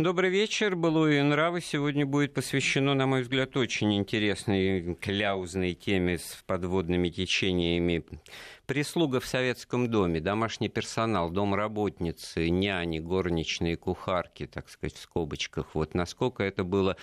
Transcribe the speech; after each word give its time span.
Добрый 0.00 0.30
вечер. 0.30 0.76
Былую 0.76 1.24
нравы 1.24 1.60
сегодня 1.60 2.06
будет 2.06 2.32
посвящено, 2.32 2.94
на 2.94 3.08
мой 3.08 3.22
взгляд, 3.22 3.56
очень 3.56 3.96
интересной 3.96 4.94
кляузной 4.94 5.74
теме 5.74 6.18
с 6.18 6.44
подводными 6.46 7.08
течениями 7.08 8.04
прислуга 8.68 9.18
в 9.18 9.26
советском 9.26 9.88
доме, 9.88 10.20
домашний 10.20 10.68
персонал, 10.68 11.30
домработницы, 11.30 12.50
няни, 12.50 12.98
горничные, 12.98 13.78
кухарки, 13.78 14.46
так 14.46 14.68
сказать, 14.68 14.94
в 14.94 15.00
скобочках. 15.00 15.74
Вот 15.74 15.94
насколько 15.94 16.42
это 16.44 16.64
было 16.64 16.98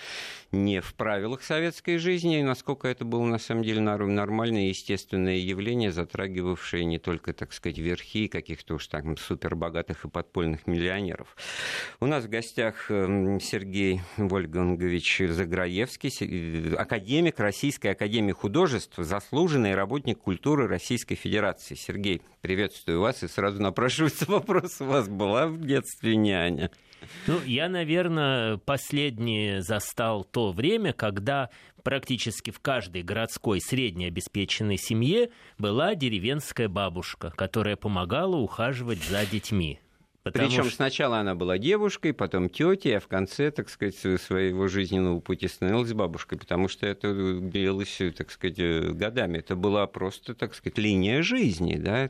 не 0.52 0.80
в 0.80 0.94
правилах 0.94 1.42
советской 1.42 1.98
жизни, 1.98 2.38
и 2.38 2.44
насколько 2.44 2.86
это 2.86 3.04
было, 3.04 3.24
на 3.24 3.38
самом 3.38 3.64
деле, 3.64 3.80
нормальное, 3.80 4.68
естественное 4.68 5.38
явление, 5.38 5.90
затрагивавшее 5.90 6.84
не 6.84 7.00
только, 7.00 7.32
так 7.32 7.52
сказать, 7.52 7.78
верхи 7.78 8.28
каких-то 8.28 8.74
уж 8.74 8.86
там 8.86 9.16
супербогатых 9.16 10.04
и 10.04 10.08
подпольных 10.08 10.68
миллионеров. 10.68 11.36
У 11.98 12.06
нас 12.06 12.26
в 12.26 12.28
гостях 12.28 12.92
эм, 12.92 13.40
Сергей 13.40 14.02
Вольгангович 14.16 15.22
Заграевский, 15.30 16.76
академик 16.76 17.40
Российской 17.40 17.88
Академии 17.88 18.32
Художеств, 18.32 18.94
заслуженный 18.98 19.74
работник 19.74 20.20
культуры 20.20 20.68
Российской 20.68 21.16
Федерации 21.16 21.55
Федерации. 21.56 21.74
Сергей, 21.74 22.22
приветствую 22.40 23.00
вас. 23.00 23.22
И 23.22 23.28
сразу 23.28 23.60
напрашивается 23.60 24.24
вопрос, 24.28 24.80
у 24.80 24.84
вас 24.84 25.08
была 25.08 25.46
в 25.46 25.60
детстве 25.60 26.16
няня? 26.16 26.70
Ну, 27.26 27.40
я, 27.44 27.68
наверное, 27.68 28.56
последнее 28.58 29.62
застал 29.62 30.24
то 30.24 30.52
время, 30.52 30.92
когда 30.92 31.50
практически 31.82 32.50
в 32.50 32.60
каждой 32.60 33.02
городской 33.02 33.60
среднеобеспеченной 33.60 34.76
семье 34.76 35.30
была 35.58 35.94
деревенская 35.94 36.68
бабушка, 36.68 37.32
которая 37.36 37.76
помогала 37.76 38.36
ухаживать 38.36 39.02
за 39.04 39.24
детьми. 39.26 39.78
Причем 40.32 40.64
что... 40.64 40.76
сначала 40.76 41.18
она 41.18 41.34
была 41.34 41.58
девушкой, 41.58 42.12
потом 42.12 42.48
тетей, 42.48 42.96
а 42.96 43.00
в 43.00 43.08
конце, 43.08 43.50
так 43.50 43.68
сказать, 43.68 43.96
своего 43.96 44.68
жизненного 44.68 45.20
пути 45.20 45.48
становилась 45.48 45.92
бабушкой, 45.92 46.38
потому 46.38 46.68
что 46.68 46.86
это 46.86 47.12
длилось, 47.40 48.00
так 48.16 48.30
сказать, 48.30 48.58
годами. 48.58 49.38
Это 49.38 49.56
была 49.56 49.86
просто, 49.86 50.34
так 50.34 50.54
сказать, 50.54 50.78
линия 50.78 51.22
жизни, 51.22 51.76
да. 51.76 52.08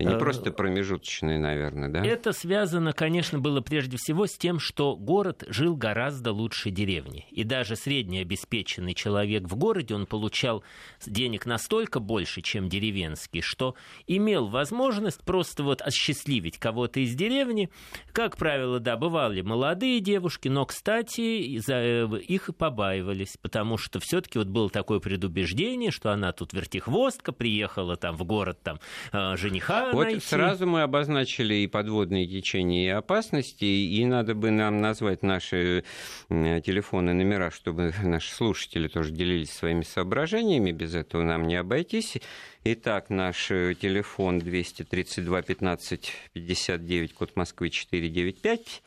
И 0.00 0.04
не 0.06 0.14
э, 0.14 0.18
просто 0.18 0.50
промежуточные, 0.50 1.38
наверное, 1.38 1.90
да? 1.90 2.02
Это 2.02 2.32
связано, 2.32 2.94
конечно, 2.94 3.38
было 3.38 3.60
прежде 3.60 3.98
всего 3.98 4.26
с 4.26 4.32
тем, 4.32 4.58
что 4.58 4.96
город 4.96 5.44
жил 5.48 5.76
гораздо 5.76 6.32
лучше 6.32 6.70
деревни. 6.70 7.26
И 7.30 7.44
даже 7.44 7.76
среднеобеспеченный 7.76 8.94
человек 8.94 9.42
в 9.42 9.56
городе, 9.56 9.94
он 9.94 10.06
получал 10.06 10.64
денег 11.04 11.44
настолько 11.44 12.00
больше, 12.00 12.40
чем 12.40 12.70
деревенский, 12.70 13.42
что 13.42 13.74
имел 14.06 14.46
возможность 14.46 15.22
просто 15.22 15.64
вот 15.64 15.82
осчастливить 15.82 16.56
кого-то 16.56 17.00
из 17.00 17.14
деревни. 17.14 17.68
Как 18.12 18.38
правило, 18.38 18.80
да, 18.80 18.96
бывали 18.96 19.42
молодые 19.42 20.00
девушки, 20.00 20.48
но, 20.48 20.64
кстати, 20.64 21.58
за 21.58 21.74
э, 21.74 22.08
их 22.26 22.48
побаивались, 22.56 23.36
потому 23.42 23.76
что 23.76 24.00
все-таки 24.00 24.38
вот 24.38 24.48
было 24.48 24.70
такое 24.70 24.98
предубеждение, 24.98 25.90
что 25.90 26.10
она 26.10 26.32
тут 26.32 26.54
вертихвостка, 26.54 27.32
приехала 27.32 27.96
там 27.96 28.16
в 28.16 28.24
город 28.24 28.60
там 28.62 28.80
э, 29.12 29.36
жениха 29.36 29.89
вот 29.92 30.04
найти. 30.04 30.20
сразу 30.20 30.66
мы 30.66 30.82
обозначили 30.82 31.54
и 31.54 31.66
подводные 31.66 32.26
течения, 32.26 32.86
и 32.86 32.88
опасности, 32.90 33.64
и 33.64 34.04
надо 34.04 34.34
бы 34.34 34.50
нам 34.50 34.80
назвать 34.80 35.22
наши 35.22 35.84
телефоны, 36.28 37.12
номера, 37.12 37.50
чтобы 37.50 37.92
наши 38.02 38.32
слушатели 38.32 38.88
тоже 38.88 39.12
делились 39.12 39.52
своими 39.52 39.82
соображениями, 39.82 40.72
без 40.72 40.94
этого 40.94 41.22
нам 41.22 41.46
не 41.46 41.56
обойтись. 41.56 42.18
Итак, 42.62 43.08
наш 43.08 43.50
э, 43.50 43.74
телефон 43.80 44.38
232 44.38 45.42
15 45.42 46.12
59, 46.34 47.14
код 47.14 47.34
Москвы 47.34 47.70
495. 47.70 48.82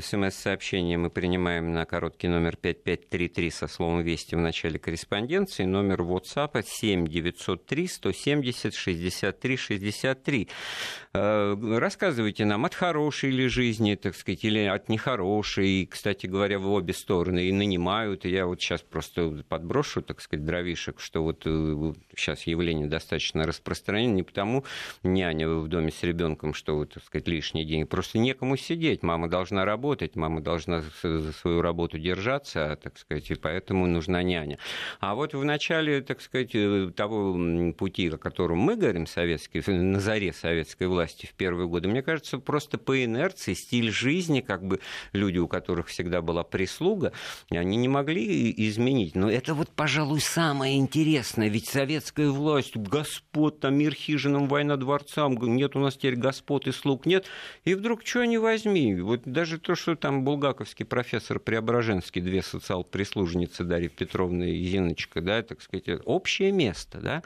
СМС-сообщение 0.00 0.96
мы 0.96 1.10
принимаем 1.10 1.74
на 1.74 1.84
короткий 1.84 2.26
номер 2.26 2.56
5533 2.56 3.50
со 3.50 3.66
словом 3.66 4.00
«Вести» 4.00 4.34
в 4.34 4.38
начале 4.38 4.78
корреспонденции. 4.78 5.64
Номер 5.64 6.00
WhatsApp 6.00 6.64
7 6.64 7.06
903 7.06 7.86
170 7.88 8.74
63 8.74 9.56
63. 9.58 10.48
Рассказывайте 11.12 12.46
нам, 12.46 12.64
от 12.64 12.74
хорошей 12.74 13.32
ли 13.32 13.48
жизни, 13.48 13.94
так 13.96 14.16
сказать, 14.16 14.42
или 14.44 14.60
от 14.60 14.88
нехорошей. 14.88 15.84
Кстати 15.84 16.26
говоря, 16.26 16.58
в 16.58 16.70
обе 16.70 16.94
стороны 16.94 17.48
и 17.48 17.52
нанимают. 17.52 18.24
И 18.24 18.30
я 18.30 18.46
вот 18.46 18.62
сейчас 18.62 18.80
просто 18.80 19.44
подброшу, 19.46 20.00
так 20.00 20.22
сказать, 20.22 20.46
дровишек, 20.46 21.00
что 21.00 21.22
вот 21.22 21.42
сейчас 21.44 22.46
э, 22.46 22.50
явление 22.50 22.86
достаточно 22.86 23.44
распространено. 23.44 24.14
Не 24.14 24.22
потому 24.22 24.64
няня 25.02 25.50
в 25.50 25.68
доме 25.68 25.90
с 25.90 26.02
ребенком, 26.02 26.54
что, 26.54 26.76
вот, 26.76 26.94
так 26.94 27.04
сказать, 27.04 27.28
лишние 27.28 27.66
деньги. 27.66 27.84
Просто 27.84 28.16
некому 28.16 28.56
сидеть. 28.56 29.02
Мама 29.02 29.28
должна 29.28 29.66
работать 29.66 29.81
работать, 29.82 30.14
мама 30.14 30.40
должна 30.40 30.82
за 31.02 31.32
свою 31.32 31.60
работу 31.60 31.98
держаться, 31.98 32.78
так 32.80 32.96
сказать, 32.98 33.28
и 33.32 33.34
поэтому 33.34 33.88
нужна 33.88 34.22
няня. 34.22 34.58
А 35.00 35.16
вот 35.16 35.34
в 35.34 35.44
начале, 35.44 36.02
так 36.02 36.20
сказать, 36.20 36.54
э, 36.54 36.92
того 36.94 37.72
пути, 37.72 38.08
о 38.08 38.16
котором 38.16 38.58
мы 38.58 38.76
говорим, 38.76 39.08
советский, 39.08 39.60
на 39.66 39.98
заре 39.98 40.32
советской 40.32 40.86
власти 40.86 41.26
в 41.26 41.34
первые 41.34 41.66
годы, 41.66 41.88
мне 41.88 42.02
кажется, 42.02 42.38
просто 42.38 42.78
по 42.78 43.04
инерции 43.04 43.54
стиль 43.54 43.90
жизни, 43.90 44.40
как 44.40 44.64
бы 44.64 44.78
люди, 45.12 45.38
у 45.38 45.48
которых 45.48 45.88
всегда 45.88 46.22
была 46.22 46.44
прислуга, 46.44 47.12
они 47.50 47.76
не 47.76 47.88
могли 47.88 48.54
изменить. 48.68 49.16
Но 49.16 49.28
это 49.28 49.54
вот, 49.54 49.70
пожалуй, 49.70 50.20
самое 50.20 50.76
интересное, 50.76 51.48
ведь 51.48 51.66
советская 51.68 52.28
власть, 52.28 52.76
господ, 52.76 53.58
там 53.58 53.74
мир 53.74 53.94
хижинам, 53.94 54.46
война 54.46 54.76
дворцам, 54.76 55.34
нет 55.34 55.74
у 55.74 55.80
нас 55.80 55.96
теперь 55.96 56.14
господ 56.14 56.68
и 56.68 56.72
слуг, 56.72 57.04
нет. 57.04 57.26
И 57.64 57.74
вдруг, 57.74 58.06
что 58.06 58.24
не 58.24 58.38
возьми, 58.38 58.94
вот 58.94 59.22
даже 59.24 59.58
то, 59.58 59.71
что 59.76 59.96
там 59.96 60.24
булгаковский 60.24 60.84
профессор 60.84 61.38
Преображенский, 61.38 62.20
две 62.20 62.42
социал-прислужницы 62.42 63.64
Дарья 63.64 63.88
Петровна 63.88 64.46
и 64.46 64.62
Зиночка, 64.64 65.20
да, 65.20 65.42
так 65.42 65.62
сказать, 65.62 65.88
общее 66.04 66.52
место, 66.52 66.98
да. 66.98 67.22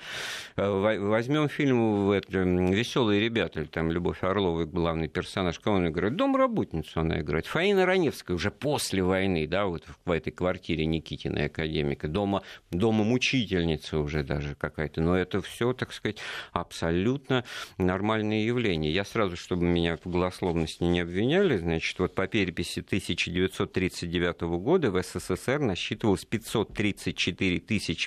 Возьмем 0.57 1.49
фильм 1.49 2.11
«Веселые 2.13 3.21
ребята», 3.21 3.67
там 3.67 3.91
Любовь 3.91 4.23
Орлова, 4.23 4.65
главный 4.65 5.09
персонаж, 5.09 5.59
кого 5.59 5.77
она 5.77 5.89
играет? 5.89 6.17
Домработницу 6.17 7.01
она 7.01 7.21
играет. 7.21 7.47
Фаина 7.47 7.87
Раневская 7.87 8.37
уже 8.37 8.51
после 8.51 9.03
войны, 9.03 9.47
да, 9.47 9.67
вот 9.67 9.85
в 10.05 10.11
этой 10.11 10.31
квартире 10.31 10.87
Никитиной 10.87 11.47
академика, 11.47 12.09
дома, 12.09 12.43
дома 12.71 13.05
мучительница 13.05 13.99
уже 13.99 14.23
даже 14.23 14.55
какая-то. 14.55 15.01
Но 15.01 15.17
это 15.17 15.41
все, 15.43 15.73
так 15.73 15.93
сказать, 15.93 16.19
абсолютно 16.53 17.45
нормальные 17.79 18.47
явления. 18.47 18.91
Я 18.91 19.05
сразу, 19.05 19.37
чтобы 19.37 19.65
меня 19.65 19.97
в 19.97 20.09
голословности 20.09 20.83
не 20.85 21.01
обвиняли, 21.01 21.57
значит, 21.57 21.99
вот 21.99 22.15
по 22.15 22.27
переписи 22.37 22.81
1939 22.81 24.43
года 24.61 24.91
в 24.91 25.03
СССР 25.03 25.59
насчитывалось 25.59 26.27
534 26.27 27.63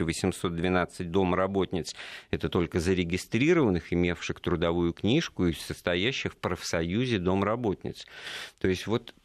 812 0.05 1.09
домработниц. 1.09 1.95
Это 2.29 2.47
только 2.47 2.79
зарегистрированных, 2.79 3.91
имевших 3.91 4.39
трудовую 4.39 4.93
книжку 4.93 5.47
и 5.47 5.53
состоящих 5.53 6.33
в 6.33 6.37
профсоюзе 6.37 7.17
домработниц. 7.17 8.05
То 8.59 8.67
есть 8.67 8.85
вот 8.85 9.15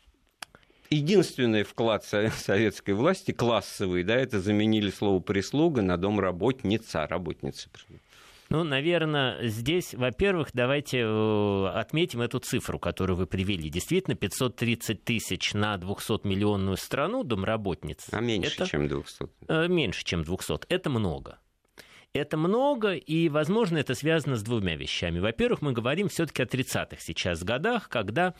единственный 0.89 1.65
вклад 1.65 2.03
советской 2.05 2.93
власти, 2.93 3.33
классовый, 3.33 4.05
да, 4.05 4.17
это 4.17 4.41
заменили 4.41 4.89
слово 4.91 5.21
«прислуга» 5.21 5.83
на 5.83 5.99
домработница, 5.99 7.07
работница. 7.07 7.69
Ну, 8.51 8.65
наверное, 8.65 9.49
здесь, 9.49 9.95
во-первых, 9.95 10.51
давайте 10.53 10.99
э, 11.01 11.67
отметим 11.69 12.21
эту 12.21 12.39
цифру, 12.39 12.79
которую 12.79 13.17
вы 13.17 13.27
привели. 13.27 13.71
Действительно, 13.71 14.17
530 14.17 15.05
тысяч 15.05 15.55
на 15.55 15.77
200-миллионную 15.77 16.77
страну 16.77 17.25
домработниц. 17.25 18.07
А 18.13 18.21
меньше, 18.21 18.55
это, 18.55 18.67
чем 18.67 18.89
200. 18.89 19.29
Э, 19.49 19.69
меньше, 19.69 20.05
чем 20.05 20.25
200. 20.25 20.67
Это 20.69 20.91
много. 20.91 21.39
Это 22.15 22.37
много, 22.37 22.93
и, 22.95 23.29
возможно, 23.29 23.77
это 23.79 23.97
связано 23.97 24.37
с 24.37 24.45
двумя 24.45 24.77
вещами. 24.77 25.19
Во-первых, 25.19 25.63
мы 25.63 25.73
говорим 25.73 26.09
все-таки 26.09 26.45
о 26.45 26.47
30-х 26.47 26.99
сейчас 27.01 27.43
годах, 27.43 27.89
когда 27.89 28.35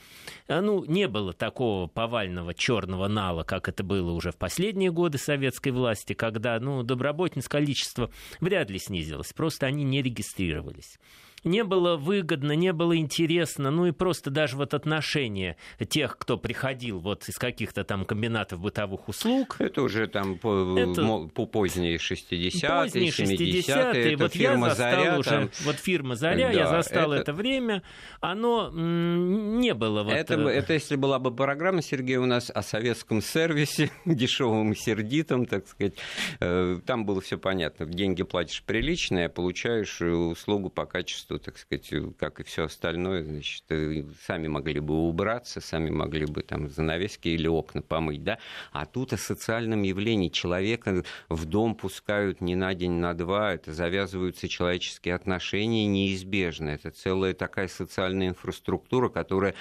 э, 0.47 0.61
ну, 0.61 0.85
не 0.85 1.09
было 1.09 1.33
такого 1.33 1.89
повального 1.89 2.55
черного 2.55 3.09
нала, 3.09 3.43
как 3.43 3.69
это 3.69 3.83
было 3.83 4.13
уже 4.13 4.31
в 4.31 4.37
последние 4.37 4.93
годы 4.93 5.19
советской 5.19 5.71
власти, 5.71 6.13
когда 6.13 6.61
ну, 6.61 6.85
доброботниц 6.85 7.49
количество 7.49 8.13
вряд 8.39 8.71
ли 8.71 8.79
снизилось, 8.79 9.33
просто 9.33 9.67
они 9.67 9.83
не 9.83 10.03
регистрировались 10.03 11.01
не 11.45 11.65
было 11.65 11.97
выгодно, 11.97 12.53
не 12.53 12.73
было 12.73 12.97
интересно, 12.97 13.71
ну 13.71 13.87
и 13.87 13.93
просто 13.93 14.31
даже 14.31 14.57
вот 14.57 14.75
отношение 14.75 15.57
тех, 15.89 16.17
кто 16.19 16.37
приходил 16.37 16.99
вот 16.99 17.29
из 17.29 17.37
каких-то 17.37 17.85
там 17.85 18.05
комбинатов 18.05 18.61
бытовых 18.61 19.09
услуг. 19.09 19.57
Это 19.59 19.83
уже 19.83 20.07
там 20.09 20.39
по, 20.39 20.79
это... 20.79 21.29
по 21.35 21.47
поздние 21.47 21.97
60-е, 21.97 22.69
поздние 22.69 23.11
70-е. 23.11 24.17
Вот 24.17 24.33
фирма 24.33 24.69
я 24.69 24.75
застал 24.75 25.01
Заря, 25.01 25.19
уже, 25.19 25.31
там... 25.31 25.51
вот 25.65 25.77
фирма 25.77 26.17
Заря, 26.17 26.49
да, 26.49 26.53
я 26.53 26.69
застал 26.69 27.13
это... 27.13 27.23
это 27.23 27.33
время, 27.33 27.83
оно 28.21 28.71
не 28.73 29.75
было 29.75 30.03
вот... 30.03 30.13
Это, 30.13 30.35
э, 30.35 30.49
это 30.49 30.73
если 30.73 30.97
была 30.97 31.19
бы 31.19 31.35
программа, 31.35 31.83
Сергей, 31.83 32.17
у 32.17 32.27
нас 32.27 32.51
о 32.51 32.63
советском 32.63 33.21
сервисе, 33.21 33.91
дешевом 34.05 34.73
и 34.73 34.77
сердитом, 34.77 35.47
так 35.47 35.69
сказать, 35.69 35.95
э, 36.41 36.81
там 36.87 37.05
было 37.05 37.21
все 37.21 37.39
понятно. 37.39 37.87
Деньги 37.87 38.23
платишь 38.23 38.63
приличные, 38.63 39.27
а 39.27 39.29
получаешь 39.29 40.01
услугу 40.01 40.71
по 40.71 40.87
качеству 40.87 41.34
что, 41.35 41.39
так 41.39 41.59
сказать, 41.59 41.91
как 42.19 42.41
и 42.41 42.43
все 42.45 42.65
остальное, 42.65 43.25
значит, 43.25 43.65
э, 43.71 44.05
сами 44.27 44.49
могли 44.49 44.81
бы 44.81 44.95
убраться, 44.95 45.61
сами 45.61 45.91
могли 45.91 46.27
бы 46.27 46.43
там 46.43 46.69
занавески 46.69 47.29
или 47.29 47.49
окна 47.49 47.83
помыть, 47.83 48.23
да, 48.23 48.39
а 48.73 48.87
тут 48.87 49.13
о 49.13 49.17
социальном 49.17 49.83
явлении. 49.83 50.29
Человека 50.29 51.05
в 51.29 51.45
дом 51.47 51.75
пускают 51.75 52.41
не 52.41 52.55
на 52.55 52.75
день, 52.75 52.93
на 52.93 53.15
два, 53.15 53.55
это 53.55 53.73
завязываются 53.73 54.49
человеческие 54.49 55.15
отношения 55.15 55.87
неизбежно, 55.87 56.71
это 56.71 56.91
целая 56.91 57.35
такая 57.35 57.69
социальная 57.69 58.29
инфраструктура, 58.29 59.09
которая 59.09 59.55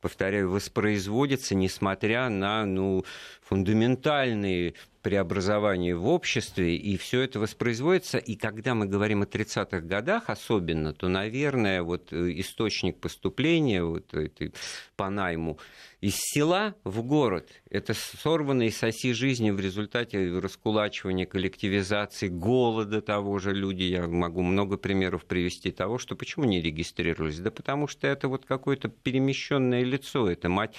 повторяю, 0.00 0.50
воспроизводится, 0.50 1.54
несмотря 1.54 2.28
на 2.28 2.64
ну, 2.64 3.04
фундаментальные 3.42 4.74
преобразования 5.02 5.96
в 5.96 6.06
обществе, 6.06 6.76
и 6.76 6.96
все 6.96 7.22
это 7.22 7.40
воспроизводится. 7.40 8.18
И 8.18 8.36
когда 8.36 8.74
мы 8.74 8.86
говорим 8.86 9.22
о 9.22 9.26
30-х 9.26 9.80
годах 9.80 10.24
особенно, 10.28 10.92
то, 10.92 11.08
наверное, 11.08 11.82
вот 11.82 12.12
э, 12.12 12.32
источник 12.40 13.00
поступления 13.00 13.82
вот 13.82 14.12
этой, 14.14 14.52
по 14.96 15.10
найму 15.10 15.58
из 16.00 16.16
села 16.16 16.74
в 16.84 17.02
город. 17.02 17.48
Это 17.70 17.94
сорванные 17.94 18.70
с 18.70 18.82
оси 18.82 19.12
жизни 19.12 19.50
в 19.50 19.60
результате 19.60 20.38
раскулачивания, 20.38 21.26
коллективизации, 21.26 22.28
голода 22.28 23.00
того 23.00 23.38
же 23.38 23.52
люди. 23.52 23.82
Я 23.84 24.06
могу 24.06 24.42
много 24.42 24.76
примеров 24.76 25.24
привести 25.24 25.70
того, 25.70 25.98
что 25.98 26.16
почему 26.16 26.44
не 26.44 26.60
регистрировались. 26.60 27.38
Да 27.38 27.50
потому 27.50 27.88
что 27.88 28.06
это 28.06 28.28
вот 28.28 28.44
какое-то 28.44 28.88
перемещенное 28.88 29.82
лицо. 29.82 30.30
Это 30.30 30.48
мать, 30.48 30.74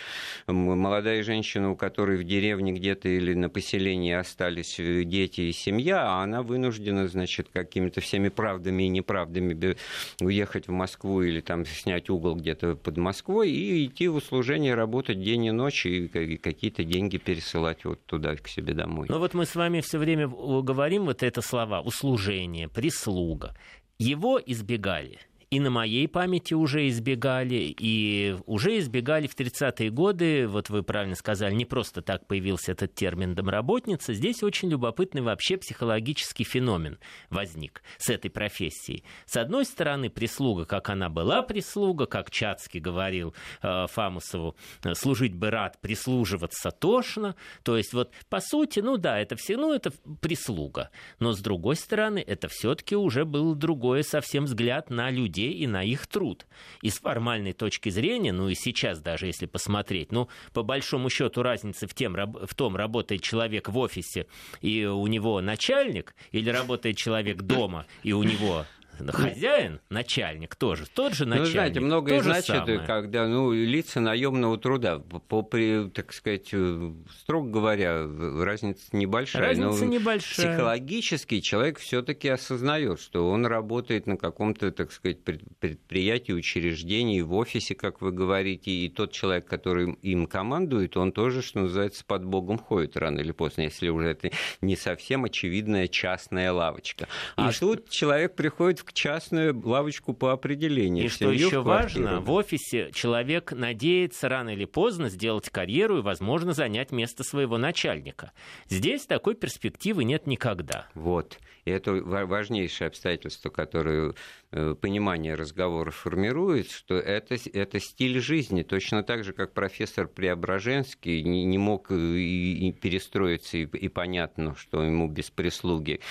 молодая 0.47 1.23
женщина, 1.23 1.71
у 1.71 1.75
которой 1.75 2.17
в 2.17 2.23
деревне 2.23 2.73
где-то 2.73 3.09
или 3.09 3.33
на 3.33 3.49
поселении 3.49 4.13
остались 4.13 4.79
э, 4.79 5.03
дети 5.03 5.41
и 5.41 5.51
семья, 5.51 6.07
а 6.07 6.23
она 6.23 6.41
вынуждена, 6.41 7.07
значит, 7.07 7.49
какими-то 7.51 8.01
всеми 8.01 8.29
правдами 8.29 8.83
и 8.83 8.89
неправдами 8.89 9.75
уехать 10.19 10.67
в 10.67 10.71
Москву 10.71 11.21
или 11.21 11.41
там 11.41 11.65
снять 11.65 12.09
угол 12.09 12.35
где-то 12.35 12.75
под 12.75 12.97
Москвой 12.97 13.51
и 13.51 13.85
идти 13.85 14.07
в 14.07 14.15
услужение 14.15 14.75
работать 14.75 15.01
работать 15.01 15.23
день 15.23 15.45
и 15.45 15.51
ночь 15.51 15.85
и 15.85 16.07
какие-то 16.07 16.80
деньги 16.83 17.17
пересылать 17.17 17.85
вот 17.85 18.05
туда, 18.05 18.35
к 18.35 18.47
себе 18.47 18.73
домой. 18.73 19.07
Ну 19.09 19.19
вот 19.19 19.33
мы 19.33 19.45
с 19.45 19.55
вами 19.55 19.81
все 19.81 19.97
время 19.97 20.27
говорим 20.27 21.05
вот 21.05 21.23
это 21.23 21.41
слова 21.41 21.81
услужение, 21.81 22.67
прислуга. 22.67 23.55
Его 23.97 24.39
избегали– 24.43 25.19
и 25.51 25.59
на 25.59 25.69
моей 25.69 26.07
памяти 26.07 26.53
уже 26.53 26.87
избегали, 26.87 27.75
и 27.77 28.37
уже 28.45 28.79
избегали 28.79 29.27
в 29.27 29.35
30-е 29.35 29.89
годы, 29.89 30.47
вот 30.47 30.69
вы 30.69 30.81
правильно 30.81 31.15
сказали, 31.15 31.53
не 31.53 31.65
просто 31.65 32.01
так 32.01 32.25
появился 32.25 32.71
этот 32.71 32.95
термин 32.95 33.35
«домработница», 33.35 34.13
здесь 34.13 34.43
очень 34.43 34.69
любопытный 34.69 35.21
вообще 35.21 35.57
психологический 35.57 36.45
феномен 36.45 36.99
возник 37.29 37.83
с 37.97 38.09
этой 38.09 38.31
профессией. 38.31 39.03
С 39.25 39.35
одной 39.35 39.65
стороны, 39.65 40.09
прислуга, 40.09 40.63
как 40.63 40.89
она 40.89 41.09
была 41.09 41.41
прислуга, 41.41 42.05
как 42.05 42.31
Чацкий 42.31 42.79
говорил 42.79 43.35
э, 43.61 43.87
Фамусову, 43.87 44.55
служить 44.93 45.35
бы 45.35 45.49
рад, 45.49 45.81
прислуживаться 45.81 46.71
тошно, 46.71 47.35
то 47.63 47.75
есть 47.75 47.91
вот 47.91 48.13
по 48.29 48.39
сути, 48.39 48.79
ну 48.79 48.95
да, 48.95 49.19
это 49.19 49.35
все, 49.35 49.57
ну 49.57 49.73
это 49.73 49.91
прислуга, 50.21 50.91
но 51.19 51.33
с 51.33 51.39
другой 51.41 51.75
стороны, 51.75 52.23
это 52.25 52.47
все-таки 52.47 52.95
уже 52.95 53.25
был 53.25 53.53
другой 53.53 54.05
совсем 54.05 54.45
взгляд 54.45 54.89
на 54.89 55.09
людей, 55.09 55.40
людей 55.41 55.53
и 55.53 55.67
на 55.67 55.83
их 55.83 56.07
труд. 56.07 56.45
И 56.81 56.89
с 56.89 56.99
формальной 56.99 57.53
точки 57.53 57.89
зрения, 57.89 58.31
ну 58.31 58.49
и 58.49 58.55
сейчас 58.55 58.99
даже 58.99 59.27
если 59.27 59.45
посмотреть, 59.45 60.11
ну, 60.11 60.29
по 60.53 60.63
большому 60.63 61.09
счету 61.09 61.43
разницы 61.43 61.87
в, 61.87 61.93
тем, 61.93 62.13
в 62.13 62.55
том, 62.55 62.75
работает 62.75 63.21
человек 63.21 63.69
в 63.69 63.77
офисе 63.77 64.27
и 64.61 64.85
у 64.85 65.07
него 65.07 65.41
начальник, 65.41 66.15
или 66.31 66.49
работает 66.49 66.97
человек 66.97 67.41
дома 67.41 67.85
и 68.03 68.13
у 68.13 68.23
него 68.23 68.65
хозяин, 69.07 69.79
начальник 69.89 70.55
тоже, 70.55 70.85
тот 70.87 71.13
же 71.13 71.25
начальник. 71.25 71.47
Ну, 71.47 71.51
знаете, 71.51 71.79
многое 71.79 72.21
значит, 72.21 72.45
самое. 72.45 72.79
когда 72.79 73.27
ну, 73.27 73.51
лица 73.51 73.99
наемного 73.99 74.57
труда, 74.57 74.99
по, 74.99 75.41
по, 75.41 75.89
так 75.93 76.13
сказать, 76.13 76.49
э, 76.51 76.93
строго 77.21 77.49
говоря, 77.49 78.07
разница 78.43 78.83
небольшая. 78.91 79.41
Разница 79.41 79.85
но 79.85 79.91
небольшая. 79.91 80.55
Психологически 80.55 81.39
человек 81.39 81.79
все-таки 81.79 82.29
осознает, 82.29 82.99
что 82.99 83.29
он 83.29 83.45
работает 83.45 84.07
на 84.07 84.17
каком-то, 84.17 84.71
так 84.71 84.91
сказать, 84.91 85.23
предприятии, 85.23 86.31
учреждении, 86.31 87.21
в 87.21 87.33
офисе, 87.33 87.75
как 87.75 88.01
вы 88.01 88.11
говорите, 88.11 88.71
и 88.71 88.89
тот 88.89 89.11
человек, 89.11 89.45
который 89.45 89.93
им 90.01 90.27
командует, 90.27 90.97
он 90.97 91.11
тоже, 91.11 91.41
что 91.41 91.61
называется, 91.61 92.03
под 92.05 92.25
Богом 92.25 92.57
ходит 92.57 92.97
рано 92.97 93.19
или 93.19 93.31
поздно, 93.31 93.61
если 93.61 93.89
уже 93.89 94.09
это 94.09 94.31
не 94.61 94.75
совсем 94.75 95.25
очевидная 95.25 95.87
частная 95.87 96.51
лавочка. 96.51 97.07
А 97.35 97.49
и 97.49 97.53
тут 97.53 97.85
что... 97.85 97.91
человек 97.91 98.35
приходит 98.35 98.79
в 98.79 98.90
частную 98.93 99.59
лавочку 99.65 100.13
по 100.13 100.31
определению. 100.31 101.05
И 101.05 101.07
что 101.09 101.31
еще 101.31 101.61
важно, 101.61 102.19
в 102.19 102.31
офисе 102.31 102.91
человек 102.93 103.51
надеется 103.51 104.29
рано 104.29 104.49
или 104.49 104.65
поздно 104.65 105.09
сделать 105.09 105.49
карьеру 105.49 105.99
и, 105.99 106.01
возможно, 106.01 106.53
занять 106.53 106.91
место 106.91 107.23
своего 107.23 107.57
начальника. 107.57 108.31
Здесь 108.69 109.05
такой 109.05 109.35
перспективы 109.35 110.03
нет 110.03 110.27
никогда. 110.27 110.87
Вот. 110.93 111.39
И 111.65 111.71
это 111.71 111.93
важнейшее 111.93 112.87
обстоятельство, 112.87 113.49
которое 113.49 114.13
Э, 114.53 114.75
понимание 114.75 115.35
разговора 115.35 115.91
формирует, 115.91 116.69
что 116.69 116.95
это, 116.95 117.37
это 117.53 117.79
стиль 117.79 118.19
жизни, 118.19 118.63
точно 118.63 119.01
так 119.01 119.23
же, 119.23 119.31
как 119.31 119.53
профессор 119.53 120.09
Преображенский 120.09 121.23
не, 121.23 121.45
не 121.45 121.57
мог 121.57 121.89
и, 121.89 122.67
и 122.67 122.73
перестроиться, 122.73 123.57
и, 123.57 123.61
и 123.63 123.87
понятно, 123.87 124.53
что 124.57 124.83
ему 124.83 125.07
без 125.07 125.29
прислуги 125.29 126.01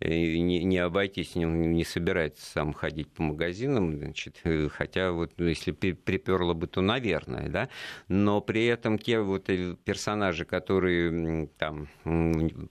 э, 0.00 0.08
не, 0.08 0.64
не 0.64 0.78
обойтись, 0.78 1.36
не, 1.36 1.44
не 1.44 1.84
собирается 1.84 2.44
сам 2.44 2.72
ходить 2.72 3.12
по 3.12 3.22
магазинам, 3.22 3.96
значит, 3.96 4.40
э, 4.42 4.68
хотя 4.72 5.12
вот 5.12 5.30
ну, 5.36 5.46
если 5.46 5.70
приперло 5.70 6.52
бы, 6.52 6.66
то 6.66 6.80
наверное, 6.80 7.48
да, 7.48 7.68
но 8.08 8.40
при 8.40 8.66
этом 8.66 8.98
те 8.98 9.20
вот 9.20 9.44
персонажи, 9.84 10.44
которые 10.44 11.46
там 11.58 11.86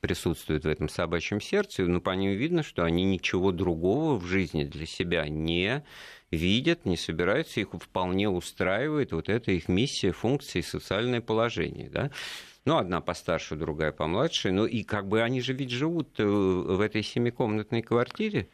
присутствуют 0.02 0.66
в 0.66 0.68
этом 0.68 0.90
собачьем 0.90 1.40
сердце, 1.40 1.84
ну, 1.84 2.02
по 2.02 2.12
ним 2.24 2.38
видно, 2.38 2.64
что 2.64 2.84
они 2.84 3.04
ничего 3.04 3.52
другого 3.52 4.18
в 4.18 4.26
жизни 4.26 4.64
для 4.64 4.86
себя 4.86 5.28
не 5.28 5.84
видят, 6.32 6.86
не 6.86 6.98
собираются, 6.98 7.60
их 7.60 7.70
вполне 7.74 8.30
устраивает 8.30 9.12
вот 9.12 9.30
эта 9.30 9.52
их 9.52 9.68
миссия, 9.68 10.12
функция 10.12 10.62
и 10.62 10.64
социальное 10.64 11.22
положение. 11.22 11.90
Да? 11.90 12.12
Ну, 12.66 12.78
одна 12.78 13.02
постарше, 13.02 13.56
другая 13.56 13.92
помладше. 13.92 14.52
Ну, 14.52 14.66
и 14.66 14.84
как 14.84 15.08
бы 15.08 15.22
они 15.22 15.42
же 15.42 15.54
ведь 15.54 15.70
живут 15.70 16.20
э, 16.20 16.24
в 16.26 16.80
этой 16.80 17.04
семикомнатной 17.04 17.82
квартире. 17.82 18.50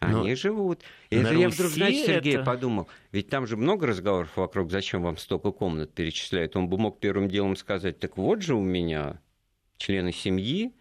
Они 0.00 0.30
Но 0.30 0.34
живут. 0.34 0.80
И 1.10 1.16
это 1.16 1.32
я 1.32 1.48
вдруг, 1.48 1.70
знаете, 1.70 2.06
Сергей 2.06 2.34
это... 2.34 2.44
подумал, 2.44 2.88
ведь 3.12 3.28
там 3.28 3.46
же 3.46 3.56
много 3.56 3.86
разговоров 3.86 4.36
вокруг, 4.36 4.72
зачем 4.72 5.02
вам 5.02 5.16
столько 5.16 5.52
комнат 5.52 5.94
перечисляют. 5.94 6.56
Он 6.56 6.68
бы 6.68 6.76
мог 6.76 6.98
первым 6.98 7.28
делом 7.28 7.54
сказать, 7.54 8.00
так 8.00 8.16
вот 8.16 8.42
же 8.42 8.56
у 8.56 8.62
меня 8.62 9.20
члены 9.76 10.12
семьи, 10.12 10.72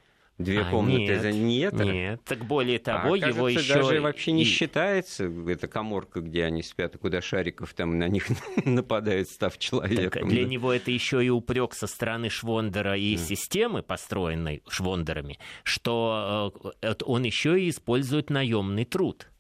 Две 0.44 0.62
а, 0.62 0.70
комнаты 0.70 1.00
нет, 1.00 1.22
за 1.22 1.32
нет. 1.32 1.74
Нет, 1.74 2.22
так 2.26 2.46
более 2.46 2.80
того, 2.80 3.14
а, 3.14 3.18
его 3.18 3.50
еще 3.50 3.74
даже 3.74 4.02
вообще 4.02 4.32
не 4.32 4.44
и... 4.44 4.46
считается 4.46 5.32
эта 5.48 5.68
коморка, 5.68 6.22
где 6.22 6.46
они 6.46 6.64
спят, 6.64 6.98
куда 6.98 7.22
шариков 7.22 7.74
там 7.74 7.98
на 7.98 8.08
них 8.08 8.28
нападает, 8.66 9.30
став 9.30 9.58
человеком. 9.58 10.24
Так 10.24 10.30
для 10.30 10.46
него 10.46 10.74
это 10.74 10.92
еще 10.92 11.24
и 11.24 11.30
упрек 11.30 11.74
со 11.74 11.88
стороны 11.88 12.30
Швондера 12.30 12.98
и 12.98 13.16
mm. 13.16 13.18
системы, 13.18 13.84
построенной 13.84 14.64
Швондерами, 14.68 15.40
что 15.64 16.54
э, 16.82 16.94
он 17.06 17.24
еще 17.24 17.62
и 17.62 17.70
использует 17.70 18.30
наемный 18.30 18.86
труд. 18.86 19.31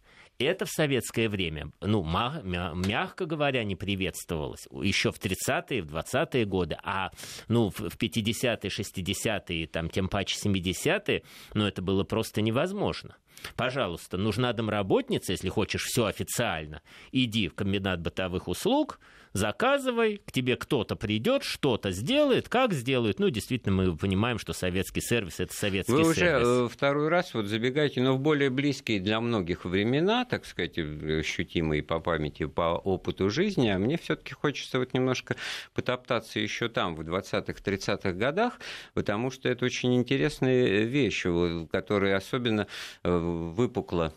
Это 0.43 0.65
в 0.65 0.69
советское 0.69 1.29
время, 1.29 1.71
ну, 1.81 2.03
мягко 2.03 3.25
говоря, 3.25 3.63
не 3.63 3.75
приветствовалось. 3.75 4.67
Еще 4.71 5.11
в 5.11 5.19
30-е, 5.19 5.81
в 5.81 5.95
20-е 5.95 6.45
годы, 6.45 6.77
а 6.83 7.11
ну, 7.47 7.69
в 7.69 7.97
50-е, 7.97 8.69
60-е, 8.69 9.67
там, 9.67 9.89
тем 9.89 10.07
паче 10.09 10.37
70-е, 10.43 11.23
ну, 11.53 11.65
это 11.65 11.81
было 11.81 12.03
просто 12.03 12.41
невозможно. 12.41 13.15
Пожалуйста, 13.55 14.17
нужна 14.17 14.53
домработница, 14.53 15.31
если 15.31 15.49
хочешь 15.49 15.85
все 15.85 16.05
официально, 16.05 16.81
иди 17.11 17.47
в 17.47 17.55
комбинат 17.55 18.01
бытовых 18.01 18.47
услуг, 18.47 18.99
заказывай, 19.33 20.21
к 20.25 20.31
тебе 20.31 20.55
кто-то 20.55 20.95
придет, 20.95 21.43
что-то 21.43 21.91
сделает, 21.91 22.49
как 22.49 22.73
сделает. 22.73 23.19
Ну, 23.19 23.29
действительно, 23.29 23.75
мы 23.75 23.97
понимаем, 23.97 24.39
что 24.39 24.53
советский 24.53 25.01
сервис– 25.01 25.35
это 25.39 25.53
советский 25.53 25.93
Вы 25.93 26.13
сервис. 26.15 26.47
Вы 26.47 26.63
уже 26.65 26.69
второй 26.73 27.07
раз 27.09 27.33
вот 27.33 27.45
забегаете, 27.45 28.01
но 28.01 28.15
в 28.15 28.19
более 28.19 28.49
близкие 28.49 28.99
для 28.99 29.21
многих 29.21 29.65
времена, 29.65 30.25
так 30.25 30.45
сказать, 30.45 30.77
ощутимые 30.77 31.83
по 31.83 31.99
памяти, 31.99 32.45
по 32.45 32.75
опыту 32.75 33.29
жизни, 33.29 33.69
а 33.69 33.77
мне 33.77 33.97
все 33.97 34.15
таки 34.15 34.33
хочется 34.33 34.79
вот 34.79 34.93
немножко 34.93 35.35
потоптаться 35.73 36.39
еще 36.39 36.69
там, 36.69 36.95
в 36.95 37.01
20-х, 37.01 37.53
30-х 37.53 38.11
годах, 38.13 38.59
потому 38.93 39.31
что 39.31 39.49
это 39.49 39.65
очень 39.65 39.95
интересная 39.95 40.83
вещь, 40.83 41.25
которая 41.71 42.17
особенно 42.17 42.67
э, 43.03 43.17
выпукло 43.17 44.13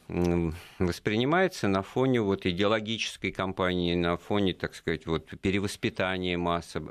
воспринимается 0.79 1.69
на 1.69 1.83
фоне 1.83 2.21
вот 2.21 2.47
идеологической 2.47 3.33
кампании, 3.33 3.95
на 3.95 4.17
фоне, 4.17 4.55
так 4.55 4.75
сказать, 4.75 5.04
сказать, 5.05 5.31
вот 5.31 5.41
перевоспитание 5.41 6.37
массы, 6.37 6.83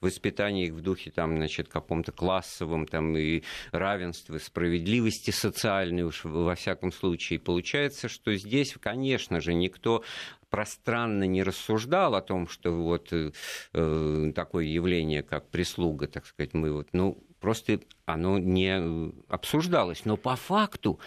воспитание 0.00 0.66
их 0.66 0.74
в 0.74 0.80
духе 0.80 1.10
там, 1.10 1.36
значит, 1.36 1.68
каком-то 1.68 2.12
классовом 2.12 2.86
там 2.86 3.16
и 3.16 3.42
равенства, 3.72 4.38
справедливости 4.38 5.30
социальной 5.30 6.02
уж 6.02 6.24
во 6.24 6.54
всяком 6.54 6.92
случае. 6.92 7.38
Получается, 7.38 8.08
что 8.08 8.34
здесь, 8.34 8.74
конечно 8.80 9.40
же, 9.40 9.54
никто 9.54 10.02
пространно 10.48 11.24
не 11.24 11.42
рассуждал 11.42 12.14
о 12.14 12.22
том, 12.22 12.48
что 12.48 12.72
вот 12.72 13.12
э, 13.12 13.30
э 13.72 14.32
такое 14.34 14.64
явление, 14.64 15.22
как 15.22 15.48
прислуга, 15.48 16.08
так 16.08 16.26
сказать, 16.26 16.54
мы 16.54 16.72
вот, 16.72 16.88
ну, 16.92 17.22
просто 17.40 17.80
оно 18.04 18.38
не 18.38 18.78
э, 18.78 19.10
обсуждалось. 19.28 20.04
Но 20.04 20.16
по 20.16 20.36
факту 20.36 21.00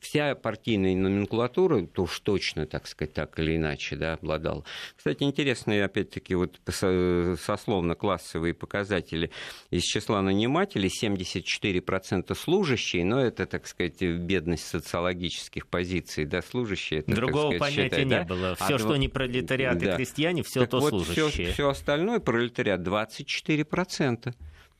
вся 0.00 0.34
партийная 0.34 0.94
номенклатура, 0.94 1.86
то 1.86 2.04
уж 2.04 2.20
точно, 2.20 2.66
так 2.66 2.86
сказать, 2.86 3.12
так 3.12 3.38
или 3.38 3.56
иначе, 3.56 3.96
да, 3.96 4.14
обладала. 4.14 4.64
Кстати, 4.96 5.24
интересные, 5.24 5.84
опять-таки, 5.84 6.34
вот 6.34 6.60
сословно-классовые 6.66 8.54
показатели 8.54 9.30
из 9.70 9.82
числа 9.82 10.22
нанимателей, 10.22 10.88
74% 10.88 12.34
служащие, 12.34 13.04
но 13.04 13.20
это, 13.20 13.46
так 13.46 13.66
сказать, 13.66 14.00
бедность 14.00 14.66
социологических 14.66 15.66
позиций, 15.66 16.24
да, 16.24 16.42
служащие. 16.42 17.00
Это, 17.00 17.14
Другого 17.14 17.56
сказать, 17.56 17.60
понятия 17.60 17.84
считай, 17.84 18.04
не 18.04 18.10
да? 18.10 18.24
было. 18.24 18.54
Все, 18.54 18.74
а, 18.76 18.78
что 18.78 18.96
не 18.96 19.08
пролетариат 19.08 19.78
да. 19.78 19.92
и 19.92 19.96
крестьяне, 19.96 20.42
все 20.42 20.66
то 20.66 20.80
вот 20.80 20.90
служащие. 20.90 21.52
Все 21.52 21.68
остальное 21.68 22.20
пролетариат 22.20 22.80
24%. 22.80 24.34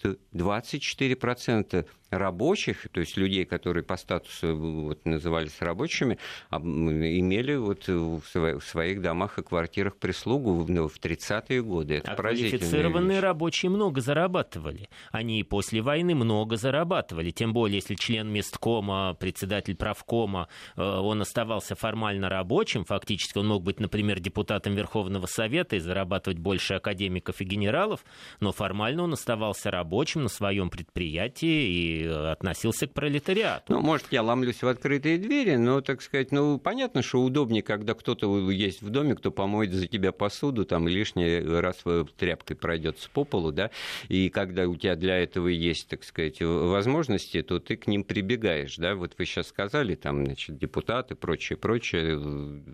24% 0.04 1.86
рабочих, 2.10 2.88
то 2.92 3.00
есть 3.00 3.16
людей, 3.16 3.44
которые 3.44 3.82
по 3.82 3.96
статусу 3.96 4.56
вот, 4.56 5.04
назывались 5.04 5.60
рабочими, 5.60 6.18
имели 6.52 7.56
вот 7.56 7.88
в 7.88 8.22
своих 8.62 9.00
домах 9.00 9.38
и 9.38 9.42
квартирах 9.42 9.96
прислугу 9.96 10.52
в 10.52 10.68
30-е 10.68 11.62
ну, 11.62 11.68
годы. 11.68 11.94
Это 11.94 12.12
а 12.12 12.16
квалифицированные 12.16 13.16
вещь. 13.16 13.22
рабочие 13.22 13.70
много 13.70 14.00
зарабатывали. 14.00 14.88
Они 15.10 15.40
и 15.40 15.42
после 15.42 15.80
войны 15.82 16.14
много 16.14 16.56
зарабатывали. 16.56 17.30
Тем 17.30 17.52
более, 17.52 17.76
если 17.76 17.94
член 17.94 18.28
месткома, 18.28 19.14
председатель 19.18 19.74
правкома, 19.74 20.48
э, 20.76 20.82
он 20.82 21.22
оставался 21.22 21.74
формально 21.74 22.28
рабочим, 22.28 22.84
фактически 22.84 23.38
он 23.38 23.48
мог 23.48 23.62
быть, 23.62 23.80
например, 23.80 24.20
депутатом 24.20 24.74
Верховного 24.74 25.26
Совета 25.26 25.76
и 25.76 25.80
зарабатывать 25.80 26.38
больше 26.38 26.74
академиков 26.74 27.40
и 27.40 27.44
генералов, 27.44 28.04
но 28.40 28.52
формально 28.52 29.02
он 29.02 29.14
оставался 29.14 29.70
рабочим 29.70 29.93
на 30.20 30.28
своем 30.28 30.70
предприятии 30.70 32.02
и 32.02 32.06
относился 32.06 32.86
к 32.86 32.92
пролетариату. 32.92 33.72
Ну, 33.72 33.80
может, 33.80 34.06
я 34.10 34.22
ломлюсь 34.22 34.62
в 34.62 34.66
открытые 34.66 35.18
двери, 35.18 35.56
но, 35.56 35.80
так 35.80 36.02
сказать, 36.02 36.32
ну, 36.32 36.58
понятно, 36.58 37.02
что 37.02 37.22
удобнее, 37.22 37.62
когда 37.62 37.94
кто-то 37.94 38.50
есть 38.50 38.82
в 38.82 38.90
доме, 38.90 39.14
кто 39.14 39.30
помоет 39.30 39.72
за 39.72 39.86
тебя 39.86 40.12
посуду, 40.12 40.64
там, 40.64 40.88
лишний 40.88 41.40
раз 41.40 41.82
тряпкой 42.16 42.56
пройдется 42.56 43.08
по 43.10 43.24
полу, 43.24 43.52
да, 43.52 43.70
и 44.08 44.28
когда 44.28 44.66
у 44.66 44.76
тебя 44.76 44.96
для 44.96 45.18
этого 45.18 45.48
есть, 45.48 45.88
так 45.88 46.04
сказать, 46.04 46.40
возможности, 46.40 47.42
то 47.42 47.58
ты 47.58 47.76
к 47.76 47.86
ним 47.86 48.04
прибегаешь, 48.04 48.76
да, 48.76 48.94
вот 48.94 49.14
вы 49.18 49.24
сейчас 49.24 49.48
сказали, 49.48 49.94
там, 49.94 50.24
значит, 50.26 50.58
депутаты, 50.58 51.14
прочее, 51.14 51.56
прочее, 51.56 52.20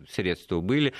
средства 0.08 0.60
были, 0.60 0.92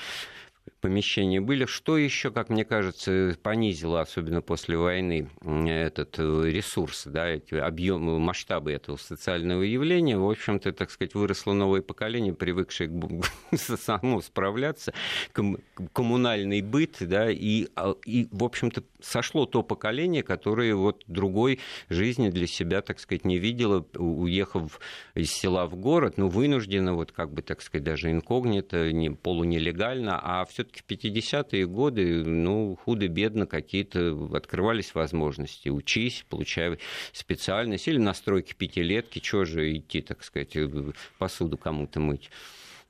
помещения 0.81 1.39
были. 1.39 1.65
Что 1.65 1.97
еще, 1.97 2.31
как 2.31 2.49
мне 2.49 2.65
кажется, 2.65 3.35
понизило, 3.41 4.01
особенно 4.01 4.41
после 4.41 4.77
войны, 4.77 5.29
этот 5.41 6.19
э, 6.19 6.49
ресурс, 6.49 7.03
да, 7.05 7.27
эти 7.29 7.53
объемы, 7.53 8.19
масштабы 8.19 8.71
этого 8.71 8.97
социального 8.97 9.61
явления? 9.61 10.17
В 10.17 10.29
общем-то, 10.29 10.73
так 10.73 10.91
сказать, 10.91 11.13
выросло 11.13 11.53
новое 11.53 11.81
поколение, 11.81 12.33
привыкшее 12.33 12.91
само 13.55 14.21
справляться, 14.21 14.93
коммунальный 15.93 16.61
быт, 16.61 16.97
да, 16.99 17.29
и, 17.29 17.67
а, 17.75 17.95
и, 18.05 18.27
в 18.31 18.43
общем-то, 18.43 18.83
сошло 18.99 19.45
то 19.45 19.63
поколение, 19.63 20.23
которое 20.23 20.75
вот 20.75 21.03
другой 21.07 21.59
жизни 21.89 22.29
для 22.29 22.47
себя, 22.47 22.81
так 22.81 22.99
сказать, 22.99 23.25
не 23.25 23.37
видело, 23.37 23.85
уехав 23.95 24.79
из 25.13 25.31
села 25.31 25.67
в 25.67 25.75
город, 25.75 26.15
ну, 26.17 26.27
вынужденно, 26.27 26.95
вот 26.95 27.11
как 27.11 27.31
бы, 27.31 27.41
так 27.41 27.61
сказать, 27.61 27.83
даже 27.83 28.11
инкогнито, 28.11 28.91
не, 28.91 29.11
полунелегально, 29.11 30.19
а 30.21 30.45
все-таки 30.71 30.81
в 30.81 31.05
50-е 31.05 31.67
годы, 31.67 32.23
ну, 32.23 32.77
худо-бедно 32.83 33.45
какие-то 33.45 34.29
открывались 34.33 34.93
возможности. 34.93 35.69
Учись, 35.69 36.25
получай 36.29 36.79
специальность 37.11 37.87
или 37.87 37.97
настройки 37.97 38.53
пятилетки, 38.53 39.19
чего 39.19 39.45
же 39.45 39.77
идти, 39.77 40.01
так 40.01 40.23
сказать, 40.23 40.55
посуду 41.17 41.57
кому-то 41.57 41.99
мыть. 41.99 42.29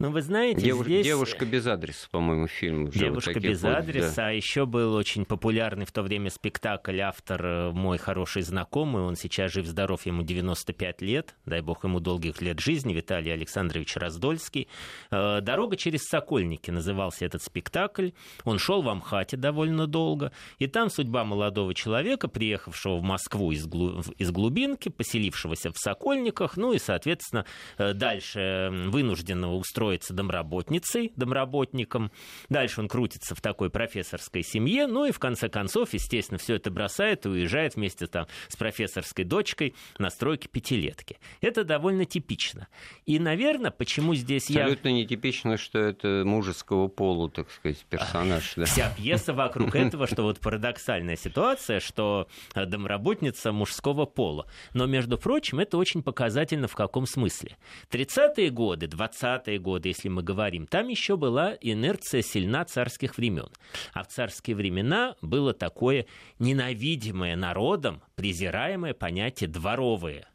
Ну, 0.01 0.09
вы 0.09 0.23
знаете, 0.23 0.61
Девуш... 0.61 0.87
здесь... 0.87 1.05
Девушка 1.05 1.45
без 1.45 1.67
адреса, 1.67 2.07
по-моему, 2.09 2.47
фильм. 2.47 2.89
Девушка 2.89 3.33
вот 3.35 3.43
без 3.43 3.61
вот, 3.61 3.75
адреса, 3.75 4.15
да. 4.15 4.27
а 4.29 4.31
еще 4.31 4.65
был 4.65 4.95
очень 4.95 5.25
популярный 5.25 5.85
в 5.85 5.91
то 5.91 6.01
время 6.01 6.31
спектакль 6.31 6.99
автор 7.01 7.45
э, 7.45 7.71
мой 7.71 7.99
хороший 7.99 8.41
знакомый, 8.41 9.03
он 9.03 9.15
сейчас 9.15 9.51
жив-здоров, 9.51 10.03
ему 10.07 10.23
95 10.23 11.01
лет, 11.03 11.35
дай 11.45 11.61
бог 11.61 11.83
ему 11.83 11.99
долгих 11.99 12.41
лет 12.41 12.59
жизни, 12.59 12.93
Виталий 12.93 13.31
Александрович 13.31 13.95
Раздольский. 13.95 14.67
Э, 15.11 15.39
«Дорога 15.39 15.77
через 15.77 16.01
Сокольники» 16.05 16.71
назывался 16.71 17.23
этот 17.25 17.43
спектакль. 17.43 18.09
Он 18.43 18.57
шел 18.57 18.81
в 18.81 18.89
Амхате 18.89 19.37
довольно 19.37 19.85
долго, 19.85 20.31
и 20.57 20.65
там 20.65 20.89
судьба 20.89 21.25
молодого 21.25 21.75
человека, 21.75 22.27
приехавшего 22.27 22.97
в 22.97 23.03
Москву 23.03 23.51
из, 23.51 23.67
глу... 23.67 24.01
из 24.17 24.31
глубинки, 24.31 24.89
поселившегося 24.89 25.71
в 25.71 25.77
Сокольниках, 25.77 26.57
ну 26.57 26.73
и, 26.73 26.79
соответственно, 26.79 27.45
э, 27.77 27.93
дальше 27.93 28.71
вынужденного 28.87 29.53
устроить 29.53 29.90
становится 29.91 30.13
домработницей, 30.13 31.11
домработником. 31.15 32.11
Дальше 32.49 32.81
он 32.81 32.87
крутится 32.87 33.35
в 33.35 33.41
такой 33.41 33.69
профессорской 33.69 34.43
семье. 34.43 34.87
Ну 34.87 35.05
и 35.05 35.11
в 35.11 35.19
конце 35.19 35.49
концов, 35.49 35.93
естественно, 35.93 36.37
все 36.37 36.55
это 36.55 36.71
бросает 36.71 37.25
и 37.25 37.29
уезжает 37.29 37.75
вместе 37.75 38.07
там, 38.07 38.27
с 38.47 38.55
профессорской 38.55 39.25
дочкой 39.25 39.75
на 39.97 40.09
стройке 40.09 40.47
пятилетки. 40.47 41.17
Это 41.41 41.63
довольно 41.63 42.05
типично. 42.05 42.67
И, 43.05 43.19
наверное, 43.19 43.71
почему 43.71 44.15
здесь 44.15 44.43
Абсолютно 44.43 44.59
я... 44.59 44.65
Абсолютно 44.65 44.87
нетипично, 44.89 45.57
что 45.57 45.79
это 45.79 46.23
мужеского 46.25 46.87
пола, 46.87 47.29
так 47.29 47.51
сказать, 47.51 47.85
персонаж. 47.89 48.53
Да. 48.61 48.65
Вся 48.65 48.93
пьеса 48.95 49.33
вокруг 49.33 49.75
этого, 49.75 50.07
что 50.07 50.23
вот 50.23 50.39
парадоксальная 50.39 51.15
ситуация, 51.15 51.79
что 51.79 52.27
домработница 52.53 53.51
мужского 53.51 54.05
пола. 54.05 54.45
Но, 54.73 54.85
между 54.85 55.17
прочим, 55.17 55.59
это 55.59 55.77
очень 55.77 56.03
показательно 56.03 56.67
в 56.67 56.75
каком 56.75 57.05
смысле. 57.05 57.57
30-е 57.91 58.49
годы, 58.49 58.87
20-е 58.87 59.57
годы, 59.59 59.80
годы, 59.81 59.89
если 59.89 60.09
мы 60.09 60.21
говорим, 60.21 60.67
там 60.67 60.87
еще 60.87 61.17
была 61.17 61.57
инерция 61.59 62.21
сильна 62.21 62.63
царских 62.65 63.17
времен. 63.17 63.49
А 63.93 64.03
в 64.03 64.07
царские 64.07 64.55
времена 64.55 65.15
было 65.21 65.53
такое 65.53 66.05
ненавидимое 66.39 67.35
народом, 67.35 68.01
презираемое 68.15 68.93
понятие 68.93 69.49
дворовые. 69.49 70.27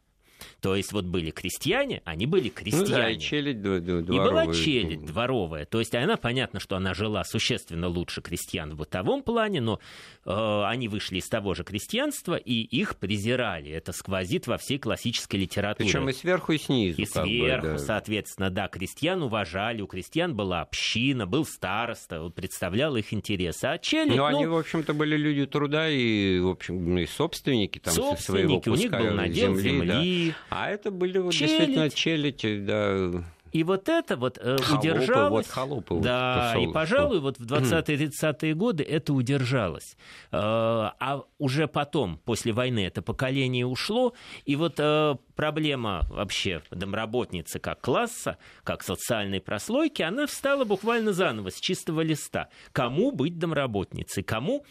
То 0.61 0.75
есть 0.75 0.91
вот 0.91 1.05
были 1.05 1.29
крестьяне, 1.31 2.01
они 2.05 2.25
были 2.25 2.49
крестьяне. 2.49 2.87
Ну 2.87 2.95
да, 2.95 3.09
и 3.11 3.19
челядь 3.19 3.61
дворовая. 3.61 4.01
И 4.01 4.45
была 4.45 4.53
челядь 4.53 5.05
дворовая. 5.05 5.65
То 5.65 5.79
есть 5.79 5.93
она, 5.93 6.17
понятно, 6.17 6.59
что 6.59 6.75
она 6.75 6.93
жила 6.93 7.23
существенно 7.23 7.87
лучше 7.87 8.21
крестьян 8.21 8.71
в 8.71 8.77
бытовом 8.77 9.21
плане, 9.21 9.61
но 9.61 9.79
э, 10.25 10.63
они 10.65 10.87
вышли 10.87 11.17
из 11.17 11.27
того 11.27 11.53
же 11.53 11.63
крестьянства, 11.63 12.35
и 12.35 12.53
их 12.53 12.97
презирали. 12.97 13.71
Это 13.71 13.91
сквозит 13.91 14.47
во 14.47 14.57
всей 14.57 14.79
классической 14.79 15.37
литературе. 15.37 15.89
Причем 15.89 16.09
и 16.09 16.13
сверху, 16.13 16.53
и 16.53 16.57
снизу. 16.57 17.01
И 17.01 17.05
сверху, 17.05 17.67
бы, 17.67 17.73
да. 17.73 17.77
соответственно, 17.77 18.49
да, 18.49 18.67
крестьян 18.67 19.21
уважали, 19.21 19.81
у 19.81 19.87
крестьян 19.87 20.35
была 20.35 20.61
община, 20.61 21.27
был 21.27 21.45
староста, 21.45 22.29
представлял 22.29 22.95
их 22.95 23.13
интересы. 23.13 23.65
А 23.65 23.77
челядь, 23.77 24.09
ну, 24.09 24.15
ну, 24.17 24.25
они, 24.25 24.45
в 24.47 24.55
общем-то, 24.55 24.93
были 24.93 25.15
люди 25.17 25.45
труда 25.45 25.89
и, 25.89 26.39
в 26.39 26.49
общем, 26.49 26.97
и 26.97 27.05
собственники 27.05 27.79
там 27.79 27.93
собственники, 27.93 28.23
своего 28.23 28.61
куска 28.61 28.71
у 28.71 28.75
них 28.75 28.91
был 28.91 29.15
надел 29.15 29.55
земли. 29.55 29.69
земли 29.69 30.35
да. 30.46 30.46
А 30.49 30.69
это 30.69 30.91
были 30.91 31.17
вот 31.17 31.33
челядь. 31.33 31.49
действительно 31.49 31.89
челядь, 31.89 32.65
да. 32.65 33.23
И 33.51 33.63
вот 33.63 33.89
это 33.89 34.17
вот 34.17 34.37
э, 34.37 34.57
холопы, 34.57 34.87
удержалось. 34.87 35.47
Вот 35.47 35.53
холопы, 35.53 35.99
да, 36.01 36.53
вот, 36.55 36.61
и, 36.61 36.71
пожалуй, 36.71 37.19
вот 37.19 37.39
в 37.39 37.45
20-30-е 37.45 38.53
годы 38.53 38.83
это 38.83 39.13
удержалось. 39.13 39.95
Э, 40.31 40.37
а 40.37 41.23
уже 41.37 41.67
потом, 41.67 42.19
после 42.25 42.53
войны, 42.53 42.85
это 42.85 43.01
поколение 43.01 43.65
ушло, 43.65 44.13
и 44.45 44.55
вот 44.55 44.75
э, 44.77 45.15
проблема 45.35 46.05
вообще 46.09 46.61
домработницы 46.71 47.59
как 47.59 47.81
класса, 47.81 48.37
как 48.63 48.83
социальной 48.83 49.39
прослойки, 49.39 50.01
она 50.01 50.27
встала 50.27 50.65
буквально 50.65 51.13
заново, 51.13 51.49
с 51.49 51.59
чистого 51.59 52.01
листа. 52.01 52.49
Кому 52.73 53.11
быть 53.11 53.37
домработницей, 53.37 54.23
кому 54.23 54.65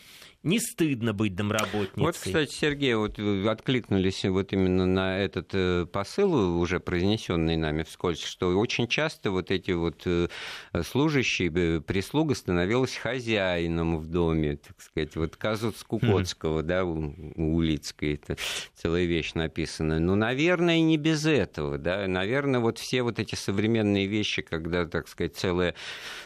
не 0.46 0.60
стыдно 0.60 1.12
быть 1.12 1.34
домработницей. 1.34 2.02
Вот, 2.02 2.14
кстати, 2.14 2.52
Сергей, 2.52 2.94
вот 2.94 3.18
откликнулись 3.18 4.24
вот 4.24 4.52
именно 4.52 4.86
на 4.86 5.18
этот 5.18 5.50
э, 5.52 5.86
посыл, 5.86 6.58
уже 6.60 6.78
произнесенный 6.78 7.56
нами 7.56 7.82
вскользь, 7.82 8.22
что 8.22 8.56
очень 8.56 8.86
часто 8.86 9.32
вот 9.32 9.50
эти 9.50 9.72
вот 9.72 10.02
э, 10.06 10.28
служащие, 10.84 11.50
э, 11.52 11.80
прислуга 11.80 12.36
становилась 12.36 12.94
хозяином 12.94 13.98
в 13.98 14.06
доме, 14.06 14.56
так 14.56 14.80
сказать, 14.80 15.16
вот 15.16 15.36
казус 15.36 15.82
Кукотского, 15.82 16.60
mm. 16.60 16.62
да, 16.62 16.84
у, 16.84 17.14
у 17.34 17.56
Улицкой, 17.56 18.14
это 18.14 18.36
целая 18.74 19.04
вещь 19.04 19.34
написана. 19.34 19.98
Ну, 19.98 20.14
наверное, 20.14 20.80
не 20.80 20.96
без 20.96 21.26
этого, 21.26 21.76
да, 21.76 22.06
наверное, 22.06 22.60
вот 22.60 22.78
все 22.78 23.02
вот 23.02 23.18
эти 23.18 23.34
современные 23.34 24.06
вещи, 24.06 24.42
когда, 24.42 24.86
так 24.86 25.08
сказать, 25.08 25.34
целая 25.34 25.74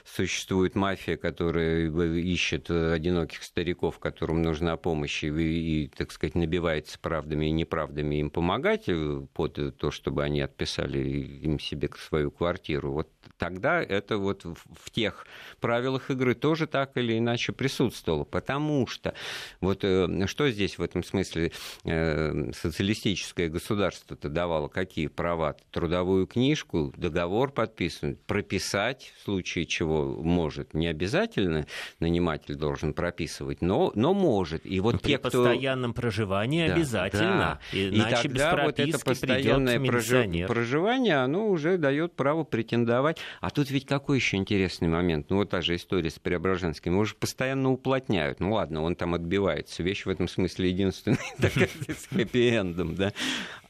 существует 0.04 0.74
мафия, 0.74 1.16
которая 1.16 1.90
ищет 2.18 2.70
одиноких 2.70 3.42
стариков, 3.42 3.98
которым 4.10 4.42
нужна 4.42 4.76
помощь, 4.76 5.22
и, 5.24 5.28
и, 5.28 5.88
так 5.88 6.10
сказать, 6.10 6.34
набивается 6.34 6.98
правдами 6.98 7.46
и 7.46 7.50
неправдами 7.50 8.16
им 8.16 8.30
помогать 8.30 8.88
э, 8.88 9.22
под 9.32 9.76
то, 9.76 9.90
чтобы 9.90 10.24
они 10.24 10.40
отписали 10.40 10.98
им 10.98 11.58
себе 11.58 11.88
свою 11.96 12.30
квартиру, 12.30 12.92
вот 12.92 13.08
тогда 13.36 13.82
это 13.82 14.18
вот 14.18 14.44
в 14.44 14.90
тех 14.90 15.26
правилах 15.60 16.10
игры 16.10 16.34
тоже 16.34 16.66
так 16.66 16.96
или 16.96 17.18
иначе 17.18 17.52
присутствовало. 17.52 18.24
Потому 18.24 18.86
что 18.86 19.14
вот 19.60 19.80
э, 19.82 20.26
что 20.26 20.50
здесь 20.50 20.78
в 20.78 20.82
этом 20.82 21.02
смысле 21.02 21.52
э, 21.84 22.52
социалистическое 22.52 23.48
государство-то 23.48 24.28
давало? 24.28 24.68
Какие 24.68 25.08
права? 25.08 25.56
Трудовую 25.70 26.26
книжку, 26.26 26.92
договор 26.96 27.50
подписан, 27.50 28.16
прописать, 28.26 29.12
в 29.18 29.24
случае 29.24 29.66
чего 29.66 30.22
может. 30.22 30.74
Не 30.74 30.86
обязательно 30.86 31.66
наниматель 31.98 32.54
должен 32.54 32.94
прописывать, 32.94 33.62
но, 33.62 33.92
но 33.94 34.14
может. 34.14 34.64
И 34.66 34.80
вот 34.80 35.00
При 35.00 35.12
те, 35.12 35.18
кто... 35.18 35.30
постоянном 35.30 35.94
проживании 35.94 36.66
да, 36.66 36.74
обязательно. 36.74 37.60
Да. 37.72 37.78
Иначе 37.78 38.28
и 38.28 38.30
тогда 38.32 38.56
без 38.56 38.64
вот 38.64 38.80
это 38.80 38.98
постоянное 39.04 40.46
проживание, 40.46 41.16
оно 41.16 41.48
уже 41.48 41.78
дает 41.78 42.14
право 42.14 42.44
претендовать 42.44 43.09
а 43.40 43.50
тут 43.50 43.70
ведь 43.70 43.86
какой 43.86 44.18
еще 44.18 44.36
интересный 44.36 44.88
момент? 44.88 45.30
Ну, 45.30 45.36
вот 45.36 45.50
та 45.50 45.60
же 45.60 45.76
история 45.76 46.10
с 46.10 46.18
Преображенским. 46.18 46.92
Его 46.92 47.04
же 47.04 47.14
постоянно 47.14 47.70
уплотняют. 47.70 48.40
Ну, 48.40 48.52
ладно, 48.52 48.82
он 48.82 48.96
там 48.96 49.14
отбивается. 49.14 49.82
Вещь 49.82 50.06
в 50.06 50.08
этом 50.08 50.28
смысле 50.28 50.70
единственная, 50.70 51.18
с 51.38 52.08
хэппи-эндом, 52.10 52.94
да. 52.94 53.12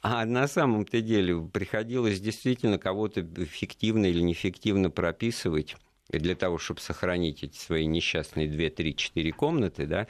А 0.03 0.25
на 0.25 0.49
самом-то 0.49 1.01
деле 1.01 1.41
приходилось 1.41 2.21
действительно 2.21 2.79
кого-то 2.79 3.23
фиктивно 3.45 4.07
или 4.07 4.21
неэффективно 4.21 4.91
прописывать 4.91 5.77
для 6.19 6.35
того, 6.35 6.59
чтобы 6.59 6.81
сохранить 6.81 7.43
эти 7.43 7.57
свои 7.57 7.87
несчастные 7.87 8.49
2, 8.49 8.71
3, 8.71 8.97
4 8.97 9.33
комнаты 9.33 9.87
да, 9.87 10.07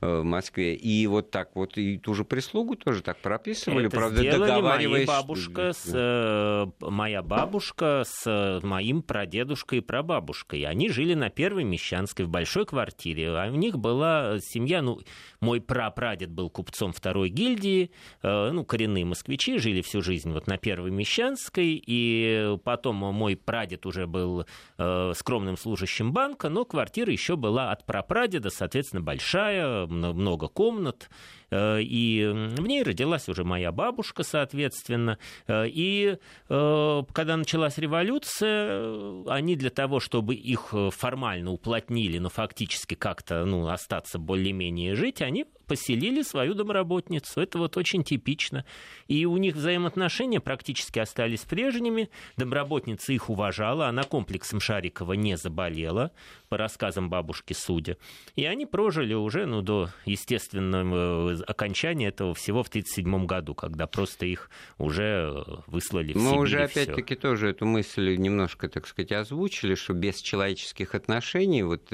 в 0.00 0.22
Москве. 0.22 0.74
И 0.74 1.06
вот 1.06 1.30
так 1.30 1.50
вот 1.54 1.76
и 1.78 1.98
ту 1.98 2.14
же 2.14 2.24
прислугу 2.24 2.76
тоже 2.76 3.02
так 3.02 3.18
прописывали, 3.18 3.86
Это 3.86 3.96
правда, 3.96 4.22
договариваясь... 4.22 5.06
Моя 5.06 5.20
бабушка, 5.20 5.72
с, 5.72 5.90
э, 5.92 6.66
моя 6.80 7.22
бабушка 7.22 8.02
с 8.06 8.60
моим 8.62 9.02
прадедушкой 9.02 9.78
и 9.78 9.80
прабабушкой. 9.80 10.62
Они 10.64 10.88
жили 10.88 11.14
на 11.14 11.30
Первой 11.30 11.64
Мещанской 11.64 12.24
в 12.24 12.28
большой 12.28 12.66
квартире. 12.66 13.30
А 13.30 13.50
у 13.50 13.56
них 13.56 13.78
была 13.78 14.38
семья, 14.40 14.82
ну, 14.82 15.00
мой 15.40 15.60
прапрадед 15.60 16.30
был 16.30 16.50
купцом 16.50 16.92
второй 16.92 17.28
гильдии, 17.28 17.90
э, 18.22 18.50
ну, 18.50 18.64
коренные 18.64 19.04
москвичи, 19.04 19.58
жили 19.58 19.82
всю 19.82 20.02
жизнь 20.02 20.32
вот 20.32 20.46
на 20.46 20.58
Первой 20.58 20.90
Мещанской, 20.90 21.82
и 21.84 22.56
потом 22.64 22.96
мой 22.96 23.36
прадед 23.36 23.86
уже 23.86 24.06
был 24.06 24.46
э, 24.78 25.12
скромным 25.38 25.56
служащим 25.56 26.12
банка, 26.12 26.48
но 26.48 26.64
квартира 26.64 27.12
еще 27.12 27.36
была 27.36 27.70
от 27.70 27.86
прапрадеда, 27.86 28.50
соответственно, 28.50 29.02
большая, 29.02 29.86
много 29.86 30.48
комнат, 30.48 31.10
и 31.50 32.30
в 32.58 32.66
ней 32.66 32.82
родилась 32.82 33.28
уже 33.28 33.44
моя 33.44 33.72
бабушка, 33.72 34.22
соответственно. 34.22 35.18
Э, 35.46 35.66
и 35.66 36.18
э, 36.48 37.02
когда 37.12 37.36
началась 37.36 37.78
революция, 37.78 39.24
они 39.28 39.56
для 39.56 39.70
того, 39.70 40.00
чтобы 40.00 40.34
их 40.34 40.74
формально 40.90 41.52
уплотнили, 41.52 42.18
но 42.18 42.28
фактически 42.28 42.94
как-то 42.94 43.44
ну, 43.44 43.66
остаться 43.68 44.18
более-менее 44.18 44.94
жить, 44.94 45.22
они 45.22 45.46
поселили 45.68 46.22
свою 46.22 46.54
домработницу. 46.54 47.40
Это 47.40 47.58
вот 47.58 47.76
очень 47.76 48.02
типично. 48.02 48.64
И 49.06 49.26
у 49.26 49.36
них 49.36 49.54
взаимоотношения 49.54 50.40
практически 50.40 50.98
остались 50.98 51.40
прежними. 51.40 52.10
Домработница 52.36 53.12
их 53.12 53.30
уважала, 53.30 53.86
она 53.86 54.02
комплексом 54.02 54.60
Шарикова 54.60 55.12
не 55.12 55.36
заболела, 55.36 56.10
по 56.48 56.56
рассказам 56.56 57.10
бабушки 57.10 57.52
судя. 57.52 57.96
И 58.36 58.44
они 58.44 58.66
прожили 58.66 59.14
уже 59.14 59.46
ну, 59.46 59.62
до 59.62 59.90
естественного 60.04 61.32
окончания 61.46 62.08
этого 62.08 62.34
всего 62.34 62.62
в 62.62 62.68
1937 62.68 63.26
году, 63.26 63.54
когда 63.54 63.86
просто 63.86 64.26
их 64.26 64.50
уже 64.78 65.44
выслали 65.66 66.12
в 66.12 66.16
Мы 66.16 66.30
Сибирь, 66.30 66.38
уже 66.38 66.62
опять-таки 66.62 67.14
тоже 67.14 67.50
эту 67.50 67.66
мысль 67.66 68.16
немножко, 68.16 68.68
так 68.68 68.86
сказать, 68.86 69.12
озвучили, 69.12 69.74
что 69.74 69.92
без 69.92 70.20
человеческих 70.20 70.94
отношений 70.94 71.62
вот 71.62 71.92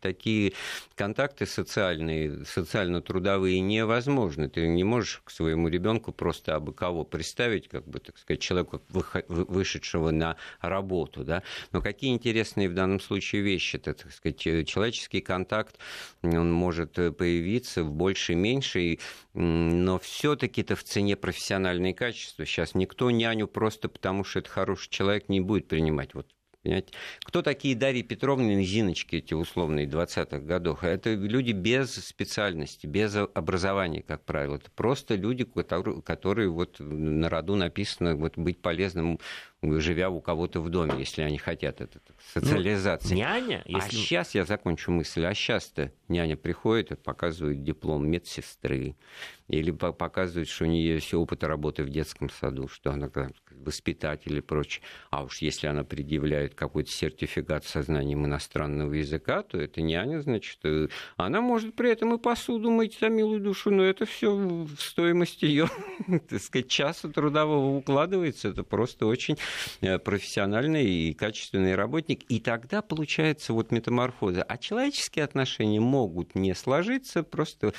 такие 0.00 0.52
контакты 0.94 1.46
социальные, 1.46 2.44
социально-трудовые 2.44 3.60
невозможны. 3.60 4.48
Ты 4.48 4.66
не 4.66 4.84
можешь 4.84 5.22
к 5.24 5.30
своему 5.30 5.68
ребенку 5.68 6.12
просто 6.12 6.56
абы 6.56 6.72
кого 6.72 7.04
представить, 7.04 7.68
как 7.68 7.86
бы, 7.86 8.00
так 8.00 8.18
сказать, 8.18 8.40
человека, 8.40 8.80
вышедшего 9.28 10.10
на 10.10 10.36
работу. 10.60 11.24
Да? 11.24 11.42
Но 11.72 11.80
какие 11.80 12.12
интересные 12.12 12.68
в 12.68 12.74
данном 12.74 13.00
случае 13.00 13.42
вещи. 13.42 13.75
-то, 13.78 13.94
так 13.94 14.12
сказать, 14.12 14.38
человеческий 14.38 15.20
контакт, 15.20 15.78
он 16.22 16.52
может 16.52 16.94
появиться 16.94 17.84
в 17.84 17.92
большей 17.92 18.34
меньшей 18.34 18.56
меньше, 18.56 18.98
но 19.34 19.98
все-таки 19.98 20.62
это 20.62 20.76
в 20.76 20.84
цене 20.84 21.16
профессиональные 21.16 21.94
качества. 21.94 22.46
Сейчас 22.46 22.74
никто 22.74 23.10
няню 23.10 23.46
просто 23.46 23.88
потому, 23.88 24.24
что 24.24 24.40
это 24.40 24.50
хороший 24.50 24.90
человек, 24.90 25.28
не 25.28 25.40
будет 25.40 25.68
принимать. 25.68 26.14
Вот 26.14 26.26
Понимаете? 26.66 26.94
Кто 27.22 27.42
такие 27.42 27.76
Дарья 27.76 28.02
Петровна 28.02 28.60
и 28.60 28.64
Зиночки, 28.64 29.16
эти 29.16 29.34
условные 29.34 29.86
20-х 29.86 30.40
годов? 30.40 30.82
Это 30.82 31.14
люди 31.14 31.52
без 31.52 31.94
специальности, 31.94 32.88
без 32.88 33.14
образования, 33.14 34.02
как 34.02 34.24
правило. 34.24 34.56
Это 34.56 34.68
просто 34.72 35.14
люди, 35.14 35.44
которые, 35.44 36.02
которые 36.02 36.48
вот 36.48 36.80
на 36.80 37.28
роду 37.28 37.54
написано 37.54 38.16
вот, 38.16 38.36
быть 38.36 38.60
полезным 38.60 39.20
живя 39.62 40.10
у 40.10 40.20
кого-то 40.20 40.60
в 40.60 40.68
доме, 40.68 40.94
если 40.98 41.22
они 41.22 41.38
хотят 41.38 41.80
это, 41.80 42.00
социализации. 42.32 43.14
Ну, 43.14 43.20
няня? 43.20 43.62
А 43.64 43.70
если... 43.70 43.88
А 43.88 43.90
сейчас 43.90 44.34
я 44.34 44.44
закончу 44.44 44.90
мысль. 44.90 45.24
А 45.24 45.34
сейчас-то 45.34 45.92
няня 46.08 46.36
приходит 46.36 46.92
и 46.92 46.94
показывает 46.96 47.62
диплом 47.62 48.08
медсестры. 48.08 48.96
Или 49.48 49.70
показывает, 49.70 50.48
что 50.48 50.64
у 50.64 50.66
нее 50.66 50.94
есть 50.94 51.14
опыт 51.14 51.44
работы 51.44 51.84
в 51.84 51.88
детском 51.88 52.30
саду, 52.30 52.66
что 52.66 52.90
она 52.90 53.08
воспитатель 53.52 54.36
и 54.36 54.40
прочее. 54.40 54.82
А 55.10 55.22
уж 55.22 55.38
если 55.38 55.68
она 55.68 55.84
предъявляет 55.84 56.54
какой-то 56.54 56.90
сертификат 56.90 57.64
со 57.64 57.82
знанием 57.82 58.26
иностранного 58.26 58.92
языка, 58.94 59.42
то 59.42 59.58
это 59.58 59.82
няня, 59.82 60.20
значит, 60.20 60.58
э, 60.64 60.88
она 61.16 61.40
может 61.40 61.74
при 61.74 61.90
этом 61.90 62.14
и 62.14 62.18
посуду 62.18 62.70
мыть 62.70 62.98
за 63.00 63.08
милую 63.08 63.40
душу, 63.40 63.70
но 63.70 63.84
это 63.84 64.04
все 64.04 64.34
в 64.34 64.76
стоимость 64.78 65.42
ее, 65.42 65.68
так 66.28 66.40
сказать, 66.40 66.68
часа 66.68 67.08
трудового 67.08 67.76
укладывается. 67.76 68.48
Это 68.48 68.64
просто 68.64 69.06
очень 69.06 69.36
профессиональный 70.04 70.84
и 70.84 71.14
качественный 71.14 71.74
работник. 71.74 72.22
И 72.28 72.40
тогда 72.40 72.82
получается 72.82 73.52
вот 73.52 73.70
метаморфоза. 73.70 74.42
А 74.42 74.58
человеческие 74.58 75.24
отношения 75.24 75.80
могут 75.80 76.34
не 76.34 76.54
сложиться, 76.54 77.22
просто 77.22 77.72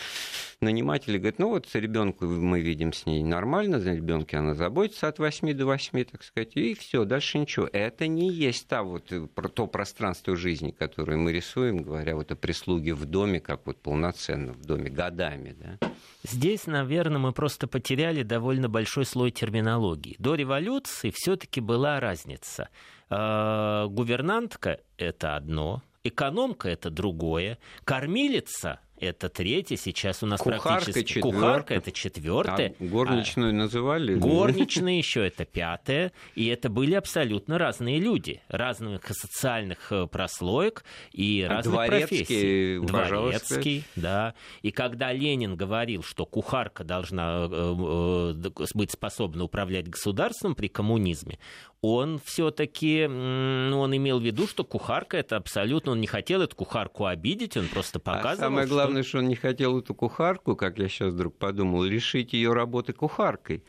наниматели 0.61 1.17
говорят, 1.17 1.39
ну 1.39 1.49
вот 1.49 1.67
ребенку 1.73 2.25
мы 2.25 2.61
видим 2.61 2.93
с 2.93 3.05
ней 3.05 3.23
нормально, 3.23 3.79
за 3.79 3.93
ребенке 3.93 4.37
она 4.37 4.53
заботится 4.53 5.07
от 5.07 5.19
8 5.19 5.53
до 5.53 5.65
8, 5.65 6.03
так 6.05 6.23
сказать, 6.23 6.55
и 6.55 6.73
все, 6.73 7.05
дальше 7.05 7.37
ничего. 7.37 7.69
Это 7.71 8.07
не 8.07 8.29
есть 8.31 8.67
та 8.67 8.83
вот, 8.83 9.11
э, 9.11 9.27
то 9.53 9.67
пространство 9.67 10.35
жизни, 10.35 10.71
которое 10.71 11.17
мы 11.17 11.31
рисуем, 11.31 11.77
говоря 11.77 12.15
вот 12.15 12.31
о 12.31 12.35
прислуге 12.35 12.93
в 12.93 13.05
доме, 13.05 13.39
как 13.39 13.65
вот 13.65 13.81
полноценно 13.81 14.53
в 14.53 14.61
доме, 14.65 14.89
годами. 14.89 15.55
Да? 15.59 15.91
Здесь, 16.23 16.67
наверное, 16.67 17.19
мы 17.19 17.31
просто 17.31 17.67
потеряли 17.67 18.23
довольно 18.23 18.69
большой 18.69 19.05
слой 19.05 19.31
терминологии. 19.31 20.15
До 20.19 20.35
революции 20.35 21.11
все-таки 21.13 21.56
была 21.59 21.99
разница. 21.99 22.69
А, 23.09 23.87
гувернантка– 23.87 24.79
это 24.97 25.35
одно, 25.35 25.83
экономка– 26.03 26.69
это 26.69 26.89
другое, 26.89 27.57
кормилица 27.83 28.79
это 28.99 29.29
третье. 29.29 29.75
Сейчас 29.77 30.23
у 30.23 30.25
нас 30.25 30.39
кухарка 30.39 30.69
практически... 30.69 31.03
Четвертая. 31.03 31.31
Кухарка 31.31 31.73
это 31.73 31.91
четвертое. 31.91 32.75
А 32.79 32.83
горничную 32.83 33.49
а... 33.51 33.53
называли? 33.53 34.15
Горничные 34.15 34.97
еще 34.97 35.25
это 35.25 35.45
пятое. 35.45 36.11
И 36.35 36.47
это 36.47 36.69
были 36.69 36.93
абсолютно 36.93 37.57
разные 37.57 37.99
люди. 37.99 38.41
Разных 38.47 39.05
социальных 39.07 39.91
э, 39.91 40.07
прослоек 40.07 40.83
и 41.11 41.45
а 41.47 41.55
разных 41.55 41.87
профессий. 41.87 42.79
Дворецкий, 42.79 43.83
да. 43.95 44.33
И 44.61 44.71
когда 44.71 45.11
Ленин 45.11 45.55
говорил, 45.55 46.03
что 46.03 46.25
кухарка 46.25 46.83
должна 46.83 47.47
э, 47.49 48.33
э, 48.49 48.65
быть 48.73 48.91
способна 48.91 49.43
управлять 49.43 49.87
государством 49.87 50.55
при 50.55 50.67
коммунизме, 50.67 51.39
он 51.81 52.19
все-таки, 52.23 53.07
ну, 53.07 53.79
он 53.79 53.95
имел 53.95 54.19
в 54.19 54.23
виду, 54.23 54.47
что 54.47 54.63
кухарка 54.63 55.17
это 55.17 55.35
абсолютно, 55.35 55.91
он 55.91 56.01
не 56.01 56.07
хотел 56.07 56.41
эту 56.41 56.55
кухарку 56.55 57.05
обидеть, 57.05 57.55
он 57.55 57.67
просто 57.67 57.99
а 57.99 58.01
показывал, 58.01 58.33
а 58.33 58.35
самое 58.35 58.67
главное, 58.67 58.85
главное, 58.85 59.03
что 59.03 59.19
он 59.19 59.27
не 59.27 59.35
хотел 59.35 59.79
эту 59.79 59.93
кухарку, 59.93 60.55
как 60.55 60.79
я 60.79 60.87
сейчас 60.89 61.13
вдруг 61.13 61.37
подумал, 61.37 61.83
лишить 61.83 62.33
ее 62.33 62.53
работы 62.53 62.93
кухаркой. 62.93 63.63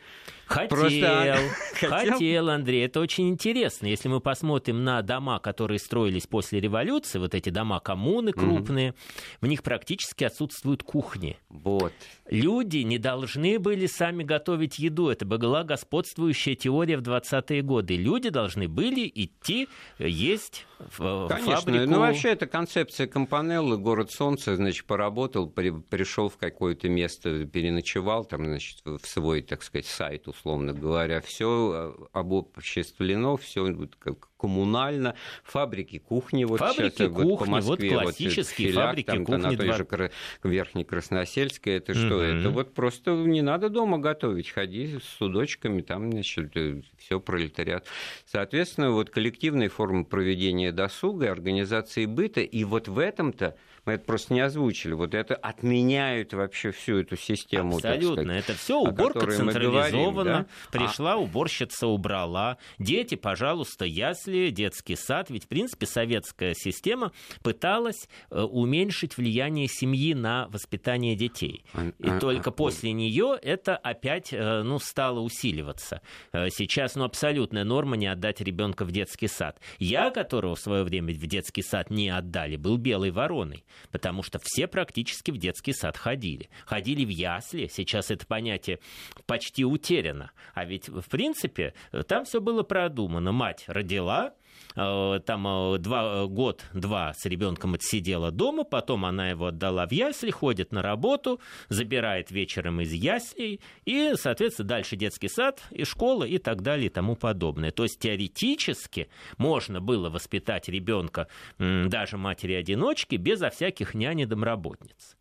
Хотел, 0.49 0.69
Просто... 0.69 1.37
хотел, 1.75 2.49
Андрей. 2.49 2.87
Это 2.87 3.01
очень 3.01 3.29
интересно. 3.29 3.87
Если 3.87 4.09
мы 4.09 4.21
посмотрим 4.21 4.83
на 4.83 5.03
дома, 5.03 5.39
которые 5.41 5.79
строились 5.79 6.27
после 6.27 6.59
революции, 6.59 7.19
вот 7.19 7.35
эти 7.35 7.51
дома 7.51 7.81
коммуны 7.81 8.33
крупные, 8.33 8.91
mm-hmm. 8.91 9.39
в 9.43 9.47
них 9.47 9.63
практически 9.63 10.25
отсутствуют 10.25 10.83
кухни. 10.83 11.37
Вот. 11.51 11.93
Люди 12.31 12.79
не 12.79 12.99
должны 12.99 13.59
были 13.59 13.87
сами 13.87 14.23
готовить 14.23 14.79
еду. 14.79 15.11
Это 15.11 15.27
была 15.27 15.65
господствующая 15.65 16.55
теория 16.55 16.97
в 16.97 17.03
20-е 17.03 17.61
годы. 17.61 17.97
Люди 17.97 18.31
должны 18.31 18.69
были 18.69 19.11
идти 19.15 19.69
есть 19.99 20.67
в 20.79 21.29
Конечно. 21.29 21.57
фабрику. 21.57 21.91
Ну, 21.91 21.99
вообще, 21.99 22.31
это 22.31 22.47
концепция 22.47 23.07
Компанеллы, 23.07 23.79
город 23.79 24.11
солнца, 24.13 24.57
значит, 24.57 24.85
поработал, 24.87 25.49
при, 25.49 25.71
пришел 25.71 26.29
в 26.29 26.37
какое-то 26.37 26.89
место, 26.89 27.45
переночевал, 27.47 28.25
там, 28.25 28.45
значит, 28.45 28.81
в 28.85 29.01
свой, 29.05 29.43
так 29.43 29.63
сказать, 29.63 29.87
сайт, 29.87 30.29
условно 30.39 30.73
говоря, 30.73 31.21
все 31.21 32.09
обобществлено, 32.13 33.37
все 33.37 33.89
как 33.99 34.29
коммунально, 34.39 35.17
фабрики 35.43 35.99
кухни, 35.99 36.45
вот 36.45 36.61
фабрики 36.61 36.95
сейчас 36.95 37.09
кухни, 37.13 37.25
вот 37.25 37.39
по 37.39 37.47
Москве, 37.47 37.91
вот 37.91 38.03
классические 38.03 38.69
вот, 38.69 38.73
филяк, 38.73 38.87
фабрики 38.87 39.07
там, 39.07 39.25
кухни. 39.25 39.43
На 39.43 39.57
той 39.57 39.73
же 39.73 40.11
Верхней 40.45 40.85
Красносельской, 40.85 41.75
это 41.75 41.95
что? 41.95 42.17
Угу. 42.17 42.23
Это 42.23 42.51
вот 42.51 42.75
просто 42.75 43.13
не 43.13 43.43
надо 43.43 43.69
дома 43.69 43.99
готовить, 43.99 44.51
ходи 44.51 44.99
с 44.99 45.19
судочками, 45.19 45.83
там, 45.83 46.13
значит, 46.13 46.57
э, 46.57 46.83
все 46.99 47.21
пролетариат. 47.21 47.87
Соответственно, 48.27 48.93
вот 48.93 49.11
коллективные 49.11 49.69
формы 49.69 50.05
проведения 50.05 50.71
досуга, 50.73 51.33
организации 51.33 52.07
быта, 52.07 52.41
и 52.41 52.65
вот 52.65 52.87
в 52.87 52.99
этом-то 52.99 53.57
мы 53.85 53.95
это 53.95 54.05
просто 54.05 54.35
не 54.35 54.41
озвучили. 54.41 54.93
Вот 54.93 55.15
это 55.15 55.35
отменяют 55.35 56.33
вообще 56.33 56.71
всю 56.71 56.99
эту 56.99 57.17
систему. 57.17 57.77
Абсолютно. 57.77 58.23
Сказать, 58.23 58.45
это 58.45 58.55
все 58.55 58.79
уборка 58.79 59.31
централизована. 59.31 60.13
Говорим, 60.13 60.25
да? 60.25 60.47
Пришла, 60.71 61.13
а... 61.15 61.17
уборщица 61.17 61.87
убрала. 61.87 62.59
Дети, 62.79 63.15
пожалуйста, 63.15 63.85
ясли, 63.85 64.51
детский 64.51 64.97
сад. 64.97 65.31
Ведь, 65.31 65.45
в 65.45 65.49
принципе, 65.49 65.87
советская 65.87 66.55
система 66.55 67.13
пыталась 67.43 68.09
э, 68.31 68.41
уменьшить 68.41 69.17
влияние 69.17 69.69
семьи 69.69 70.15
на 70.15 70.49
воспитание 70.49 71.17
детей. 71.17 71.65
А, 71.73 71.87
И 71.99 72.09
а, 72.09 72.19
только 72.19 72.51
а, 72.51 72.53
после 72.53 72.93
нее 72.93 73.39
это 73.41 73.77
опять 73.77 74.33
э, 74.33 74.63
ну, 74.63 74.79
стало 74.79 75.21
усиливаться. 75.21 76.03
Э, 76.33 76.49
сейчас 76.51 76.95
ну, 76.95 77.05
абсолютная 77.05 77.65
норма 77.65 77.97
не 77.97 78.07
отдать 78.07 78.41
ребенка 78.41 78.85
в 78.85 78.93
детский 78.93 79.29
сад. 79.29 79.61
Я, 79.79 80.11
которого 80.11 80.55
в 80.55 80.61
свое 80.61 80.85
время 80.85 81.13
в 81.13 81.27
детский 81.27 81.63
сад 81.63 81.91
не 81.91 82.09
отдали, 82.09 82.57
был 82.57 82.77
белой 82.77 83.11
вороной 83.11 83.65
потому 83.91 84.23
что 84.23 84.39
все 84.43 84.67
практически 84.67 85.31
в 85.31 85.39
детский 85.39 85.73
сад 85.73 85.97
ходили. 85.97 86.49
Ходили 86.65 87.05
в 87.05 87.09
ясли, 87.09 87.69
сейчас 87.69 88.11
это 88.11 88.27
понятие 88.27 88.79
почти 89.27 89.65
утеряно. 89.65 90.31
А 90.55 90.65
ведь, 90.65 90.89
в 90.89 91.09
принципе, 91.09 91.75
там 92.07 92.25
все 92.25 92.41
было 92.41 92.63
продумано. 92.63 93.33
Мать 93.33 93.65
родила, 93.67 94.35
там 94.75 95.47
э, 95.47 95.79
два, 95.79 96.23
э, 96.23 96.27
год-два 96.27 97.13
с 97.15 97.25
ребенком 97.27 97.75
отсидела 97.75 98.31
дома, 98.31 98.65
потом 98.65 99.05
она 99.05 99.31
его 99.31 99.47
отдала 99.47 99.87
в 99.87 99.93
ясли, 99.93 100.31
ходит 100.31 100.73
на 100.73 100.83
работу, 100.83 101.41
забирает 101.69 102.31
вечером 102.31 102.81
из 102.81 102.93
яслей, 102.93 103.61
и, 103.85 104.13
соответственно, 104.17 104.69
дальше 104.69 104.97
детский 104.97 105.29
сад 105.29 105.63
и 105.71 105.85
школа 105.85 106.25
и 106.25 106.39
так 106.39 106.63
далее 106.63 106.87
и 106.87 106.91
тому 106.91 107.17
подобное. 107.17 107.71
То 107.71 107.85
есть 107.85 107.99
теоретически 107.99 109.09
можно 109.37 109.81
было 109.81 110.11
воспитать 110.11 110.69
ребенка 110.69 111.29
даже 111.59 112.17
матери-одиночки 112.17 113.17
безо 113.17 113.51
всяких 113.51 113.95
нянь 113.95 114.21
и 114.21 114.27
домработниц. 114.27 115.17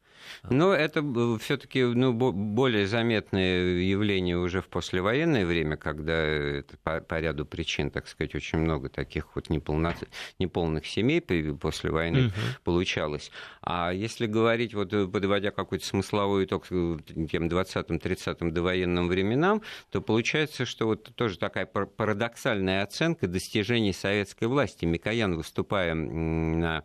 Но 0.50 0.74
это 0.74 1.04
все-таки 1.40 1.84
ну, 1.84 2.14
более 2.14 2.88
заметное 2.88 3.80
явление 3.80 4.38
уже 4.38 4.62
в 4.62 4.68
послевоенное 4.68 5.46
время, 5.46 5.78
когда 5.78 6.14
это 6.14 6.78
по, 6.84 7.02
по 7.02 7.20
ряду 7.20 7.46
причин, 7.46 7.92
так 7.92 8.08
сказать, 8.08 8.36
очень 8.36 8.60
много 8.60 8.90
таких 8.90 9.36
вот 9.36 9.50
неполно, 9.50 9.96
неполных 10.40 10.86
семей 10.86 11.22
после 11.22 11.92
войны 11.92 12.28
угу. 12.28 12.34
получалось. 12.64 13.32
А 13.62 13.92
если 13.92 14.26
говорить, 14.28 14.74
вот 14.74 14.92
подводя 15.12 15.52
какой-то 15.52 15.86
смысловой 15.86 16.46
итог 16.46 16.68
тем 16.68 17.48
20-30-м 17.48 18.52
довоенным 18.52 19.08
временам, 19.08 19.62
то 19.92 20.02
получается, 20.02 20.66
что 20.66 20.88
вот 20.88 21.16
тоже 21.16 21.38
такая 21.38 21.66
парадоксальная 21.66 22.84
оценка 22.84 23.28
достижений 23.28 23.94
советской 23.94 24.46
власти. 24.46 24.86
Микоян, 24.86 25.36
выступая 25.36 25.94
на 25.94 26.84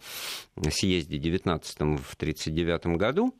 съезде 0.70 1.18
19-м 1.18 1.98
в 1.98 2.14
1939 2.14 2.98
году, 2.98 3.31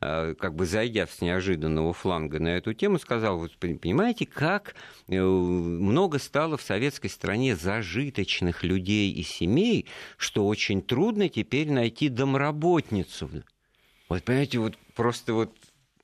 Э, 0.00 0.34
как 0.38 0.54
бы 0.54 0.64
зайдя 0.64 1.08
с 1.08 1.20
неожиданного 1.20 1.92
фланга 1.92 2.38
на 2.38 2.48
эту 2.48 2.72
тему, 2.72 3.00
сказал, 3.00 3.38
вот 3.38 3.56
понимаете, 3.58 4.26
как 4.26 4.76
э, 5.08 5.20
много 5.20 6.20
стало 6.20 6.56
в 6.56 6.62
советской 6.62 7.08
стране 7.08 7.56
зажиточных 7.56 8.62
людей 8.62 9.10
и 9.10 9.24
семей, 9.24 9.86
что 10.16 10.46
очень 10.46 10.82
трудно 10.82 11.28
теперь 11.28 11.72
найти 11.72 12.08
домработницу. 12.08 13.28
Вот 14.08 14.22
понимаете, 14.22 14.58
вот 14.60 14.78
просто 14.94 15.34
вот 15.34 15.52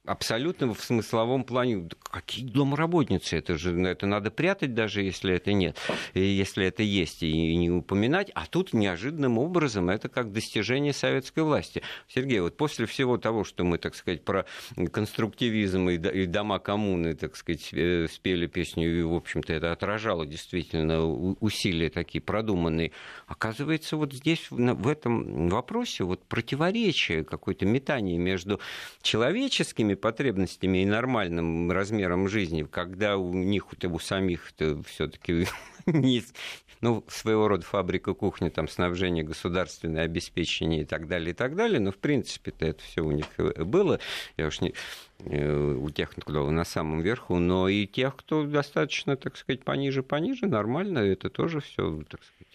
абсолютно 0.05 0.73
в 0.75 0.81
смысловом 0.81 1.45
плане. 1.45 1.89
Какие 2.03 2.47
домработницы? 2.47 3.37
Это 3.37 3.57
же 3.59 3.79
это 3.83 4.07
надо 4.07 4.31
прятать, 4.31 4.75
даже 4.75 5.03
если 5.03 5.35
это 5.35 5.53
нет, 5.53 5.77
если 6.15 6.67
это 6.67 6.83
есть, 6.83 7.23
и 7.23 7.57
не 7.57 7.71
упоминать. 7.71 8.31
А 8.35 8.47
тут 8.47 8.73
неожиданным 8.73 9.39
образом 9.39 9.91
это 9.91 10.09
как 10.09 10.33
достижение 10.33 10.93
советской 10.93 11.41
власти. 11.41 11.83
Сергей, 12.09 12.41
вот 12.41 12.57
после 12.57 12.87
всего 12.87 13.17
того, 13.19 13.45
что 13.45 13.65
мы, 13.65 13.79
так 13.79 13.95
сказать, 13.95 14.25
про 14.25 14.47
конструктивизм 14.93 15.89
и 15.89 16.27
дома 16.27 16.59
коммуны, 16.59 17.15
так 17.15 17.37
сказать, 17.37 17.71
э, 17.73 18.07
спели 18.11 18.47
песню, 18.47 19.01
и, 19.01 19.03
в 19.03 19.15
общем-то, 19.15 19.53
это 19.53 19.73
отражало 19.73 20.27
действительно 20.27 21.05
усилия 21.05 21.91
такие 21.91 22.21
продуманные. 22.21 22.93
Оказывается, 23.27 23.97
вот 23.97 24.13
здесь, 24.13 24.51
в 24.51 24.89
этом 24.89 25.49
вопросе, 25.49 26.05
вот 26.05 26.23
противоречие, 26.25 27.25
какое-то 27.25 27.67
метание 27.67 28.19
между 28.19 28.61
человеческими 29.03 29.94
нормальными 29.95 29.97
потребностями 29.97 30.83
и 30.83 30.87
нормальным 30.87 31.71
размером 31.71 32.29
жизни, 32.29 32.67
когда 32.71 33.17
у 33.17 33.33
них 33.33 33.73
у 33.73 33.99
самих 33.99 34.53
все-таки 34.87 35.47
не, 35.87 36.23
ну, 36.81 37.05
своего 37.09 37.49
рода 37.49 37.65
фабрика 37.65 38.15
кухни, 38.15 38.51
там, 38.51 38.69
снабжение 38.69 39.25
государственное, 39.25 40.05
обеспечение 40.05 40.83
и 40.83 40.85
так 40.85 41.07
далее, 41.07 41.31
и 41.31 41.35
так 41.35 41.55
далее, 41.55 41.81
но, 41.81 41.91
в 41.91 41.97
принципе-то, 41.97 42.67
это 42.67 42.83
все 42.83 43.03
у 43.03 43.11
них 43.11 43.27
было, 43.39 43.99
я 44.37 44.47
уж 44.47 44.61
не 44.61 44.75
э, 45.21 45.75
у 45.75 45.91
тех, 45.91 46.11
кто 46.11 46.51
на 46.51 46.65
самом 46.65 47.01
верху, 47.01 47.39
но 47.39 47.69
и 47.69 47.87
тех, 47.87 48.17
кто 48.17 48.45
достаточно, 48.45 49.17
так 49.17 49.37
сказать, 49.37 49.65
пониже-пониже, 49.65 50.47
нормально, 50.47 50.99
это 50.99 51.31
тоже 51.31 51.61
все, 51.61 52.03
так 52.09 52.21
сказать, 52.23 52.54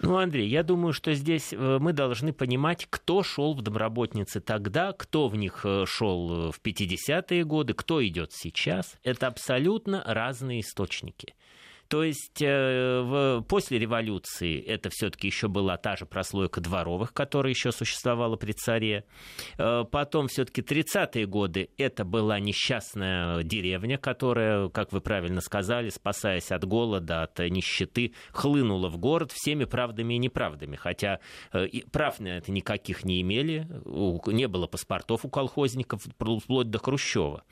ну, 0.00 0.18
Андрей, 0.18 0.48
я 0.48 0.62
думаю, 0.62 0.92
что 0.92 1.14
здесь 1.14 1.52
э, 1.52 1.78
мы 1.80 1.92
должны 1.92 2.32
понимать, 2.32 2.86
кто 2.90 3.22
шел 3.22 3.54
в 3.54 3.62
домработницы 3.62 4.40
тогда, 4.40 4.92
кто 4.92 5.28
в 5.28 5.36
них 5.36 5.60
э, 5.64 5.84
шел 5.86 6.50
в 6.50 6.60
50-е 6.62 7.44
годы, 7.44 7.74
кто 7.74 8.04
идет 8.06 8.32
сейчас. 8.32 8.96
Это 9.02 9.26
абсолютно 9.28 10.02
разные 10.06 10.60
источники. 10.60 11.34
То 11.88 12.02
есть 12.02 12.40
э, 12.40 13.00
в, 13.02 13.42
после 13.42 13.78
революции 13.78 14.60
это 14.60 14.90
все-таки 14.90 15.26
еще 15.26 15.48
была 15.48 15.76
та 15.76 15.96
же 15.96 16.06
прослойка 16.06 16.60
дворовых, 16.60 17.12
которая 17.12 17.52
еще 17.52 17.72
существовала 17.72 18.36
при 18.36 18.52
царе. 18.52 19.04
Э, 19.58 19.84
потом 19.90 20.28
все-таки 20.28 20.62
30-е 20.62 21.26
годы 21.26 21.68
это 21.76 22.04
была 22.04 22.40
несчастная 22.40 23.42
деревня, 23.42 23.98
которая, 23.98 24.68
как 24.68 24.92
вы 24.92 25.00
правильно 25.00 25.40
сказали, 25.40 25.90
спасаясь 25.90 26.50
от 26.50 26.64
голода, 26.64 27.22
от 27.22 27.38
нищеты, 27.38 28.14
хлынула 28.32 28.88
в 28.88 28.98
город 28.98 29.32
всеми 29.32 29.64
правдами 29.64 30.14
и 30.14 30.18
неправдами. 30.18 30.76
Хотя 30.76 31.20
э, 31.52 31.68
прав 31.92 32.20
на 32.20 32.28
это 32.28 32.50
никаких 32.50 33.04
не 33.04 33.20
имели, 33.20 33.68
не 34.32 34.48
было 34.48 34.66
паспортов 34.66 35.24
у 35.24 35.28
колхозников, 35.28 36.02
вплоть 36.02 36.70
до 36.70 36.78
Хрущева. 36.78 37.44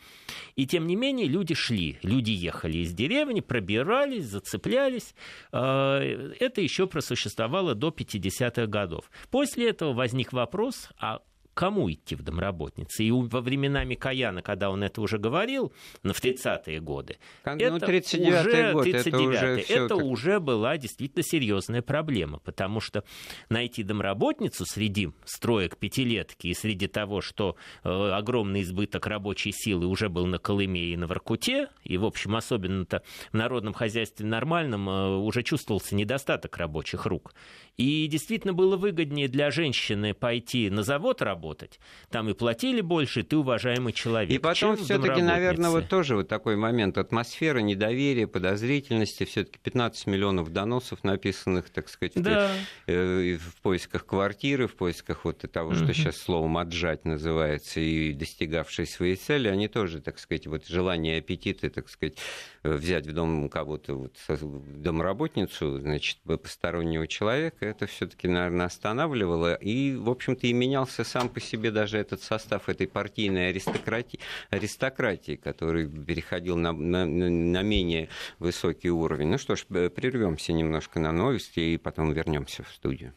И 0.57 0.66
тем 0.66 0.87
не 0.87 0.97
менее 0.97 1.27
люди 1.27 1.55
шли, 1.55 1.99
люди 2.03 2.31
ехали 2.31 2.79
из 2.79 2.92
деревни, 2.92 3.40
пробирались, 3.40 4.21
цеплялись, 4.30 4.72
зацеплялись. 4.72 5.14
А, 5.52 6.00
это 6.00 6.61
еще 6.61 6.87
просуществовало 6.87 7.74
до 7.74 7.88
50-х 7.88 8.66
годов. 8.66 9.11
После 9.30 9.70
этого 9.70 9.92
возник 9.92 10.32
вопрос, 10.32 10.88
а 10.98 11.20
кому 11.55 11.91
идти 11.91 12.15
в 12.15 12.23
домработницы. 12.23 13.05
И 13.05 13.11
во 13.11 13.41
времена 13.41 13.85
Микояна, 13.85 14.43
когда 14.43 14.71
он 14.71 14.83
это 14.83 15.01
уже 15.01 15.19
говорил, 15.19 15.73
ну, 16.03 16.12
в 16.12 16.23
30-е 16.23 16.81
годы, 16.81 17.19
ну, 17.45 17.53
это, 17.53 17.87
39 17.87 18.73
год, 18.73 18.85
39 18.85 19.07
это, 19.07 19.19
уже, 19.19 19.85
это 19.85 19.97
уже 19.97 20.41
была 20.41 20.77
действительно 20.79 21.23
серьезная 21.23 21.83
проблема, 21.83 22.38
потому 22.38 22.81
что 22.81 23.05
найти 23.49 23.83
домработницу 23.83 24.65
среди 24.67 25.11
строек 25.25 25.77
пятилетки 25.77 26.49
и 26.49 26.55
среди 26.55 26.87
того, 26.87 27.21
что 27.21 27.57
э, 27.85 27.88
огромный 27.88 28.62
избыток 28.62 29.07
рабочей 29.07 29.53
силы 29.53 29.87
уже 29.87 30.09
был 30.09 30.27
на 30.27 30.38
Колыме 30.38 30.81
и 30.81 30.97
на 30.97 31.07
Воркуте, 31.07 31.69
и, 31.85 31.99
в 31.99 32.05
общем, 32.05 32.37
особенно-то 32.37 33.03
в 33.31 33.35
народном 33.35 33.75
хозяйстве 33.75 34.27
нормальном 34.27 34.88
э, 34.88 35.17
уже 35.19 35.43
чувствовался 35.43 35.95
недостаток 35.95 36.57
рабочих 36.57 37.07
рук. 37.07 37.35
И 37.77 38.07
действительно 38.07 38.53
было 38.53 38.77
выгоднее 38.77 39.29
для 39.29 39.51
женщины 39.51 40.15
пойти 40.15 40.71
на 40.71 40.83
завод 40.83 41.23
работать, 41.23 41.41
работать. 41.42 41.81
Там 42.11 42.28
и 42.28 42.35
платили 42.35 42.81
больше, 42.81 43.22
ты 43.22 43.37
уважаемый 43.37 43.92
человек. 43.92 44.31
И 44.31 44.38
потом 44.38 44.76
все-таки, 44.76 45.22
наверное, 45.22 45.70
вот 45.70 45.88
тоже 45.88 46.16
вот 46.16 46.28
такой 46.28 46.57
момент 46.57 46.98
атмосфера 46.98 47.59
недоверия, 47.59 48.26
подозрительности, 48.26 49.24
все-таки 49.24 49.59
15 49.62 50.07
миллионов 50.07 50.52
доносов 50.52 51.02
написанных, 51.05 51.70
так 51.70 51.88
сказать, 51.88 52.12
да. 52.14 52.50
в, 52.87 53.38
в 53.38 53.57
поисках 53.62 54.07
квартиры, 54.07 54.68
в 54.68 54.74
поисках 54.74 55.24
вот 55.24 55.38
того, 55.52 55.74
что 55.74 55.92
сейчас 55.92 56.16
словом 56.16 56.59
отжать 56.59 57.05
называется, 57.05 57.81
и 57.81 58.12
достигавшие 58.12 58.87
свои 58.87 59.16
цели, 59.16 59.48
они 59.48 59.68
тоже, 59.68 60.00
так 60.00 60.18
сказать, 60.18 60.46
вот 60.46 60.66
желание, 60.66 61.18
аппетиты, 61.18 61.70
так 61.70 61.88
сказать, 61.88 62.16
взять 62.62 63.07
в 63.07 63.12
дом 63.12 63.48
кого-то, 63.48 63.94
вот, 63.94 64.16
домработницу, 64.29 65.81
значит, 65.81 66.18
постороннего 66.22 67.07
человека, 67.07 67.66
это 67.66 67.87
все-таки, 67.87 68.29
наверное, 68.29 68.66
останавливало. 68.66 69.55
И, 69.55 69.96
в 69.96 70.11
общем-то, 70.11 70.46
и 70.46 70.53
менялся 70.53 71.05
сам 71.05 71.29
по 71.29 71.40
себе 71.40 71.70
даже 71.70 71.98
этот 71.98 72.22
состав 72.22 72.68
этой 72.68 72.87
партийной 72.87 73.48
аристократии, 73.48 74.20
аристократии 74.51 75.37
который 75.37 75.88
переходил 75.88 76.57
на, 76.57 76.72
на, 76.72 77.05
на 77.07 77.62
менее 77.62 78.09
высокий 78.38 78.90
уровень. 78.90 79.29
Ну 79.29 79.38
что 79.38 79.57
ж, 79.57 79.64
прервемся 79.64 80.53
немножко 80.53 81.01
на 81.01 81.12
новости 81.12 81.61
и 81.61 81.77
потом 81.77 82.12
вернемся 82.12 82.62
в 82.62 82.68
студию. 82.68 83.14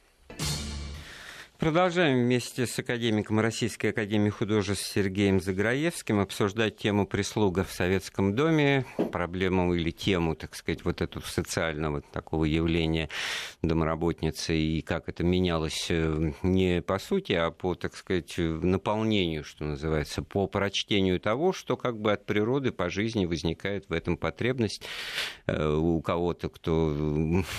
Продолжаем 1.57 2.19
вместе 2.19 2.67
с 2.67 2.77
академиком 2.79 3.39
Российской 3.39 3.87
Академии 3.87 4.29
Художеств 4.29 4.91
Сергеем 4.91 5.39
Заграевским 5.39 6.19
обсуждать 6.19 6.75
тему 6.75 7.07
прислуга 7.07 7.63
в 7.63 7.71
Советском 7.71 8.35
доме, 8.35 8.85
проблему 9.13 9.73
или 9.73 9.91
тему, 9.91 10.35
так 10.35 10.53
сказать, 10.53 10.83
вот 10.83 11.01
эту 11.01 11.21
социального 11.21 12.01
такого 12.01 12.43
явления 12.43 13.07
домработницы 13.61 14.53
и 14.57 14.81
как 14.81 15.07
это 15.07 15.23
менялось 15.23 15.87
э, 15.89 16.33
не 16.43 16.81
по 16.81 16.99
сути, 16.99 17.31
а 17.31 17.51
по, 17.51 17.73
так 17.75 17.95
сказать, 17.95 18.33
наполнению, 18.37 19.45
что 19.45 19.63
называется, 19.63 20.23
по 20.23 20.47
прочтению 20.47 21.21
того, 21.21 21.53
что 21.53 21.77
как 21.77 21.97
бы 21.97 22.11
от 22.11 22.25
природы 22.25 22.73
по 22.73 22.89
жизни 22.89 23.25
возникает 23.25 23.87
в 23.87 23.93
этом 23.93 24.17
потребность 24.17 24.83
э, 25.47 25.73
у 25.73 26.01
кого-то, 26.01 26.49
кто 26.49 26.93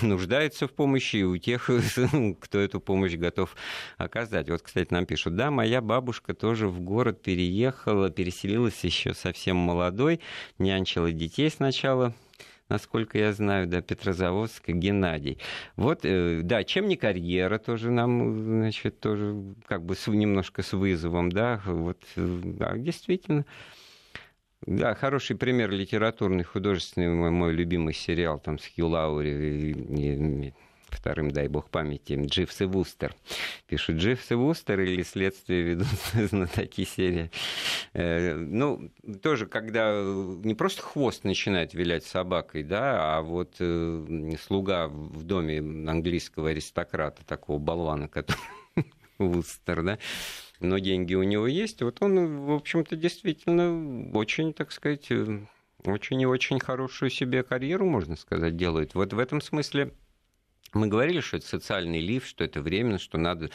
нуждается 0.02 0.68
в 0.68 0.72
помощи, 0.72 1.16
и 1.16 1.22
у 1.22 1.38
тех, 1.38 1.70
кто 2.40 2.58
эту 2.58 2.78
помощь 2.78 3.14
готов 3.14 3.56
оказать. 3.98 4.48
Вот, 4.48 4.62
кстати, 4.62 4.92
нам 4.92 5.06
пишут, 5.06 5.36
да, 5.36 5.50
моя 5.50 5.80
бабушка 5.80 6.34
тоже 6.34 6.68
в 6.68 6.80
город 6.80 7.22
переехала, 7.22 8.10
переселилась 8.10 8.82
еще 8.84 9.14
совсем 9.14 9.56
молодой, 9.56 10.20
нянчила 10.58 11.12
детей 11.12 11.50
сначала, 11.50 12.14
насколько 12.68 13.18
я 13.18 13.32
знаю, 13.32 13.66
да, 13.66 13.80
Петрозаводск, 13.80 14.68
Геннадий. 14.68 15.38
Вот, 15.76 16.00
э, 16.04 16.40
да, 16.42 16.64
чем 16.64 16.88
не 16.88 16.96
карьера, 16.96 17.58
тоже 17.58 17.90
нам, 17.90 18.38
значит, 18.44 19.00
тоже 19.00 19.54
как 19.66 19.84
бы 19.84 19.94
с, 19.94 20.06
немножко 20.06 20.62
с 20.62 20.72
вызовом, 20.72 21.30
да, 21.30 21.62
вот, 21.64 21.98
э, 22.16 22.40
да, 22.44 22.76
действительно. 22.76 23.44
Да, 24.62 24.94
хороший 24.94 25.36
пример 25.36 25.70
литературный, 25.70 26.42
художественный, 26.42 27.08
мой, 27.08 27.30
мой 27.30 27.52
любимый 27.52 27.94
сериал 27.94 28.40
там 28.40 28.58
с 28.58 28.66
Хью 28.66 28.88
Лаури, 28.88 30.54
вторым, 30.90 31.30
дай 31.30 31.48
бог 31.48 31.70
памяти, 31.70 32.18
Дживс 32.26 32.60
и 32.60 32.64
Вустер. 32.64 33.14
Пишут 33.66 33.96
Дживс 33.96 34.30
и 34.30 34.34
Вустер 34.34 34.80
или 34.80 35.02
следствие 35.02 35.62
ведут 35.62 35.88
знатоки 36.14 36.84
серии. 36.84 37.30
Э, 37.92 38.34
ну, 38.34 38.90
тоже, 39.22 39.46
когда 39.46 39.92
не 40.00 40.54
просто 40.54 40.82
хвост 40.82 41.24
начинает 41.24 41.74
вилять 41.74 42.04
собакой, 42.04 42.62
да, 42.62 43.16
а 43.16 43.22
вот 43.22 43.56
э, 43.60 44.36
слуга 44.40 44.88
в 44.88 45.22
доме 45.22 45.58
английского 45.58 46.50
аристократа, 46.50 47.24
такого 47.24 47.58
болвана, 47.58 48.08
который 48.08 48.40
Вустер, 49.18 49.82
да, 49.82 49.98
но 50.60 50.78
деньги 50.78 51.14
у 51.14 51.22
него 51.22 51.46
есть, 51.46 51.82
вот 51.82 51.98
он, 52.00 52.44
в 52.46 52.52
общем-то, 52.52 52.96
действительно 52.96 54.10
очень, 54.12 54.52
так 54.52 54.72
сказать, 54.72 55.10
э, 55.10 55.40
очень 55.84 56.20
и 56.20 56.26
очень 56.26 56.58
хорошую 56.58 57.10
себе 57.10 57.42
карьеру, 57.42 57.86
можно 57.86 58.16
сказать, 58.16 58.56
делает. 58.56 58.94
Вот 58.94 59.12
в 59.12 59.18
этом 59.18 59.40
смысле 59.40 59.92
мы 60.76 60.88
говорили, 60.88 61.20
что 61.20 61.38
это 61.38 61.46
социальный 61.46 62.00
лифт, 62.00 62.28
что 62.28 62.44
это 62.44 62.60
временно, 62.60 62.98
что 62.98 63.18
надо, 63.18 63.50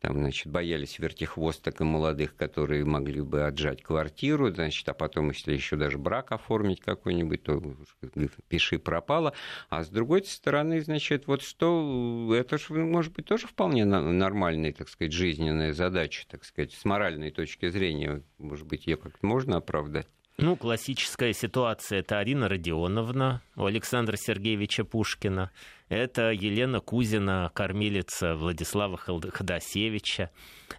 там, 0.00 0.18
значит, 0.18 0.46
боялись 0.46 0.98
вертихвосток 0.98 1.80
и 1.80 1.84
молодых, 1.84 2.36
которые 2.36 2.84
могли 2.84 3.22
бы 3.22 3.44
отжать 3.44 3.82
квартиру, 3.82 4.50
значит, 4.50 4.88
а 4.88 4.94
потом, 4.94 5.30
если 5.30 5.52
еще 5.52 5.76
даже 5.76 5.98
брак 5.98 6.32
оформить 6.32 6.80
какой-нибудь, 6.80 7.42
то 7.42 7.62
пиши 8.48 8.78
пропало. 8.78 9.32
А 9.68 9.82
с 9.82 9.88
другой 9.88 10.24
стороны, 10.24 10.80
значит, 10.82 11.26
вот 11.26 11.42
что, 11.42 12.32
это 12.36 12.58
же, 12.58 12.74
может 12.74 13.12
быть, 13.12 13.26
тоже 13.26 13.46
вполне 13.46 13.84
нормальная, 13.84 14.72
так 14.72 14.88
сказать, 14.88 15.12
жизненная 15.12 15.72
задача, 15.72 16.26
так 16.28 16.44
сказать, 16.44 16.72
с 16.72 16.84
моральной 16.84 17.30
точки 17.30 17.68
зрения, 17.68 18.22
может 18.38 18.66
быть, 18.66 18.86
ее 18.86 18.96
как-то 18.96 19.26
можно 19.26 19.56
оправдать. 19.56 20.06
Ну, 20.38 20.54
классическая 20.54 21.32
ситуация– 21.32 21.98
это 22.00 22.18
Арина 22.18 22.46
Родионовна 22.46 23.40
у 23.56 23.64
Александра 23.64 24.16
Сергеевича 24.18 24.84
Пушкина. 24.84 25.50
Это 25.88 26.30
Елена 26.30 26.80
Кузина, 26.80 27.50
кормилица 27.54 28.36
Владислава 28.36 28.98
Ходосевича. 28.98 30.30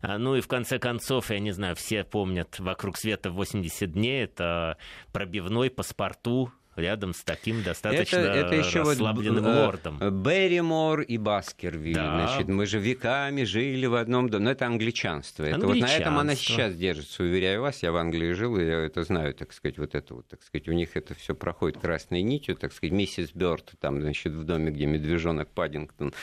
А, 0.04 0.20
ну 0.20 0.36
и 0.36 0.42
в 0.42 0.48
конце 0.48 0.78
концов, 0.78 1.32
я 1.32 1.40
не 1.40 1.54
знаю, 1.54 1.76
все 1.76 2.04
помнят 2.04 2.60
«Вокруг 2.60 2.98
света 2.98 3.32
80 3.32 3.92
дней». 3.92 4.26
Это 4.26 4.78
пробивной 5.12 5.72
паспорту 5.72 6.52
рядом 6.78 7.14
с 7.14 7.24
таким 7.24 7.64
достаточно 7.64 8.18
это, 8.18 8.48
это 8.48 8.56
еще 8.56 8.82
расслабленным 8.82 9.44
вот, 9.44 9.56
лордом. 9.56 10.24
Берримор 10.24 11.02
и 11.02 11.18
Баскервиль. 11.18 11.96
Да. 11.96 12.28
Значит, 12.28 12.48
мы 12.48 12.66
же 12.66 12.80
веками 12.80 13.44
жили 13.44 13.86
в 13.86 13.96
одном 13.96 14.30
доме. 14.30 14.46
Но 14.46 14.52
это 14.52 14.66
англичанство. 14.66 15.44
Это 15.44 15.66
вот 15.66 15.78
на 15.78 15.88
этом 15.88 16.18
она 16.18 16.36
сейчас 16.36 16.76
держится, 16.76 17.24
уверяю 17.24 17.62
вас. 17.62 17.84
Я 17.84 17.92
в 17.92 17.98
Англии 17.98 18.32
жил, 18.34 18.58
и 18.58 18.66
я 18.66 18.80
это 18.86 19.04
знаю, 19.04 19.34
так 19.34 19.54
сказать, 19.54 19.78
вот 19.78 19.96
это 19.96 20.14
вот, 20.14 20.28
так 20.28 20.44
сказать, 20.44 20.68
у 20.68 20.74
них 20.74 20.96
это 20.96 21.14
все 21.16 21.36
проходит 21.36 21.80
красной 21.80 22.22
нитью, 22.22 22.56
так 22.56 22.74
сказать, 22.74 22.94
миссис 22.94 23.32
Бёрд, 23.34 23.74
там, 23.80 24.02
значит, 24.02 24.34
в 24.34 24.44
доме, 24.44 24.72
где 24.72 24.86
медвежонок 24.86 25.50
Паддингтон. 25.50 26.14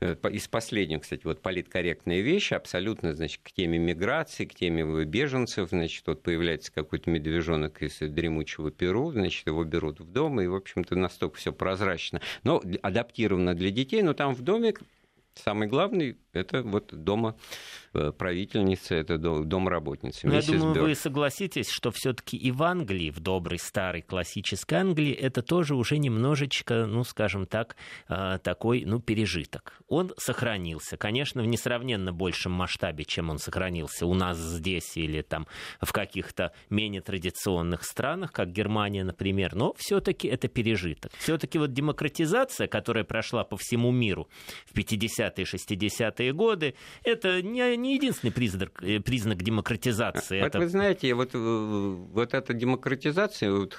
Э, 0.00 0.16
из 0.30 0.48
последних, 0.48 1.02
кстати, 1.02 1.22
вот 1.24 1.42
политкорректные 1.42 2.22
вещи, 2.22 2.54
абсолютно, 2.54 3.14
значит, 3.14 3.40
к 3.42 3.52
теме 3.52 3.78
миграции, 3.78 4.44
к 4.44 4.54
теме 4.54 5.04
беженцев, 5.04 5.70
значит, 5.70 6.06
вот 6.06 6.22
появляется 6.22 6.72
какой-то 6.72 7.10
медвежонок 7.10 7.82
из 7.82 7.98
дремучего 7.98 8.70
Перу, 8.70 9.12
значит, 9.12 9.46
его 9.46 9.64
берут 9.64 9.91
вот 9.92 10.00
в 10.00 10.10
дом, 10.10 10.40
и, 10.40 10.46
в 10.46 10.54
общем-то, 10.54 10.96
настолько 10.96 11.36
все 11.36 11.52
прозрачно. 11.52 12.20
Но 12.42 12.62
адаптировано 12.82 13.54
для 13.54 13.70
детей, 13.70 14.02
но 14.02 14.14
там 14.14 14.34
в 14.34 14.42
доме 14.42 14.74
самый 15.34 15.68
главный 15.68 16.16
это 16.32 16.62
вот 16.62 16.92
дома 16.92 17.36
Э, 17.94 18.10
правительницы, 18.10 18.94
это 18.94 19.18
домработницы. 19.18 20.26
Но 20.26 20.34
я 20.34 20.40
думаю, 20.40 20.74
Бёрд. 20.74 20.88
вы 20.88 20.94
согласитесь, 20.94 21.68
что 21.68 21.90
все-таки 21.90 22.38
и 22.38 22.50
в 22.50 22.62
Англии, 22.62 23.10
в 23.10 23.20
доброй, 23.20 23.58
старой, 23.58 24.00
классической 24.00 24.78
Англии, 24.78 25.12
это 25.12 25.42
тоже 25.42 25.74
уже 25.74 25.98
немножечко, 25.98 26.86
ну, 26.86 27.04
скажем 27.04 27.44
так, 27.44 27.76
э, 28.08 28.38
такой, 28.42 28.84
ну, 28.86 28.98
пережиток. 28.98 29.74
Он 29.88 30.14
сохранился, 30.16 30.96
конечно, 30.96 31.42
в 31.42 31.46
несравненно 31.46 32.14
большем 32.14 32.52
масштабе, 32.52 33.04
чем 33.04 33.28
он 33.28 33.38
сохранился 33.38 34.06
у 34.06 34.14
нас 34.14 34.38
здесь 34.38 34.96
или 34.96 35.20
там 35.20 35.46
в 35.82 35.92
каких-то 35.92 36.52
менее 36.70 37.02
традиционных 37.02 37.84
странах, 37.84 38.32
как 38.32 38.52
Германия, 38.52 39.04
например, 39.04 39.54
но 39.54 39.74
все-таки 39.76 40.28
это 40.28 40.48
пережиток. 40.48 41.12
Все-таки 41.18 41.58
вот 41.58 41.74
демократизация, 41.74 42.68
которая 42.68 43.04
прошла 43.04 43.44
по 43.44 43.58
всему 43.58 43.90
миру 43.90 44.30
в 44.64 44.78
50-е, 44.78 45.44
60-е 45.44 46.21
годы, 46.30 46.74
это 47.02 47.42
не 47.42 47.76
не 47.76 47.94
единственный 47.94 48.30
признак, 48.30 48.82
э, 48.82 49.00
признак 49.00 49.42
демократизации. 49.42 50.40
Вот 50.40 50.46
это... 50.46 50.58
вы 50.58 50.68
знаете, 50.68 51.14
вот, 51.14 51.30
э, 51.34 51.38
вот 51.38 52.34
эта 52.34 52.54
демократизация, 52.54 53.52
вот, 53.52 53.78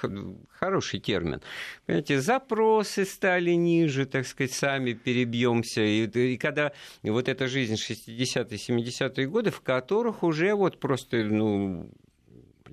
хороший 0.50 1.00
термин. 1.00 1.40
Понимаете, 1.86 2.20
запросы 2.20 3.04
стали 3.04 3.52
ниже, 3.52 4.06
так 4.06 4.26
сказать, 4.26 4.52
сами 4.52 4.92
перебьемся. 4.92 5.82
И, 5.82 6.06
и 6.06 6.36
когда 6.36 6.72
вот 7.02 7.28
эта 7.28 7.48
жизнь 7.48 7.74
60-е, 7.74 8.58
70-е 8.58 9.26
годы, 9.26 9.50
в 9.50 9.60
которых 9.60 10.22
уже 10.22 10.54
вот 10.54 10.78
просто, 10.78 11.24
ну, 11.24 11.90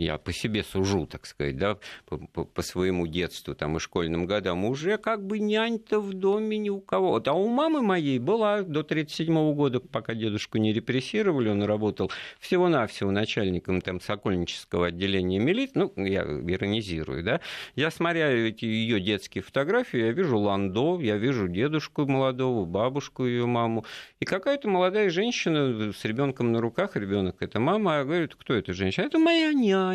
я 0.02 0.18
по 0.18 0.34
себе 0.34 0.64
сужу, 0.64 1.06
так 1.06 1.26
сказать, 1.26 1.58
да, 1.58 1.78
по, 2.06 2.18
по, 2.18 2.44
по 2.44 2.62
своему 2.62 3.08
детству 3.08 3.54
там, 3.54 3.78
и 3.78 3.80
школьным 3.80 4.26
годам, 4.26 4.66
уже 4.66 4.98
как 4.98 5.26
бы 5.26 5.40
нянь-то 5.40 6.00
в 6.00 6.14
доме 6.14 6.58
ни 6.58 6.70
у 6.70 6.80
кого. 6.80 7.22
А 7.24 7.34
у 7.34 7.48
мамы 7.48 7.82
моей 7.82 8.20
была 8.20 8.62
до 8.62 8.82
1937 8.82 9.54
года, 9.54 9.80
пока 9.80 10.14
дедушку 10.14 10.58
не 10.58 10.74
репрессировали, 10.74 11.50
он 11.50 11.64
работал 11.64 12.12
всего-навсего 12.40 13.12
начальником 13.12 13.82
там, 13.82 14.02
Сокольнического 14.02 14.88
отделения 14.88 15.40
милиции, 15.40 15.74
ну, 15.76 15.94
я 15.98 16.22
иронизирую, 16.24 17.24
да, 17.24 17.40
я 17.76 17.92
смотря 17.92 18.30
эти 18.30 18.66
ее 18.66 19.00
детские 19.00 19.44
фотографии, 19.44 20.00
я 20.00 20.12
вижу 20.12 20.38
Ландо, 20.40 21.00
я 21.00 21.18
вижу 21.18 21.48
дедушку 21.48 22.06
молодого, 22.08 22.66
бабушку 22.66 23.26
ее 23.26 23.46
маму, 23.46 23.86
и 24.20 24.26
какая-то 24.26 24.68
молодая 24.68 25.10
женщина 25.10 25.94
с 25.94 26.04
ребенком 26.06 26.52
на 26.52 26.60
руках, 26.60 26.96
ребенок 26.96 27.38
это 27.40 27.60
мама, 27.60 28.00
а 28.00 28.04
говорит, 28.04 28.36
кто 28.36 28.54
эта 28.54 28.74
женщина? 28.74 29.06
Это 29.06 29.20
моя 29.20 29.54
няня. 29.54 29.91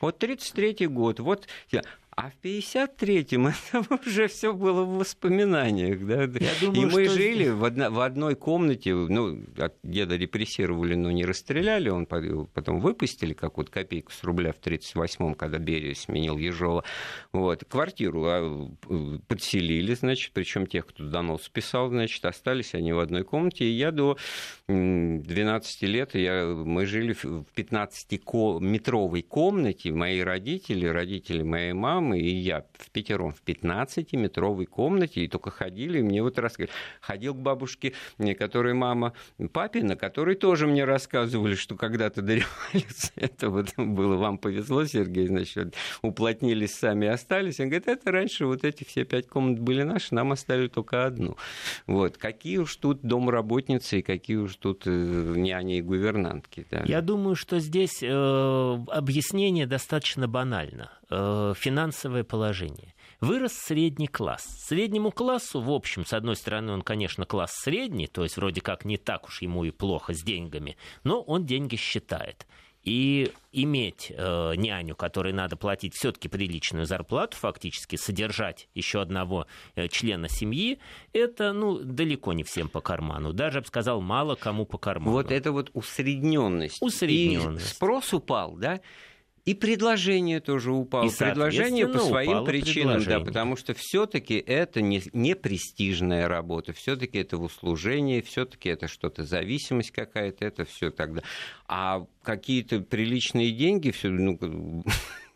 Вот 0.00 0.22
33-й 0.22 0.86
год. 0.86 1.20
Вот 1.20 1.46
А 2.18 2.30
в 2.30 2.44
53-м 2.44 3.46
это 3.72 3.94
уже 4.04 4.26
все 4.26 4.52
было 4.52 4.82
в 4.82 4.98
воспоминаниях. 4.98 6.04
Да? 6.04 6.22
Я 6.22 6.50
думаю, 6.60 6.82
и 6.82 6.92
мы 6.92 7.04
что... 7.04 7.14
жили 7.14 7.48
в, 7.48 7.64
одно, 7.64 7.90
в 7.92 8.00
одной 8.00 8.34
комнате, 8.34 8.92
ну, 8.92 9.40
деда 9.84 10.16
репрессировали, 10.16 10.96
но 10.96 11.12
не 11.12 11.24
расстреляли, 11.24 11.90
он 11.90 12.06
потом 12.06 12.80
выпустили 12.80 13.34
какую-то 13.34 13.70
копейку 13.70 14.10
с 14.10 14.24
рубля 14.24 14.52
в 14.52 14.56
38-м, 14.56 15.34
когда 15.34 15.58
Берия 15.58 15.94
сменил 15.94 16.36
Ежова. 16.38 16.82
Вот. 17.32 17.64
Квартиру 17.68 18.24
а, 18.26 18.68
подселили, 19.28 19.94
значит, 19.94 20.32
причем 20.32 20.66
тех, 20.66 20.86
кто 20.86 21.04
донос 21.04 21.48
писал, 21.48 21.88
значит, 21.88 22.24
остались 22.24 22.74
они 22.74 22.92
в 22.92 22.98
одной 22.98 23.22
комнате. 23.22 23.64
И 23.64 23.70
я 23.70 23.92
до 23.92 24.16
12 24.66 25.82
лет, 25.82 26.16
я, 26.16 26.46
мы 26.46 26.84
жили 26.84 27.12
в 27.12 27.44
15-метровой 27.54 29.22
комнате, 29.22 29.92
мои 29.92 30.18
родители, 30.18 30.84
родители 30.86 31.44
моей 31.44 31.74
мамы, 31.74 32.07
мамы 32.08 32.18
и 32.18 32.34
я 32.34 32.64
в 32.78 32.90
пятером 32.90 33.32
в 33.32 33.42
15-метровой 33.44 34.66
комнате, 34.66 35.24
и 35.24 35.28
только 35.28 35.50
ходили, 35.50 35.98
и 35.98 36.02
мне 36.02 36.22
вот 36.22 36.38
рассказывали. 36.38 36.74
Ходил 37.00 37.34
к 37.34 37.38
бабушке, 37.38 37.92
которая 38.38 38.74
мама 38.74 39.12
папина, 39.52 39.96
которые 39.96 40.36
тоже 40.36 40.66
мне 40.66 40.84
рассказывали, 40.84 41.54
что 41.54 41.76
когда-то 41.76 42.22
до 42.22 42.34
революции 42.34 43.12
это 43.16 43.50
вот 43.50 43.74
было, 43.76 44.16
вам 44.16 44.38
повезло, 44.38 44.84
Сергей, 44.84 45.26
значит, 45.26 45.74
уплотнились 46.02 46.74
сами 46.74 47.08
остались. 47.08 47.60
Он 47.60 47.68
говорит, 47.68 47.88
это 47.88 48.10
раньше 48.10 48.46
вот 48.46 48.64
эти 48.64 48.84
все 48.84 49.04
пять 49.04 49.28
комнат 49.28 49.60
были 49.60 49.82
наши, 49.82 50.14
нам 50.14 50.32
оставили 50.32 50.68
только 50.68 51.04
одну. 51.04 51.36
Вот. 51.86 52.16
Какие 52.16 52.58
уж 52.58 52.76
тут 52.76 53.02
домработницы 53.02 54.00
и 54.00 54.02
какие 54.02 54.36
уж 54.36 54.56
тут 54.56 54.82
э, 54.86 54.90
няни 55.36 55.78
и 55.78 55.82
гувернантки. 55.82 56.66
Да. 56.70 56.82
Я 56.86 57.00
думаю, 57.00 57.36
что 57.36 57.58
здесь 57.58 58.02
э, 58.02 58.08
объяснение 58.88 59.66
достаточно 59.66 60.28
банально. 60.28 60.90
Э, 61.10 61.54
финансовое 61.98 62.24
положение. 62.24 62.94
Вырос 63.20 63.52
средний 63.52 64.06
класс. 64.06 64.44
Среднему 64.44 65.10
классу, 65.10 65.60
в 65.60 65.70
общем, 65.70 66.06
с 66.06 66.12
одной 66.12 66.36
стороны, 66.36 66.72
он, 66.72 66.82
конечно, 66.82 67.24
класс 67.24 67.52
средний, 67.52 68.06
то 68.06 68.22
есть 68.22 68.36
вроде 68.36 68.60
как 68.60 68.84
не 68.84 68.96
так 68.96 69.26
уж 69.26 69.42
ему 69.42 69.64
и 69.64 69.70
плохо 69.70 70.14
с 70.14 70.22
деньгами, 70.22 70.76
но 71.04 71.20
он 71.20 71.44
деньги 71.44 71.76
считает. 71.76 72.46
И 72.84 73.32
иметь 73.52 74.12
э, 74.16 74.52
няню, 74.56 74.94
которой 74.94 75.32
надо 75.32 75.56
платить 75.56 75.94
все-таки 75.94 76.28
приличную 76.28 76.86
зарплату, 76.86 77.36
фактически 77.36 77.96
содержать 77.96 78.68
еще 78.74 79.02
одного 79.02 79.46
э, 79.74 79.88
члена 79.88 80.28
семьи, 80.28 80.78
это 81.12 81.52
ну, 81.52 81.80
далеко 81.80 82.32
не 82.32 82.44
всем 82.44 82.68
по 82.68 82.80
карману. 82.80 83.32
Даже, 83.32 83.58
я 83.58 83.62
бы 83.62 83.66
сказал, 83.66 84.00
мало 84.00 84.36
кому 84.36 84.64
по 84.64 84.78
карману. 84.78 85.10
Вот 85.10 85.32
это 85.32 85.50
вот 85.50 85.70
усредненность. 85.74 86.80
Усредненность. 86.80 87.66
И 87.66 87.74
спрос 87.74 88.14
упал, 88.14 88.54
да? 88.56 88.80
И 89.48 89.54
предложение 89.54 90.40
тоже 90.40 90.72
упало. 90.72 91.08
И, 91.08 91.16
предложение 91.16 91.88
по 91.88 91.98
своим 92.00 92.44
причинам, 92.44 93.02
да, 93.02 93.18
потому 93.20 93.56
что 93.56 93.72
все-таки 93.72 94.34
это 94.34 94.82
не, 94.82 95.02
не 95.14 95.34
престижная 95.34 96.28
работа, 96.28 96.74
все-таки 96.74 97.18
это 97.18 97.38
в 97.38 97.44
услужении, 97.44 98.20
все-таки 98.20 98.68
это 98.68 98.88
что-то 98.88 99.24
зависимость 99.24 99.90
какая-то, 99.92 100.44
это 100.44 100.66
все 100.66 100.90
тогда. 100.90 101.22
А 101.66 102.04
какие-то 102.22 102.80
приличные 102.80 103.52
деньги, 103.52 103.90
все, 103.90 104.10
ну, 104.10 104.38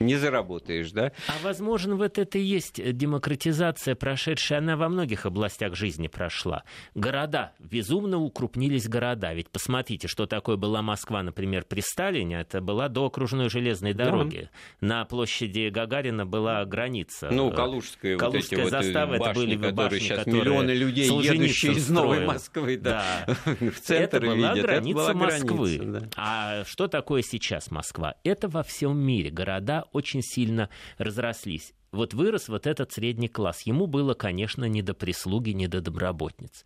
не 0.00 0.16
заработаешь, 0.16 0.92
да? 0.92 1.12
А 1.28 1.32
возможно, 1.42 1.94
вот 1.94 2.18
это 2.18 2.38
и 2.38 2.42
есть 2.42 2.80
демократизация 2.96 3.94
прошедшая, 3.94 4.58
она 4.58 4.76
во 4.76 4.88
многих 4.88 5.26
областях 5.26 5.76
жизни 5.76 6.08
прошла. 6.08 6.64
Города, 6.94 7.52
безумно 7.58 8.18
укрупнились 8.18 8.88
города. 8.88 9.34
Ведь 9.34 9.50
посмотрите, 9.50 10.08
что 10.08 10.26
такое 10.26 10.56
была 10.56 10.80
Москва, 10.80 11.22
например, 11.22 11.64
при 11.68 11.80
Сталине, 11.80 12.40
это 12.40 12.62
была 12.62 12.88
до 12.88 13.06
окружной 13.06 13.50
железной 13.50 13.92
дороги. 13.92 14.48
Да. 14.80 14.86
На 14.86 15.04
площади 15.04 15.68
Гагарина 15.68 16.24
была 16.24 16.64
граница. 16.64 17.28
Ну, 17.30 17.50
Калужская, 17.50 18.16
Калужская 18.16 18.64
вот 18.64 18.72
эти 18.72 18.84
застава, 18.86 19.10
вот 19.10 19.18
башни, 19.18 19.30
это 19.30 19.40
были 19.40 19.56
которые 19.56 19.74
башни, 19.74 19.98
сейчас 19.98 20.18
которые 20.20 20.40
миллионы 20.40 20.70
людей, 20.70 21.10
едущие 21.10 21.72
из 21.72 21.90
Новой 21.90 22.24
Москвы, 22.24 22.78
да, 22.78 23.26
да. 23.26 23.34
в 23.70 23.80
центр 23.80 24.16
это 24.16 24.26
была 24.26 24.52
видят. 24.52 24.66
граница 24.66 25.00
это 25.00 25.14
была 25.14 25.26
Москвы. 25.26 25.76
Граница, 25.76 26.00
да. 26.00 26.08
А 26.16 26.64
что 26.64 26.88
такое 26.88 27.20
сейчас 27.20 27.70
Москва? 27.70 28.14
Это 28.24 28.48
во 28.48 28.62
всем 28.62 28.98
мире. 28.98 29.30
Города 29.30 29.84
очень 29.92 30.22
сильно 30.22 30.68
разрослись 30.98 31.74
вот 31.92 32.14
вырос 32.14 32.48
вот 32.48 32.66
этот 32.66 32.92
средний 32.92 33.28
класс. 33.28 33.62
Ему 33.62 33.86
было, 33.86 34.14
конечно, 34.14 34.64
не 34.64 34.82
до 34.82 34.94
прислуги, 34.94 35.50
не 35.50 35.66
до 35.66 35.80
доброботниц. 35.80 36.64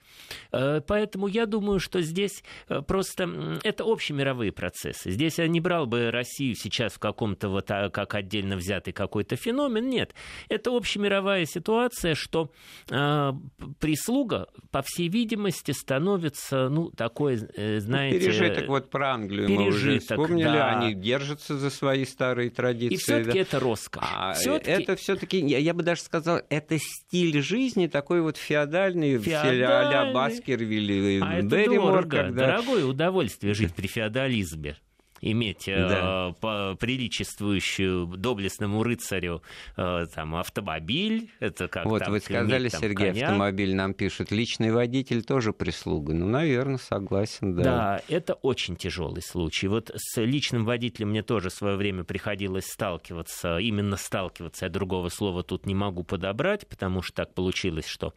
Э, 0.53 0.81
поэтому 0.87 1.27
я 1.27 1.47
думаю, 1.47 1.81
что 1.81 2.03
здесь 2.03 2.43
э, 2.69 2.83
просто 2.83 3.59
это 3.63 3.85
общемировые 3.85 4.53
процессы. 4.53 5.11
Здесь 5.11 5.39
я 5.39 5.49
не 5.49 5.61
брал 5.61 5.87
бы 5.87 6.11
Россию 6.11 6.55
сейчас 6.55 6.95
в 6.95 6.99
каком-то 6.99 7.49
вот 7.49 7.71
а, 7.71 7.91
как 7.91 8.15
отдельно 8.15 8.57
взятый 8.57 8.93
какой-то 8.93 9.37
феномен. 9.37 9.89
Нет, 9.89 10.15
это 10.49 10.77
общемировая 10.77 11.47
ситуация, 11.47 12.15
что 12.15 12.51
э, 12.91 13.33
прислуга, 13.81 14.49
по 14.71 14.83
всей 14.83 15.09
видимости, 15.09 15.73
становится, 15.73 16.69
ну, 16.69 16.91
такой, 16.91 17.37
знаете... 17.37 18.19
Ну, 18.19 18.25
пережиток 18.25 18.69
вот 18.69 18.91
про 18.91 19.15
Англию 19.15 19.47
пережиток, 19.47 19.59
мы 19.61 19.69
уже 19.69 19.99
вспомнили, 20.01 20.45
да. 20.45 20.79
они 20.79 20.95
держатся 20.95 21.57
за 21.59 21.71
свои 21.71 22.05
старые 22.05 22.51
традиции. 22.51 22.95
И 22.95 22.99
все-таки 22.99 23.33
да? 23.33 23.41
это 23.41 23.61
роскошь. 23.61 24.05
А 24.05 24.35
все-таки... 24.35 24.71
Это 24.71 24.97
все 24.97 25.14
все-таки, 25.15 25.41
я, 25.41 25.59
я 25.59 25.75
бы 25.75 25.83
даже 25.83 26.03
сказал, 26.03 26.41
это 26.49 26.79
стиль 26.79 27.41
жизни 27.43 27.87
такой 27.87 28.21
вот 28.21 28.37
феодальный, 28.37 29.19
феодальный. 29.19 29.65
а-ля 29.65 30.13
Баскервилли, 30.13 31.21
а 31.23 31.43
Берримор. 31.43 32.07
Когда... 32.07 32.47
Дорогое 32.47 32.85
удовольствие 32.85 33.55
жить 33.55 33.75
при 33.75 33.87
феодализме 33.87 34.77
иметь 35.25 35.69
э, 35.69 35.89
да. 35.89 36.35
э, 36.43 36.77
приличествующую 36.77 38.07
доблестному 38.07 38.83
рыцарю 38.83 39.43
э, 39.77 40.07
там, 40.15 40.37
автомобиль. 40.37 41.31
Это 41.41 41.69
как 41.69 41.87
вот 41.87 42.01
там, 42.01 42.13
вы 42.13 42.21
сказали, 42.21 42.63
иметь, 42.63 42.73
там, 42.73 42.81
Сергей, 42.81 43.13
коня. 43.13 43.27
автомобиль 43.27 43.75
нам 43.75 43.95
пишет. 43.95 44.31
Личный 44.31 44.71
водитель 44.71 45.23
тоже 45.23 45.53
прислуга. 45.53 46.13
Ну, 46.15 46.27
наверное, 46.27 46.79
согласен, 46.79 47.57
да. 47.57 47.63
Да, 47.63 48.03
это 48.09 48.35
очень 48.35 48.77
тяжелый 48.77 49.23
случай. 49.23 49.67
Вот 49.69 49.91
с 49.95 50.21
личным 50.21 50.65
водителем 50.65 51.11
мне 51.11 51.23
тоже 51.23 51.49
в 51.49 51.55
свое 51.55 51.77
время 51.77 52.05
приходилось 52.05 52.67
сталкиваться, 52.67 53.59
именно 53.59 53.97
сталкиваться. 53.97 54.67
Я 54.67 54.71
другого 54.71 55.09
слова 55.09 55.43
тут 55.43 55.67
не 55.67 55.75
могу 55.75 56.05
подобрать, 56.05 56.69
потому 56.69 57.03
что 57.03 57.17
так 57.25 57.35
получилось, 57.35 57.87
что 57.87 58.15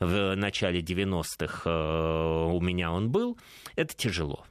в 0.00 0.34
начале 0.34 0.80
90-х 0.80 1.70
э, 1.70 2.52
у 2.52 2.60
меня 2.60 2.90
он 2.90 3.10
был. 3.10 3.38
Это 3.76 3.94
тяжело. 3.94 4.44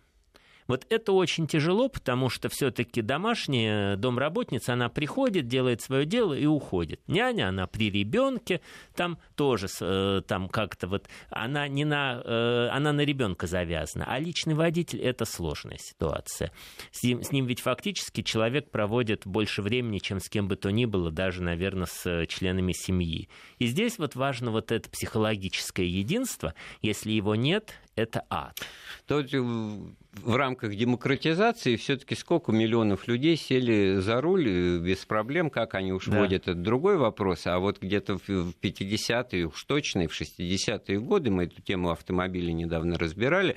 Вот 0.67 0.85
это 0.89 1.13
очень 1.13 1.47
тяжело, 1.47 1.89
потому 1.89 2.29
что 2.29 2.49
все-таки 2.49 3.01
домашняя 3.01 3.95
домработница, 3.95 4.73
она 4.73 4.89
приходит, 4.89 5.47
делает 5.47 5.81
свое 5.81 6.05
дело 6.05 6.33
и 6.33 6.45
уходит. 6.45 7.01
Няня, 7.07 7.49
она 7.49 7.67
при 7.67 7.89
ребенке, 7.89 8.61
там 8.95 9.17
тоже 9.35 9.67
э, 9.79 10.21
там 10.27 10.49
как-то 10.49 10.87
вот 10.87 11.07
она 11.29 11.67
не 11.67 11.85
на 11.85 12.21
э, 12.23 12.69
она 12.71 12.91
на 12.93 13.01
ребенка 13.01 13.47
завязана, 13.47 14.05
а 14.07 14.19
личный 14.19 14.53
водитель 14.53 15.01
это 15.01 15.25
сложная 15.25 15.77
ситуация. 15.77 16.51
С 16.91 17.03
ним, 17.03 17.23
с 17.23 17.31
ним 17.31 17.45
ведь 17.45 17.61
фактически 17.61 18.21
человек 18.21 18.69
проводит 18.71 19.25
больше 19.25 19.61
времени, 19.61 19.99
чем 19.99 20.19
с 20.19 20.29
кем 20.29 20.47
бы 20.47 20.55
то 20.55 20.69
ни 20.69 20.85
было, 20.85 21.11
даже, 21.11 21.41
наверное, 21.41 21.87
с 21.87 22.25
членами 22.27 22.73
семьи. 22.73 23.29
И 23.59 23.67
здесь 23.67 23.97
вот 23.97 24.15
важно 24.15 24.51
вот 24.51 24.71
это 24.71 24.89
психологическое 24.89 25.85
единство. 25.87 26.53
Если 26.81 27.11
его 27.11 27.35
нет, 27.35 27.73
это 27.97 28.23
ад. 28.29 28.59
Тут 29.07 29.31
в 29.31 30.35
рамках 30.35 30.75
демократизации 30.75 31.75
все-таки 31.75 32.15
сколько 32.15 32.51
миллионов 32.51 33.07
людей 33.07 33.37
сели 33.37 33.99
за 33.99 34.19
руль 34.21 34.47
э, 34.47 34.77
без 34.79 35.05
проблем, 35.05 35.49
как 35.49 35.75
они 35.75 35.93
уж 35.93 36.07
да. 36.07 36.19
водят, 36.19 36.43
это 36.47 36.55
другой 36.55 36.97
вопрос. 36.97 37.47
А 37.47 37.59
вот 37.59 37.79
где-то 37.79 38.17
в 38.17 38.53
50-е, 38.61 39.45
уж 39.45 39.63
точно, 39.63 40.07
в 40.07 40.19
60-е 40.19 40.99
годы, 40.99 41.31
мы 41.31 41.45
эту 41.45 41.61
тему 41.61 41.91
автомобилей 41.91 42.53
недавно 42.53 42.97
разбирали, 42.97 43.55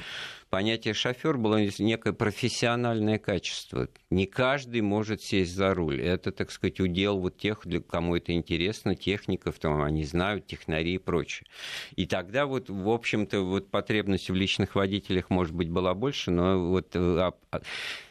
понятие 0.50 0.94
шофер 0.94 1.38
было 1.38 1.64
некое 1.78 2.12
профессиональное 2.12 3.18
качество. 3.18 3.88
Не 4.10 4.26
каждый 4.26 4.80
может 4.82 5.22
сесть 5.22 5.54
за 5.54 5.72
руль. 5.72 6.02
Это, 6.02 6.32
так 6.32 6.50
сказать, 6.50 6.80
удел 6.80 7.18
вот 7.18 7.38
тех, 7.38 7.62
кому 7.88 8.16
это 8.16 8.32
интересно, 8.32 8.94
техников, 8.94 9.58
там, 9.58 9.80
они 9.80 10.04
знают, 10.04 10.46
технари 10.46 10.94
и 10.94 10.98
прочее. 10.98 11.46
И 11.94 12.06
тогда 12.06 12.46
вот, 12.46 12.68
в 12.68 12.88
общем-то, 12.90 13.40
вот 13.40 13.70
потребность 13.70 14.28
в 14.28 14.34
личных 14.34 14.74
водителях, 14.74 15.30
может 15.30 15.54
быть, 15.54 15.70
была 15.70 15.94
больше, 15.94 16.30
но 16.30 16.58
вот 16.58 16.88
э, 16.94 16.98
а, 16.98 17.62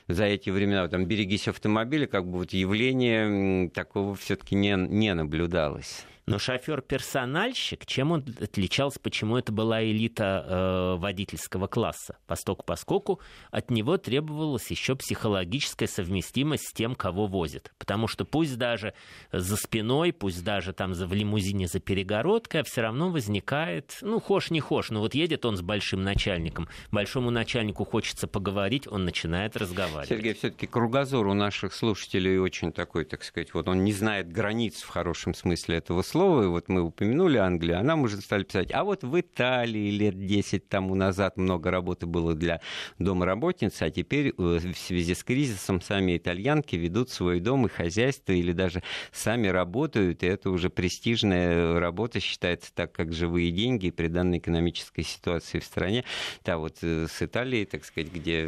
за 0.08 0.24
эти 0.24 0.50
времена, 0.50 0.88
там, 0.88 1.06
берегись 1.06 1.48
автомобиля, 1.48 2.08
как 2.08 2.26
бы 2.26 2.40
вот 2.40 2.54
явление 2.54 3.70
такого 3.70 4.16
все-таки 4.16 4.56
не, 4.56 4.76
не 4.76 5.14
наблюдалось. 5.14 6.06
Но 6.30 6.38
шофер-персональщик, 6.38 7.88
чем 7.88 8.12
он 8.12 8.24
отличался, 8.40 9.00
почему 9.00 9.38
это 9.38 9.52
была 9.52 9.84
элита 9.84 10.46
э, 10.48 10.96
водительского 11.00 11.66
класса? 11.66 12.18
Постоку 12.28 12.64
поскольку 12.64 13.20
от 13.50 13.72
него 13.72 13.98
требовалась 13.98 14.70
еще 14.70 14.96
психологическая 14.96 15.88
совместимость 15.88 16.68
с 16.68 16.72
тем, 16.72 16.94
кого 16.94 17.26
возит. 17.26 17.74
Потому 17.80 18.08
что 18.08 18.26
пусть 18.26 18.58
даже 18.60 18.94
за 19.32 19.56
спиной, 19.56 20.14
пусть 20.14 20.44
даже 20.44 20.72
там 20.72 20.94
в 20.94 21.14
лимузине 21.14 21.68
за 21.68 21.80
перегородкой, 21.80 22.62
а 22.62 22.64
все 22.64 22.82
равно 22.82 23.10
возникает, 23.10 23.98
ну, 24.02 24.20
хошь 24.20 24.52
не 24.52 24.60
хошь, 24.60 24.92
но 24.92 25.00
вот 25.00 25.16
едет 25.16 25.46
он 25.46 25.58
с 25.58 25.62
большим 25.64 26.04
начальником, 26.04 26.70
большому 26.92 27.32
начальнику 27.32 27.86
хочется 27.86 28.28
поговорить, 28.28 28.88
он 28.88 29.04
начинает 29.04 29.58
разговаривать. 29.58 30.10
Сергей, 30.10 30.36
все-таки 30.36 30.68
кругозор 30.68 31.26
у 31.26 31.34
наших 31.34 31.74
слушателей 31.74 32.38
очень 32.38 32.72
такой, 32.72 33.06
так 33.06 33.24
сказать, 33.24 33.52
вот 33.56 33.68
он 33.68 33.84
не 33.84 33.94
знает 33.94 34.32
границ 34.32 34.84
в 34.84 34.90
хорошем 34.90 35.34
смысле 35.34 35.78
этого 35.78 36.04
слова, 36.04 36.19
и 36.20 36.48
вот 36.48 36.70
мы 36.70 36.82
упомянули 36.82 37.38
Англию, 37.38 37.80
а 37.80 37.84
нам 37.84 38.04
уже 38.04 38.18
стали 38.18 38.44
писать, 38.44 38.72
а 38.74 38.84
вот 38.84 39.04
в 39.04 39.20
Италии 39.20 39.90
лет 39.92 40.26
10 40.26 40.68
тому 40.68 40.96
назад 40.96 41.38
много 41.38 41.72
работы 41.72 42.06
было 42.06 42.36
для 42.36 42.62
домработниц, 42.98 43.82
а 43.82 43.90
теперь 43.90 44.30
э, 44.30 44.34
в 44.38 44.78
связи 44.78 45.16
с 45.16 45.24
кризисом 45.24 45.82
сами 45.82 46.18
итальянки 46.18 46.76
ведут 46.76 47.10
свой 47.10 47.40
дом 47.40 47.66
и 47.66 47.70
хозяйство, 47.70 48.32
или 48.34 48.52
даже 48.52 48.84
сами 49.12 49.48
работают, 49.48 50.24
и 50.24 50.28
это 50.28 50.50
уже 50.50 50.70
престижная 50.70 51.80
работа 51.80 52.20
считается 52.20 52.74
так, 52.74 52.92
как 52.92 53.14
живые 53.14 53.52
деньги 53.52 53.90
при 53.90 54.08
данной 54.08 54.40
экономической 54.40 55.04
ситуации 55.04 55.60
в 55.60 55.64
стране. 55.64 56.04
Да, 56.44 56.58
вот 56.58 56.78
э, 56.82 57.08
с 57.08 57.22
Италией, 57.22 57.66
так 57.66 57.86
сказать, 57.86 58.12
где 58.12 58.46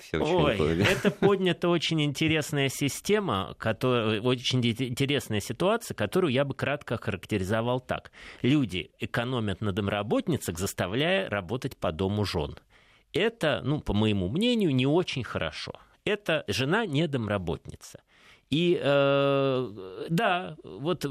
все 0.00 0.18
очень... 0.18 0.62
Ой, 0.62 0.82
это 0.82 1.10
поднята 1.20 1.68
очень 1.68 2.02
интересная 2.02 2.68
система, 2.68 3.54
которая, 3.58 4.20
очень 4.20 4.60
интересная 4.64 5.40
ситуация, 5.40 5.94
которую 5.94 6.32
я 6.32 6.44
бы 6.44 6.54
кратко 6.54 6.96
охарактеризовал 7.12 7.80
так. 7.80 8.10
Люди 8.42 8.90
экономят 8.98 9.60
на 9.60 9.72
домработницах, 9.72 10.58
заставляя 10.58 11.28
работать 11.28 11.76
по 11.76 11.92
дому 11.92 12.24
жен. 12.24 12.56
Это, 13.12 13.60
ну, 13.64 13.80
по 13.80 13.92
моему 13.92 14.28
мнению, 14.28 14.74
не 14.74 14.86
очень 14.86 15.24
хорошо. 15.24 15.72
Это 16.04 16.44
жена 16.48 16.86
не 16.86 17.06
домработница. 17.06 18.00
И 18.50 18.78
э, 18.82 20.06
да, 20.10 20.56
вот 20.64 21.04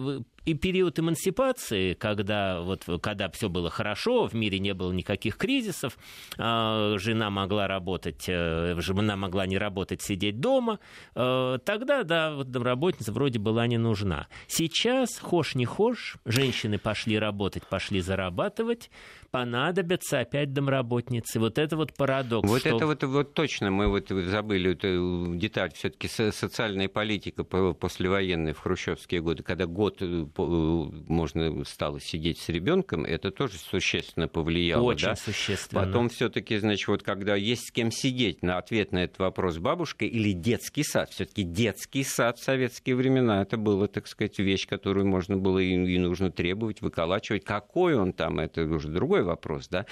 и 0.45 0.53
период 0.53 0.99
эмансипации, 0.99 1.93
когда, 1.93 2.61
вот, 2.61 2.85
когда 3.01 3.29
все 3.29 3.49
было 3.49 3.69
хорошо, 3.69 4.27
в 4.27 4.33
мире 4.33 4.59
не 4.59 4.73
было 4.73 4.91
никаких 4.91 5.37
кризисов, 5.37 5.97
э, 6.37 6.95
жена 6.97 7.29
могла 7.29 7.67
работать, 7.67 8.25
э, 8.27 8.75
жена 8.79 9.15
могла 9.15 9.45
не 9.45 9.57
работать, 9.57 10.01
сидеть 10.01 10.39
дома, 10.39 10.79
э, 11.15 11.59
тогда, 11.63 12.03
да, 12.03 12.33
вот 12.33 12.49
домработница 12.49 13.11
вроде 13.11 13.39
была 13.39 13.67
не 13.67 13.77
нужна. 13.77 14.27
Сейчас, 14.47 15.19
хошь 15.19 15.55
не 15.55 15.65
хошь, 15.65 16.17
женщины 16.25 16.77
пошли 16.77 17.19
работать, 17.19 17.67
пошли 17.67 18.01
зарабатывать, 18.01 18.89
понадобятся 19.29 20.19
опять 20.19 20.53
домработницы. 20.53 21.39
Вот 21.39 21.57
это 21.57 21.77
вот 21.77 21.93
парадокс. 21.93 22.47
Вот 22.47 22.61
что... 22.61 22.75
это 22.75 22.85
вот, 22.87 23.03
вот 23.03 23.33
точно, 23.33 23.71
мы 23.71 23.87
вот 23.87 24.09
забыли 24.09 24.71
эту 24.71 25.35
деталь, 25.35 25.71
все-таки 25.73 26.07
социальная 26.07 26.89
политика 26.89 27.43
послевоенная 27.43 28.53
в 28.53 28.59
хрущевские 28.59 29.21
годы, 29.21 29.43
когда 29.43 29.65
год 29.65 30.01
можно 30.37 31.63
стало 31.65 31.99
сидеть 31.99 32.39
с 32.39 32.49
ребенком, 32.49 33.05
это 33.05 33.31
тоже 33.31 33.57
существенно 33.57 34.27
повлияло. 34.27 34.83
Очень 34.83 35.07
да? 35.07 35.15
существенно. 35.15 35.85
Потом 35.85 36.09
все-таки, 36.09 36.57
значит, 36.57 36.87
вот 36.87 37.03
когда 37.03 37.35
есть 37.35 37.67
с 37.67 37.71
кем 37.71 37.91
сидеть 37.91 38.43
на 38.43 38.57
ответ 38.57 38.91
на 38.91 39.03
этот 39.03 39.19
вопрос 39.19 39.57
бабушка 39.57 40.05
или 40.05 40.31
детский 40.31 40.83
сад, 40.83 41.11
все-таки 41.11 41.43
детский 41.43 42.03
сад 42.03 42.39
в 42.39 42.43
советские 42.43 42.95
времена, 42.95 43.41
это 43.41 43.57
было, 43.57 43.87
так 43.87 44.07
сказать, 44.07 44.39
вещь, 44.39 44.67
которую 44.67 45.07
можно 45.07 45.37
было 45.37 45.59
и, 45.59 45.73
и 45.73 45.97
нужно 45.97 46.31
требовать, 46.31 46.81
выколачивать. 46.81 47.43
Какой 47.43 47.95
он 47.95 48.13
там, 48.13 48.39
это 48.39 48.63
уже 48.63 48.89
другой 48.89 49.23
вопрос, 49.23 49.67
да, 49.67 49.85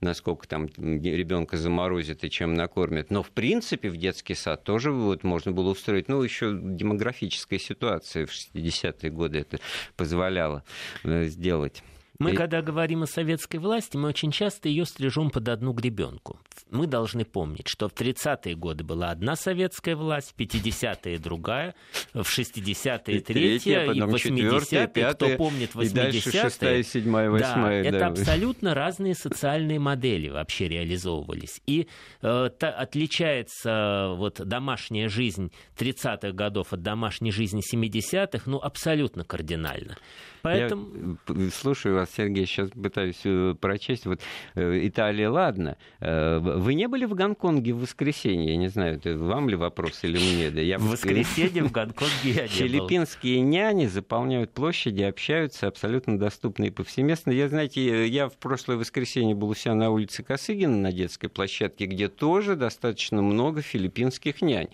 насколько 0.00 0.48
там 0.48 0.66
ребенка 0.66 1.56
заморозит 1.56 2.24
и 2.24 2.30
чем 2.30 2.54
накормят. 2.54 3.10
Но, 3.10 3.22
в 3.22 3.30
принципе, 3.30 3.90
в 3.90 3.96
детский 3.96 4.34
сад 4.34 4.64
тоже 4.64 4.90
вот 4.92 5.24
можно 5.24 5.52
было 5.52 5.70
устроить, 5.70 6.08
ну, 6.08 6.22
еще 6.22 6.58
демографическая 6.60 7.58
ситуация 7.58 8.26
в 8.26 8.30
60-е 8.30 9.10
годы 9.10 9.38
это 9.40 9.58
позволяло 9.96 10.62
э, 11.04 11.24
сделать. 11.26 11.82
Мы, 12.22 12.32
и... 12.32 12.36
когда 12.36 12.62
говорим 12.62 13.02
о 13.02 13.06
советской 13.06 13.56
власти, 13.56 13.96
мы 13.96 14.08
очень 14.08 14.30
часто 14.30 14.68
ее 14.68 14.86
стрижем 14.86 15.30
под 15.30 15.48
одну 15.48 15.72
гребенку. 15.72 16.38
Мы 16.70 16.86
должны 16.86 17.24
помнить, 17.24 17.68
что 17.68 17.88
в 17.88 17.92
30-е 17.94 18.54
годы 18.54 18.84
была 18.84 19.10
одна 19.10 19.36
советская 19.36 19.96
власть, 19.96 20.34
в 20.36 20.40
50-е 20.40 21.18
другая, 21.18 21.74
в 22.14 22.20
60-е 22.20 23.20
третья, 23.20 23.84
и, 23.84 23.98
и 23.98 24.00
в 24.00 24.14
80-е, 24.14 25.12
кто 25.14 25.36
помнит 25.36 25.70
80-е. 25.74 25.86
И 25.86 25.88
дальше 25.90 26.30
6 26.30 26.92
7 26.92 27.10
8 27.10 27.38
да, 27.38 27.54
да, 27.54 27.72
это 27.72 28.06
абсолютно 28.06 28.74
разные 28.74 29.14
социальные 29.14 29.78
модели 29.78 30.28
вообще 30.28 30.68
реализовывались. 30.68 31.60
И 31.66 31.88
э, 32.22 32.50
та, 32.58 32.70
отличается 32.70 34.14
вот 34.16 34.40
домашняя 34.46 35.08
жизнь 35.08 35.52
30-х 35.76 36.32
годов 36.32 36.72
от 36.72 36.82
домашней 36.82 37.32
жизни 37.32 37.62
70-х, 37.62 38.44
ну, 38.46 38.58
абсолютно 38.58 39.24
кардинально. 39.24 39.96
Поэтому... 40.42 41.16
Я 41.28 41.50
слушаю 41.50 41.94
вас, 41.94 42.10
Сергей, 42.16 42.46
сейчас 42.46 42.70
пытаюсь 42.70 43.20
э, 43.24 43.54
прочесть. 43.60 44.06
Вот 44.06 44.20
э, 44.54 44.80
Италия, 44.86 45.28
ладно. 45.28 45.76
Э, 46.00 46.38
вы 46.38 46.74
не 46.74 46.88
были 46.88 47.04
в 47.04 47.14
Гонконге 47.14 47.72
в 47.72 47.80
воскресенье? 47.80 48.50
Я 48.50 48.56
не 48.56 48.68
знаю, 48.68 48.96
это 48.96 49.16
вам 49.16 49.48
ли 49.48 49.56
вопрос 49.56 50.00
или 50.02 50.18
мне? 50.18 50.50
Да, 50.50 50.60
я... 50.60 50.78
В 50.78 50.90
воскресенье 50.90 51.62
в 51.62 51.70
Гонконге 51.70 52.12
я 52.24 52.42
не 52.42 52.48
Филиппинские 52.48 53.40
няни 53.40 53.86
заполняют 53.86 54.52
площади, 54.52 55.02
общаются 55.02 55.68
абсолютно 55.68 56.18
доступно 56.18 56.64
и 56.64 56.70
повсеместно. 56.70 57.30
Я, 57.30 57.48
знаете, 57.48 58.08
я 58.08 58.28
в 58.28 58.36
прошлое 58.36 58.76
воскресенье 58.76 59.34
был 59.34 59.50
у 59.50 59.54
себя 59.54 59.74
на 59.74 59.90
улице 59.90 60.22
Косыгина 60.22 60.76
на 60.76 60.92
детской 60.92 61.28
площадке, 61.28 61.86
где 61.86 62.08
тоже 62.08 62.56
достаточно 62.56 63.22
много 63.22 63.62
филиппинских 63.62 64.42
нянь, 64.42 64.68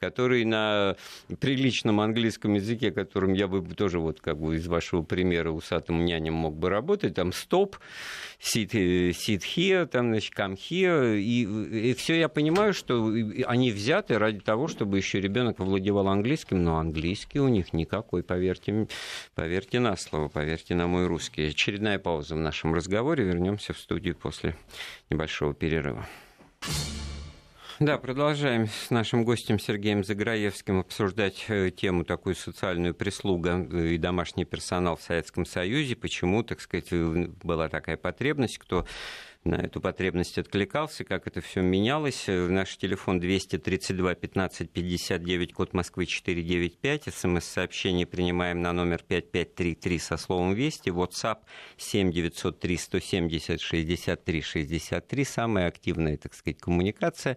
которые 0.00 0.44
на 0.46 0.96
приличном 1.40 2.00
английском 2.00 2.54
языке, 2.54 2.90
которым 2.90 3.34
я 3.34 3.46
бы 3.46 3.62
тоже 3.74 4.00
вот 4.00 4.20
как 4.20 4.38
бы 4.38 4.56
из 4.56 4.66
вашего 4.66 5.02
примера 5.12 5.50
усатым 5.50 6.06
няням 6.06 6.32
мог 6.32 6.56
бы 6.56 6.70
работать, 6.70 7.14
там 7.14 7.34
стоп, 7.34 7.76
sit, 8.40 8.70
sit 9.10 9.42
here, 9.42 9.84
там, 9.84 10.08
значит, 10.08 10.32
come 10.34 10.56
here, 10.56 11.18
и, 11.18 11.90
и 11.90 11.92
все 11.92 12.18
я 12.18 12.30
понимаю, 12.30 12.72
что 12.72 13.12
они 13.46 13.70
взяты 13.72 14.18
ради 14.18 14.40
того, 14.40 14.68
чтобы 14.68 14.96
еще 14.96 15.20
ребенок 15.20 15.60
овладевал 15.60 16.08
английским, 16.08 16.64
но 16.64 16.78
английский 16.78 17.40
у 17.40 17.48
них 17.48 17.74
никакой, 17.74 18.22
поверьте, 18.22 18.88
поверьте 19.34 19.80
на 19.80 19.96
слово, 19.98 20.28
поверьте 20.28 20.74
на 20.74 20.86
мой 20.86 21.06
русский. 21.06 21.48
Очередная 21.48 21.98
пауза 21.98 22.34
в 22.34 22.38
нашем 22.38 22.72
разговоре, 22.72 23.22
вернемся 23.22 23.74
в 23.74 23.78
студию 23.78 24.16
после 24.16 24.56
небольшого 25.10 25.52
перерыва. 25.52 26.08
Да, 27.82 27.98
продолжаем 27.98 28.68
с 28.68 28.90
нашим 28.90 29.24
гостем 29.24 29.58
Сергеем 29.58 30.04
Заграевским 30.04 30.78
обсуждать 30.78 31.46
э, 31.48 31.72
тему 31.72 32.04
такую 32.04 32.36
социальную 32.36 32.94
прислуга 32.94 33.58
и 33.60 33.98
домашний 33.98 34.44
персонал 34.44 34.94
в 34.94 35.02
Советском 35.02 35.44
Союзе. 35.44 35.96
Почему, 35.96 36.44
так 36.44 36.60
сказать, 36.60 36.92
э, 36.92 37.26
была 37.42 37.68
такая 37.68 37.96
потребность, 37.96 38.58
кто 38.58 38.86
на 39.44 39.56
эту 39.56 39.80
потребность 39.80 40.38
откликался, 40.38 41.04
как 41.04 41.26
это 41.26 41.40
все 41.40 41.62
менялось. 41.62 42.26
Наш 42.28 42.76
телефон 42.76 43.18
232 43.18 44.14
15 44.14 44.70
59, 44.70 45.52
код 45.52 45.74
Москвы 45.74 46.06
495. 46.06 47.12
СМС-сообщение 47.12 48.06
принимаем 48.06 48.62
на 48.62 48.72
номер 48.72 49.02
5533 49.02 49.98
со 49.98 50.16
словом 50.16 50.54
«Вести». 50.54 50.90
WhatsApp 50.90 51.38
7 51.76 52.12
903 52.12 52.76
170 52.76 53.60
63 53.60 54.42
63. 54.42 55.24
Самая 55.24 55.66
активная, 55.66 56.16
так 56.16 56.34
сказать, 56.34 56.60
коммуникация. 56.60 57.36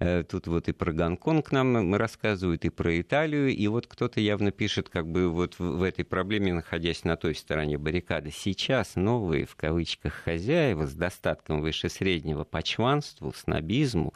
Э, 0.00 0.24
тут 0.24 0.48
вот 0.48 0.68
и 0.68 0.72
про 0.72 0.92
Гонконг 0.92 1.52
нам 1.52 1.94
рассказывают, 1.94 2.64
и 2.64 2.70
про 2.70 3.00
Италию. 3.00 3.54
И 3.54 3.68
вот 3.68 3.86
кто-то 3.86 4.20
явно 4.20 4.50
пишет, 4.50 4.88
как 4.88 5.06
бы 5.06 5.28
вот 5.28 5.60
в 5.60 5.82
этой 5.84 6.04
проблеме, 6.04 6.54
находясь 6.54 7.04
на 7.04 7.16
той 7.16 7.36
стороне 7.36 7.78
баррикады. 7.78 8.32
Сейчас 8.32 8.96
новые, 8.96 9.46
в 9.46 9.54
кавычках, 9.54 10.12
хозяева 10.12 10.86
с 10.86 10.94
достаточно 10.94 11.35
недостаткам 11.36 11.60
выше 11.60 11.88
среднего 11.88 12.44
по 12.44 12.62
чванству, 12.62 13.32
снобизму 13.32 14.14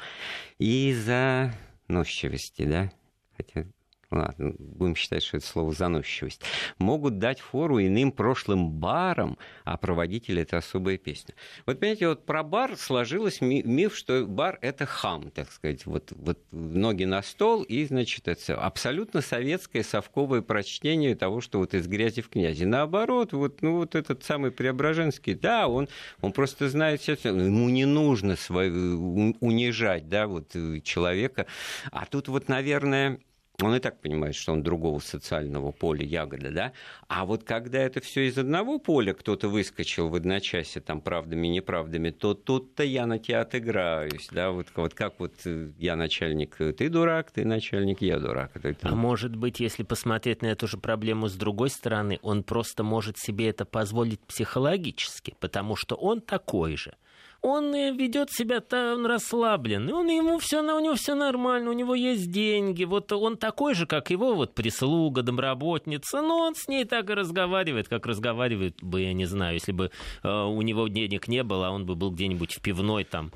и 0.59 0.95
заносчивости, 0.95 2.65
да, 2.65 2.93
хотя 3.37 3.67
ладно, 4.11 4.55
будем 4.59 4.97
считать, 4.97 5.23
что 5.23 5.37
это 5.37 5.47
слово 5.47 5.73
заносчивость, 5.73 6.43
могут 6.79 7.19
дать 7.19 7.41
фору 7.41 7.81
иным 7.81 8.13
прошлым 8.13 8.71
барам, 8.71 9.39
а 9.65 9.77
проводитель 9.77 10.41
это 10.41 10.59
особая 10.59 10.99
песня. 10.99 11.35
Вот 11.67 11.79
понимаете, 11.79 12.09
вот 12.09 12.27
про 12.27 12.43
бар 12.43 12.77
сложилось 12.77 13.41
миф, 13.41 13.95
что 13.95 14.27
бар 14.27 14.59
это 14.63 14.87
хам, 14.87 15.31
так 15.31 15.51
сказать, 15.53 15.87
вот, 15.87 16.13
вот 16.17 16.39
ноги 16.51 17.05
на 17.05 17.23
стол, 17.23 17.63
и, 17.63 17.85
значит, 17.85 18.27
это 18.29 18.57
абсолютно 18.57 19.21
советское 19.21 19.85
совковое 19.85 20.43
прочтение 20.43 21.15
того, 21.15 21.41
что 21.41 21.59
вот 21.59 21.75
из 21.75 21.87
грязи 21.87 22.23
в 22.23 22.29
князи. 22.29 22.65
Наоборот, 22.65 23.33
вот, 23.33 23.63
ну, 23.63 23.77
вот 23.77 23.95
этот 23.95 24.25
самый 24.25 24.51
Преображенский, 24.51 25.35
да, 25.35 25.69
он, 25.69 25.89
он 26.21 26.33
просто 26.33 26.69
знает 26.69 27.01
все, 27.01 27.13
ему 27.13 27.69
не 27.69 27.85
нужно 27.85 28.37
свой, 28.37 28.71
унижать, 28.71 30.09
да, 30.09 30.27
вот 30.27 30.53
человека, 30.83 31.47
а 31.93 32.07
тут 32.07 32.29
вот, 32.29 32.49
наверное, 32.49 33.21
он 33.63 33.75
и 33.75 33.81
так 33.81 34.01
понимает, 34.01 34.35
что 34.35 34.53
он 34.53 34.63
другого 34.63 34.99
социального 35.01 35.71
поля 35.73 36.05
ягода, 36.05 36.51
да? 36.51 36.73
А 37.09 37.25
вот 37.25 37.45
когда 37.45 37.79
это 37.79 38.01
все 38.01 38.29
из 38.29 38.39
одного 38.39 38.79
поля 38.79 39.13
кто-то 39.15 39.49
выскочил 39.49 40.09
в 40.09 40.15
одночасье, 40.15 40.81
там, 40.83 41.01
правдами, 41.01 41.47
неправдами, 41.49 42.11
то 42.11 42.35
тут-то 42.35 42.83
я 42.83 43.07
на 43.07 43.19
тебя 43.19 43.43
отыграюсь, 43.43 44.29
да? 44.31 44.51
Вот, 44.51 44.67
вот 44.75 44.95
как 44.95 45.21
вот 45.21 45.35
э, 45.45 45.71
я 45.79 45.97
начальник, 45.97 46.57
э, 46.61 46.73
ты 46.73 46.89
дурак, 46.89 47.31
ты 47.31 47.45
начальник, 47.45 48.01
я 48.03 48.19
дурак. 48.19 48.53
Это, 48.55 48.77
А 48.83 48.95
может 48.95 49.37
быть, 49.37 49.61
если 49.61 49.83
посмотреть 49.83 50.43
на 50.43 50.47
эту 50.47 50.67
же 50.67 50.77
проблему 50.77 51.29
с 51.29 51.35
другой 51.35 51.71
стороны, 51.71 52.19
он 52.23 52.43
просто 52.43 52.83
может 52.83 53.19
себе 53.19 53.49
это 53.49 53.65
позволить 53.65 54.21
психологически, 54.21 55.35
потому 55.41 55.77
что 55.77 55.97
он 55.97 56.21
такой 56.21 56.77
же 56.77 56.95
он 57.43 57.75
ведет 57.97 58.31
себя 58.31 58.61
там 58.61 59.07
расслаблен, 59.07 59.93
он 59.93 60.09
ему 60.09 60.39
все, 60.39 60.61
у 60.61 60.81
него 60.81 60.95
все 60.95 61.15
нормально, 61.15 61.71
у 61.71 61.73
него 61.73 61.95
есть 61.95 62.31
деньги, 62.31 62.85
вот 62.85 63.13
он 63.13 63.37
такой 63.37 63.75
же, 63.75 63.87
как 63.87 64.11
его 64.11 64.35
вот 64.35 64.55
прислуга, 64.55 65.23
домработница, 65.23 66.23
но 66.23 66.39
он 66.39 66.55
с 66.55 66.69
ней 66.69 66.85
так 66.85 67.09
и 67.11 67.15
разговаривает, 67.15 67.89
как 67.89 68.07
разговаривает 68.07 68.83
бы, 68.83 69.01
я 69.03 69.13
не 69.13 69.25
знаю, 69.25 69.55
если 69.55 69.73
бы 69.73 69.91
э, 70.23 70.29
у 70.29 70.61
него 70.63 70.89
денег 70.89 71.29
не 71.29 71.43
было, 71.43 71.69
а 71.69 71.71
он 71.71 71.87
бы 71.87 71.95
был 71.95 72.11
где-нибудь 72.11 72.55
в 72.55 72.61
пивной 72.61 73.05
там. 73.05 73.33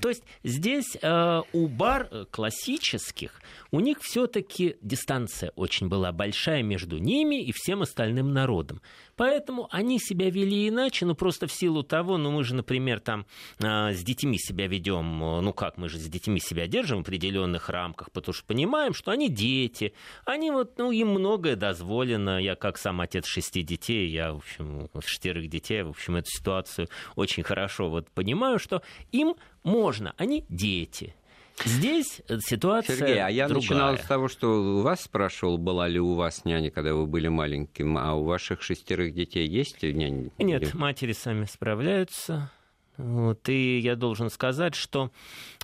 То 0.00 0.08
есть 0.08 0.22
здесь 0.44 0.96
э, 1.00 1.42
у 1.52 1.66
бар 1.68 2.08
классических 2.30 3.40
у 3.70 3.80
них 3.80 3.98
все-таки 4.00 4.76
дистанция 4.82 5.52
очень 5.56 5.88
была 5.88 6.12
большая 6.12 6.62
между 6.62 6.98
ними 6.98 7.42
и 7.42 7.52
всем 7.52 7.82
остальным 7.82 8.32
народом. 8.32 8.80
Поэтому 9.18 9.68
они 9.72 9.98
себя 9.98 10.30
вели 10.30 10.68
иначе, 10.68 11.04
ну 11.04 11.16
просто 11.16 11.48
в 11.48 11.52
силу 11.52 11.82
того, 11.82 12.18
ну 12.18 12.30
мы 12.30 12.44
же, 12.44 12.54
например, 12.54 13.00
там 13.00 13.26
э, 13.58 13.92
с 13.92 14.02
детьми 14.04 14.38
себя 14.38 14.68
ведем, 14.68 15.18
ну 15.18 15.52
как, 15.52 15.76
мы 15.76 15.88
же 15.88 15.98
с 15.98 16.06
детьми 16.06 16.38
себя 16.38 16.68
держим 16.68 16.98
в 16.98 17.00
определенных 17.00 17.68
рамках, 17.68 18.12
потому 18.12 18.32
что 18.32 18.46
понимаем, 18.46 18.94
что 18.94 19.10
они 19.10 19.28
дети, 19.28 19.92
они 20.24 20.52
вот, 20.52 20.78
ну 20.78 20.92
им 20.92 21.08
многое 21.08 21.56
дозволено. 21.56 22.40
Я 22.40 22.54
как 22.54 22.78
сам 22.78 23.00
отец 23.00 23.26
шести 23.26 23.64
детей, 23.64 24.08
я, 24.08 24.34
в 24.34 24.36
общем, 24.36 24.88
шестерых 25.04 25.48
детей, 25.48 25.82
в 25.82 25.90
общем, 25.90 26.14
эту 26.14 26.30
ситуацию 26.30 26.88
очень 27.16 27.42
хорошо 27.42 27.90
вот 27.90 28.08
понимаю, 28.12 28.60
что 28.60 28.82
им 29.10 29.34
можно, 29.64 30.14
они 30.16 30.44
дети. 30.48 31.16
Здесь 31.64 32.22
ситуация 32.40 32.96
Сергей, 32.96 33.22
а 33.22 33.28
я 33.28 33.48
другая. 33.48 33.62
начинал 33.62 33.98
с 33.98 34.02
того, 34.02 34.28
что 34.28 34.78
у 34.78 34.82
вас 34.82 35.02
спрашивал, 35.02 35.58
была 35.58 35.88
ли 35.88 36.00
у 36.00 36.14
вас 36.14 36.44
няня, 36.44 36.70
когда 36.70 36.94
вы 36.94 37.06
были 37.06 37.28
маленьким, 37.28 37.98
а 37.98 38.14
у 38.14 38.24
ваших 38.24 38.62
шестерых 38.62 39.14
детей 39.14 39.46
есть 39.46 39.82
няня? 39.82 40.30
Нет, 40.38 40.74
матери 40.74 41.12
сами 41.12 41.44
справляются. 41.44 42.50
Вот, 42.98 43.48
и 43.48 43.78
я 43.78 43.94
должен 43.94 44.28
сказать, 44.28 44.74
что 44.74 45.12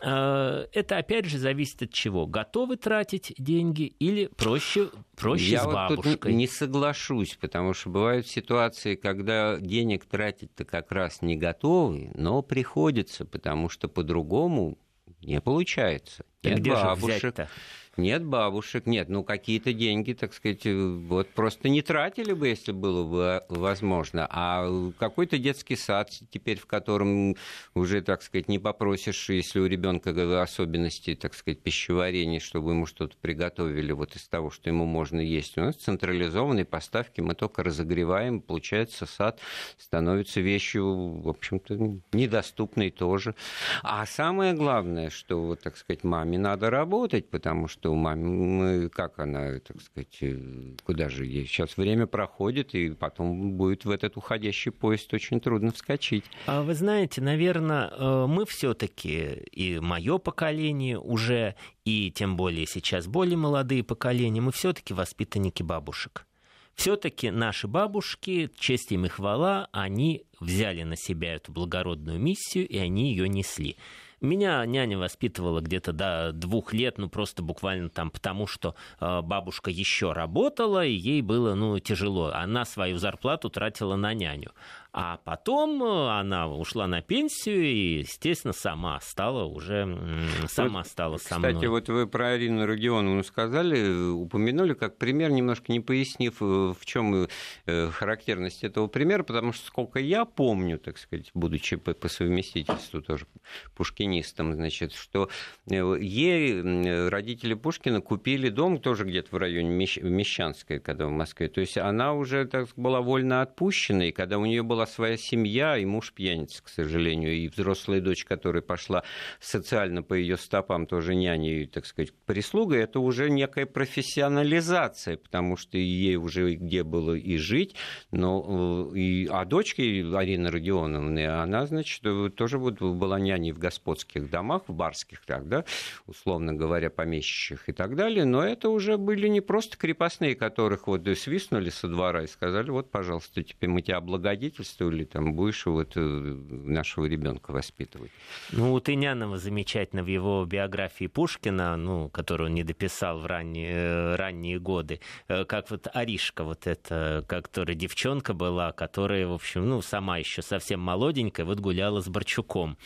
э, 0.00 0.66
это 0.72 0.98
опять 0.98 1.24
же 1.24 1.38
зависит 1.38 1.82
от 1.82 1.90
чего. 1.92 2.28
Готовы 2.28 2.76
тратить 2.76 3.34
деньги 3.38 3.92
или 3.98 4.26
проще, 4.36 4.90
проще 5.16 5.50
я 5.50 5.64
с 5.64 5.66
бабушкой? 5.66 6.12
Я 6.12 6.18
вот 6.22 6.28
не 6.28 6.46
соглашусь, 6.46 7.36
потому 7.40 7.74
что 7.74 7.90
бывают 7.90 8.28
ситуации, 8.28 8.94
когда 8.94 9.56
денег 9.58 10.04
тратить-то 10.04 10.64
как 10.64 10.92
раз 10.92 11.22
не 11.22 11.34
готовы, 11.34 12.12
но 12.14 12.40
приходится, 12.42 13.24
потому 13.24 13.68
что 13.68 13.88
по-другому 13.88 14.78
не 15.24 15.40
получается. 15.40 16.24
Нет 16.42 16.60
где 16.60 16.72
бабушек. 16.72 17.20
Же 17.20 17.48
нет 17.96 18.24
бабушек, 18.24 18.86
нет, 18.86 19.08
ну 19.08 19.24
какие-то 19.24 19.72
деньги, 19.72 20.12
так 20.12 20.34
сказать, 20.34 20.66
вот 20.66 21.28
просто 21.30 21.68
не 21.68 21.82
тратили 21.82 22.32
бы, 22.32 22.48
если 22.48 22.72
было 22.72 23.04
бы 23.04 23.44
возможно. 23.48 24.26
А 24.30 24.68
какой-то 24.98 25.38
детский 25.38 25.76
сад 25.76 26.10
теперь, 26.30 26.58
в 26.58 26.66
котором 26.66 27.36
уже, 27.74 28.02
так 28.02 28.22
сказать, 28.22 28.48
не 28.48 28.58
попросишь, 28.58 29.28
если 29.30 29.60
у 29.60 29.66
ребенка 29.66 30.12
особенности, 30.42 31.14
так 31.14 31.34
сказать, 31.34 31.60
пищеварения, 31.60 32.40
чтобы 32.40 32.72
ему 32.72 32.86
что-то 32.86 33.16
приготовили 33.20 33.92
вот 33.92 34.16
из 34.16 34.26
того, 34.28 34.50
что 34.50 34.70
ему 34.70 34.84
можно 34.84 35.20
есть. 35.20 35.56
У 35.58 35.60
нас 35.60 35.76
централизованные 35.76 36.64
поставки, 36.64 37.20
мы 37.20 37.34
только 37.34 37.62
разогреваем, 37.62 38.40
получается, 38.40 39.06
сад 39.06 39.40
становится 39.78 40.40
вещью, 40.40 41.20
в 41.20 41.28
общем-то, 41.28 42.00
недоступной 42.12 42.90
тоже. 42.90 43.34
А 43.82 44.06
самое 44.06 44.54
главное, 44.54 45.10
что, 45.10 45.40
вот, 45.40 45.60
так 45.60 45.76
сказать, 45.76 46.04
маме 46.04 46.38
надо 46.38 46.70
работать, 46.70 47.28
потому 47.30 47.68
что 47.68 47.83
что 47.84 47.92
у 47.92 47.96
мамы, 47.96 48.88
как 48.88 49.18
она, 49.18 49.58
так 49.60 49.78
сказать, 49.82 50.16
э, 50.22 50.38
куда 50.84 51.10
же 51.10 51.26
ей? 51.26 51.46
Сейчас 51.46 51.76
время 51.76 52.06
проходит, 52.06 52.74
и 52.74 52.88
потом 52.88 53.58
будет 53.58 53.84
в 53.84 53.90
этот 53.90 54.16
уходящий 54.16 54.72
поезд 54.72 55.12
очень 55.12 55.38
трудно 55.38 55.70
вскочить. 55.70 56.24
А 56.46 56.62
вы 56.62 56.72
знаете, 56.72 57.20
наверное, 57.20 57.90
э, 57.90 58.26
мы 58.26 58.46
все-таки, 58.46 59.44
и 59.52 59.80
мое 59.80 60.16
поколение 60.16 60.98
уже, 60.98 61.56
и 61.84 62.10
тем 62.10 62.38
более 62.38 62.66
сейчас 62.66 63.06
более 63.06 63.36
молодые 63.36 63.84
поколения, 63.84 64.40
мы 64.40 64.52
все-таки 64.52 64.94
воспитанники 64.94 65.62
бабушек 65.62 66.26
все-таки 66.74 67.30
наши 67.30 67.68
бабушки, 67.68 68.50
честь 68.58 68.90
им 68.90 69.06
и 69.06 69.08
хвала, 69.08 69.68
они 69.70 70.24
взяли 70.40 70.82
на 70.82 70.96
себя 70.96 71.34
эту 71.34 71.52
благородную 71.52 72.18
миссию, 72.18 72.66
и 72.66 72.78
они 72.78 73.10
ее 73.10 73.28
несли. 73.28 73.76
Меня 74.24 74.64
няня 74.64 74.96
воспитывала 74.96 75.60
где-то 75.60 75.92
до 75.92 76.32
двух 76.32 76.72
лет, 76.72 76.96
ну 76.96 77.10
просто 77.10 77.42
буквально 77.42 77.90
там 77.90 78.10
потому, 78.10 78.46
что 78.46 78.74
э, 78.98 79.20
бабушка 79.20 79.70
еще 79.70 80.12
работала, 80.12 80.84
и 80.84 80.92
ей 80.92 81.20
было 81.20 81.54
ну, 81.54 81.78
тяжело. 81.78 82.30
Она 82.32 82.64
свою 82.64 82.96
зарплату 82.96 83.50
тратила 83.50 83.96
на 83.96 84.14
няню. 84.14 84.52
А 84.96 85.16
потом 85.24 85.82
э, 85.82 86.08
она 86.20 86.48
ушла 86.48 86.86
на 86.86 87.02
пенсию 87.02 87.64
и, 87.64 87.98
естественно, 87.98 88.52
сама 88.52 89.00
стала 89.00 89.42
уже 89.42 89.98
сама 90.46 90.78
вот, 90.78 90.86
стала 90.86 91.16
со 91.16 91.36
мной. 91.36 91.52
Кстати, 91.52 91.66
вот 91.66 91.88
вы 91.88 92.06
про 92.06 92.28
Арину 92.28 92.64
Родионовну 92.64 93.24
сказали, 93.24 94.12
упомянули 94.12 94.74
как 94.74 94.96
пример, 94.96 95.32
немножко 95.32 95.72
не 95.72 95.80
пояснив, 95.80 96.40
э, 96.40 96.74
в 96.78 96.78
чем 96.84 97.26
э, 97.66 97.90
характерность 97.90 98.62
этого 98.62 98.86
примера, 98.86 99.24
потому 99.24 99.52
что 99.52 99.66
сколько 99.66 99.98
я 99.98 100.24
помню, 100.24 100.78
так 100.78 100.98
сказать, 100.98 101.28
будучи 101.34 101.74
по, 101.74 101.92
по 101.94 102.06
совместительству 102.06 103.02
тоже 103.02 103.26
пушкинистом, 103.74 104.54
значит, 104.54 104.92
что 104.92 105.28
ей 105.66 107.08
родители 107.08 107.54
Пушкина 107.54 108.00
купили 108.00 108.48
дом 108.48 108.78
тоже 108.78 109.04
где-то 109.04 109.34
в 109.34 109.38
районе 109.38 109.70
Мещанской, 109.70 110.78
когда 110.78 111.06
в 111.08 111.10
Москве. 111.10 111.48
То 111.48 111.60
есть 111.60 111.78
она 111.78 112.14
уже 112.14 112.44
так 112.44 112.68
была 112.76 113.00
вольно 113.00 113.42
отпущена, 113.42 114.04
и 114.04 114.12
когда 114.12 114.38
у 114.38 114.46
нее 114.46 114.62
была 114.62 114.83
была 114.84 114.86
своя 114.86 115.16
семья, 115.16 115.76
и 115.78 115.84
муж 115.84 116.12
пьяница, 116.12 116.62
к 116.62 116.68
сожалению, 116.68 117.32
и 117.32 117.48
взрослая 117.48 118.00
дочь, 118.00 118.24
которая 118.24 118.62
пошла 118.62 119.02
социально 119.40 120.02
по 120.02 120.14
ее 120.14 120.36
стопам, 120.36 120.86
тоже 120.86 121.14
няней, 121.14 121.66
так 121.66 121.86
сказать, 121.86 122.12
прислугой, 122.26 122.82
это 122.82 123.00
уже 123.00 123.30
некая 123.30 123.66
профессионализация, 123.66 125.16
потому 125.16 125.56
что 125.56 125.78
ей 125.78 126.16
уже 126.16 126.54
где 126.54 126.82
было 126.82 127.14
и 127.14 127.36
жить, 127.38 127.74
но 128.10 128.90
э, 128.94 128.98
и, 128.98 129.28
а 129.30 129.44
дочке 129.44 130.04
Арины 130.14 130.50
Родионовны, 130.50 131.26
она, 131.26 131.66
значит, 131.66 132.02
тоже 132.34 132.58
вот 132.58 132.80
была 132.80 133.18
няней 133.18 133.52
в 133.52 133.58
господских 133.58 134.30
домах, 134.30 134.62
в 134.68 134.74
барских, 134.74 135.24
так, 135.26 135.48
да, 135.48 135.64
условно 136.06 136.52
говоря, 136.52 136.90
помещичьих 136.90 137.68
и 137.68 137.72
так 137.72 137.96
далее, 137.96 138.24
но 138.24 138.42
это 138.42 138.68
уже 138.68 138.96
были 138.98 139.28
не 139.28 139.40
просто 139.40 139.76
крепостные, 139.76 140.34
которых 140.34 140.86
вот 140.86 141.06
свистнули 141.16 141.70
со 141.70 141.88
двора 141.88 142.24
и 142.24 142.26
сказали, 142.26 142.70
вот, 142.70 142.90
пожалуйста, 142.90 143.42
теперь 143.42 143.70
мы 143.70 143.82
тебя 143.82 143.96
облагодетельствуем, 143.96 144.73
или 144.80 145.04
там 145.04 145.34
будешь 145.34 145.66
вот 145.66 145.92
э, 145.96 146.00
нашего 146.00 147.06
ребенка 147.06 147.50
воспитывать. 147.52 148.10
Ну, 148.52 148.72
у 148.72 148.80
Тынянова 148.80 149.38
замечательно 149.38 150.02
в 150.02 150.06
его 150.06 150.44
биографии 150.44 151.06
Пушкина, 151.06 151.76
ну, 151.76 152.08
которую 152.08 152.48
он 152.48 152.54
не 152.54 152.64
дописал 152.64 153.20
в 153.20 153.26
ранние, 153.26 153.72
э, 153.72 154.16
ранние 154.16 154.58
годы, 154.58 155.00
э, 155.28 155.44
как 155.44 155.70
вот 155.70 155.88
Аришка, 155.92 156.44
вот 156.44 156.66
эта, 156.66 157.24
которая 157.26 157.76
девчонка 157.76 158.34
была, 158.34 158.72
которая, 158.72 159.26
в 159.26 159.32
общем, 159.32 159.68
ну, 159.68 159.82
сама 159.82 160.18
еще 160.18 160.42
совсем 160.42 160.80
молоденькая, 160.80 161.46
вот 161.46 161.60
гуляла 161.60 162.00
с 162.00 162.08
Борчуком. 162.08 162.76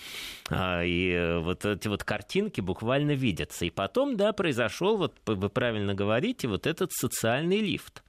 А, 0.50 0.82
и 0.84 1.38
вот 1.40 1.64
эти 1.64 1.88
вот 1.88 2.04
картинки 2.04 2.60
буквально 2.60 3.12
видятся. 3.12 3.64
И 3.64 3.70
потом, 3.70 4.16
да, 4.16 4.32
произошел, 4.32 4.96
вот 4.96 5.14
вы 5.26 5.48
правильно 5.48 5.94
говорите, 5.94 6.48
вот 6.48 6.66
этот 6.66 6.92
социальный 6.92 7.60
лифт. 7.60 8.02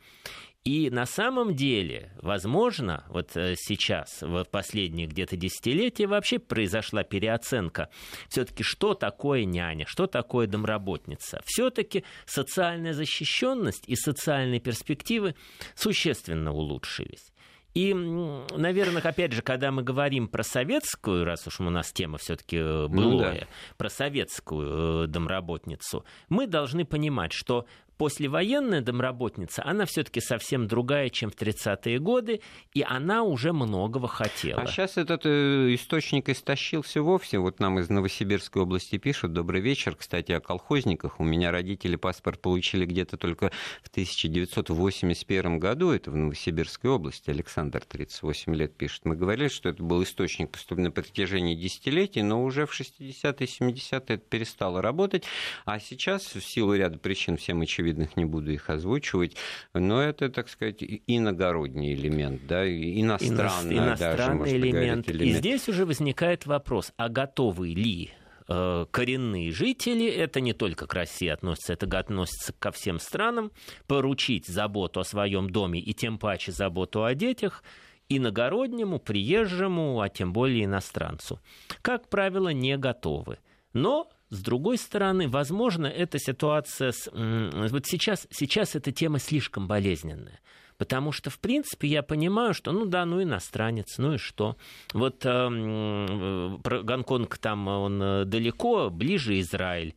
И 0.65 0.89
на 0.89 1.05
самом 1.05 1.55
деле, 1.55 2.11
возможно, 2.21 3.05
вот 3.09 3.35
э, 3.35 3.55
сейчас, 3.57 4.21
в 4.21 4.43
последние 4.43 5.07
где-то 5.07 5.37
десятилетия, 5.37 6.05
вообще 6.05 6.37
произошла 6.37 7.03
переоценка. 7.03 7.89
Все-таки 8.27 8.63
что 8.63 8.93
такое 8.93 9.45
няня, 9.45 9.85
что 9.87 10.05
такое 10.05 10.47
домработница? 10.47 11.41
Все-таки 11.45 12.03
социальная 12.25 12.93
защищенность 12.93 13.87
и 13.87 13.95
социальные 13.95 14.59
перспективы 14.59 15.35
существенно 15.75 16.51
улучшились. 16.51 17.31
И, 17.73 17.93
наверное, 17.93 19.01
опять 19.01 19.31
же, 19.31 19.41
когда 19.41 19.71
мы 19.71 19.83
говорим 19.83 20.27
про 20.27 20.43
советскую, 20.43 21.23
раз 21.23 21.47
уж 21.47 21.59
у 21.61 21.69
нас 21.69 21.91
тема 21.93 22.17
все-таки 22.17 22.57
былое, 22.57 22.89
э, 22.89 23.33
ну, 23.33 23.39
да. 23.39 23.47
про 23.77 23.89
советскую 23.89 25.05
э, 25.05 25.07
домработницу, 25.07 26.03
мы 26.29 26.47
должны 26.47 26.83
понимать, 26.83 27.31
что 27.31 27.65
послевоенная 27.99 28.79
домработница, 28.79 29.61
она 29.65 29.85
все-таки 29.85 30.21
совсем 30.21 30.67
другая, 30.67 31.09
чем 31.09 31.29
в 31.29 31.35
30-е 31.35 31.99
годы, 31.99 32.39
и 32.73 32.81
она 32.81 33.23
уже 33.23 33.51
многого 33.51 34.07
хотела. 34.07 34.61
А 34.61 34.67
сейчас 34.67 34.95
этот 34.95 35.25
э, 35.25 35.75
источник 35.75 36.29
истощился 36.29 37.01
вовсе. 37.01 37.39
Вот 37.39 37.59
нам 37.59 37.77
из 37.77 37.89
Новосибирской 37.89 38.61
области 38.61 38.97
пишут. 38.97 39.33
Добрый 39.33 39.59
вечер. 39.59 39.97
Кстати, 39.97 40.31
о 40.31 40.39
колхозниках. 40.39 41.19
У 41.19 41.25
меня 41.25 41.51
родители 41.51 41.97
паспорт 41.97 42.41
получили 42.41 42.85
где-то 42.85 43.17
только 43.17 43.51
в 43.83 43.89
1981 43.89 45.59
году. 45.59 45.91
Это 45.91 46.09
в 46.09 46.15
Новосибирской 46.15 46.89
области. 46.89 47.29
Александр, 47.29 47.83
38 47.85 48.55
лет, 48.55 48.77
пишет. 48.77 49.01
Мы 49.03 49.17
говорили, 49.17 49.49
что 49.49 49.67
это 49.67 49.83
был 49.83 50.01
источник 50.03 50.57
на 50.69 50.89
протяжении 50.89 51.53
десятилетий, 51.53 52.21
но 52.21 52.45
уже 52.45 52.65
в 52.65 52.71
60-е, 52.71 53.11
70-е 53.11 53.99
это 53.99 54.17
перестало 54.17 54.81
работать. 54.81 55.25
А 55.65 55.81
сейчас, 55.81 56.33
в 56.33 56.41
силу 56.41 56.73
ряда 56.75 56.97
причин, 56.97 57.35
всем 57.35 57.59
очевидно, 57.59 57.88
очевидных 57.89 58.17
не 58.17 58.25
буду 58.25 58.51
их 58.51 58.69
озвучивать, 58.69 59.35
но 59.73 60.01
это, 60.01 60.29
так 60.29 60.49
сказать, 60.49 60.83
иногородний 61.07 61.93
элемент, 61.93 62.45
да, 62.47 62.67
иностранный, 62.67 63.77
Ино... 63.77 63.95
даже, 63.97 64.23
элемент. 64.23 65.05
Говорить, 65.05 65.09
элемент. 65.09 65.09
И 65.09 65.31
здесь 65.33 65.67
уже 65.69 65.85
возникает 65.85 66.45
вопрос, 66.45 66.93
а 66.97 67.09
готовы 67.09 67.69
ли 67.69 68.11
э, 68.47 68.85
коренные 68.91 69.51
жители, 69.51 70.07
это 70.07 70.41
не 70.41 70.53
только 70.53 70.87
к 70.87 70.93
России 70.93 71.27
относится, 71.27 71.73
это 71.73 71.99
относится 71.99 72.53
ко 72.53 72.71
всем 72.71 72.99
странам, 72.99 73.51
поручить 73.87 74.47
заботу 74.47 74.99
о 74.99 75.03
своем 75.03 75.49
доме 75.49 75.79
и 75.79 75.93
тем 75.93 76.17
паче 76.17 76.51
заботу 76.51 77.03
о 77.03 77.13
детях 77.15 77.63
иногороднему, 78.11 78.99
приезжему, 78.99 80.01
а 80.01 80.09
тем 80.09 80.33
более 80.33 80.65
иностранцу. 80.65 81.39
Как 81.83 82.09
правило, 82.09 82.49
не 82.49 82.75
готовы. 82.75 83.37
Но 83.73 84.09
с 84.29 84.41
другой 84.41 84.77
стороны, 84.77 85.27
возможно, 85.27 85.87
эта 85.87 86.19
ситуация... 86.19 86.91
С... 86.91 87.09
Вот 87.11 87.85
сейчас, 87.85 88.27
сейчас 88.29 88.75
эта 88.75 88.91
тема 88.91 89.19
слишком 89.19 89.67
болезненная. 89.67 90.39
Потому 90.77 91.11
что, 91.11 91.29
в 91.29 91.39
принципе, 91.39 91.89
я 91.89 92.03
понимаю, 92.03 92.53
что, 92.53 92.71
ну 92.71 92.85
да, 92.85 93.05
ну 93.05 93.21
иностранец, 93.21 93.97
ну 93.97 94.13
и 94.13 94.17
что. 94.17 94.55
Вот 94.93 95.25
э, 95.25 95.29
э, 95.29 96.81
Гонконг 96.83 97.37
там, 97.37 97.67
он 97.67 98.01
э, 98.01 98.25
далеко, 98.25 98.89
ближе 98.89 99.39
Израиль. 99.41 99.93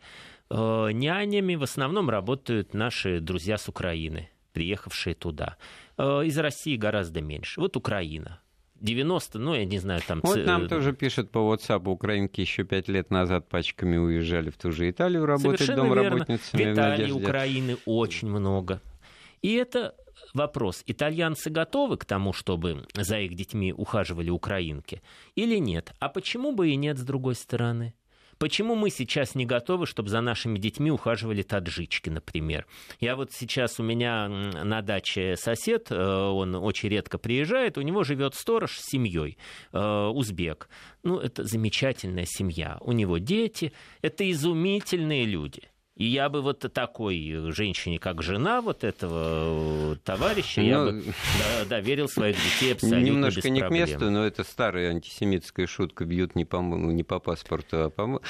Э, 0.50 0.90
нянями 0.92 1.54
в 1.54 1.62
основном 1.62 2.10
работают 2.10 2.74
наши 2.74 3.20
друзья 3.20 3.58
с 3.58 3.68
Украины, 3.68 4.30
приехавшие 4.54 5.14
туда. 5.14 5.56
Э, 5.98 6.24
из 6.24 6.36
России 6.36 6.76
гораздо 6.76 7.20
меньше. 7.20 7.60
Вот 7.60 7.76
Украина. 7.76 8.40
90, 8.82 9.38
ну, 9.38 9.54
я 9.54 9.64
не 9.64 9.78
знаю, 9.78 10.00
там... 10.06 10.20
Вот 10.22 10.44
нам 10.44 10.68
тоже 10.68 10.92
пишут 10.92 11.30
по 11.30 11.38
WhatsApp, 11.38 11.88
украинки 11.88 12.40
еще 12.40 12.64
пять 12.64 12.88
лет 12.88 13.10
назад 13.10 13.48
пачками 13.48 13.96
уезжали 13.96 14.50
в 14.50 14.56
ту 14.56 14.72
же 14.72 14.90
Италию 14.90 15.24
работать 15.24 15.74
домработницами. 15.74 16.64
В 16.64 16.74
Италии, 16.74 17.12
в 17.12 17.16
Украины 17.16 17.76
очень 17.86 18.28
много. 18.28 18.80
И 19.40 19.54
это 19.54 19.94
вопрос, 20.34 20.82
итальянцы 20.86 21.50
готовы 21.50 21.96
к 21.96 22.04
тому, 22.04 22.32
чтобы 22.32 22.84
за 22.94 23.20
их 23.20 23.34
детьми 23.34 23.72
ухаживали 23.72 24.30
украинки 24.30 25.00
или 25.36 25.58
нет? 25.58 25.92
А 26.00 26.08
почему 26.08 26.52
бы 26.52 26.70
и 26.70 26.76
нет 26.76 26.98
с 26.98 27.02
другой 27.02 27.34
стороны? 27.34 27.94
Почему 28.42 28.74
мы 28.74 28.90
сейчас 28.90 29.36
не 29.36 29.46
готовы, 29.46 29.86
чтобы 29.86 30.08
за 30.08 30.20
нашими 30.20 30.58
детьми 30.58 30.90
ухаживали 30.90 31.42
таджички, 31.42 32.10
например? 32.10 32.66
Я 32.98 33.14
вот 33.14 33.30
сейчас 33.30 33.78
у 33.78 33.84
меня 33.84 34.26
на 34.28 34.82
даче 34.82 35.36
сосед, 35.36 35.92
э, 35.92 35.96
он 35.96 36.56
очень 36.56 36.88
редко 36.88 37.18
приезжает, 37.18 37.78
у 37.78 37.82
него 37.82 38.02
живет 38.02 38.34
сторож 38.34 38.80
с 38.80 38.90
семьей, 38.90 39.38
э, 39.72 40.06
узбек. 40.12 40.68
Ну, 41.04 41.20
это 41.20 41.44
замечательная 41.44 42.26
семья. 42.26 42.78
У 42.80 42.90
него 42.90 43.18
дети, 43.18 43.72
это 44.00 44.28
изумительные 44.28 45.24
люди. 45.24 45.62
И 45.94 46.06
я 46.06 46.30
бы 46.30 46.40
вот 46.40 46.60
такой 46.72 47.52
женщине, 47.52 47.98
как 47.98 48.22
жена 48.22 48.62
вот 48.62 48.82
этого 48.82 49.92
э, 49.92 49.96
товарища, 50.02 50.62
ну, 50.62 50.66
я 50.66 50.84
бы 50.84 51.02
да, 51.04 51.64
доверил 51.66 52.08
своих 52.08 52.36
детей 52.36 52.72
абсолютно 52.72 53.04
Немножко 53.04 53.42
без 53.42 53.50
не 53.50 53.60
проблем. 53.60 53.86
к 53.86 53.90
месту, 53.90 54.10
но 54.10 54.24
это 54.24 54.42
старая 54.42 54.90
антисемитская 54.90 55.66
шутка, 55.66 56.06
бьют 56.06 56.34
не 56.34 56.46
по, 56.46 56.56
не 56.56 57.02
по 57.02 57.18
паспорту, 57.18 57.84
а 57.84 57.90
по... 57.90 58.22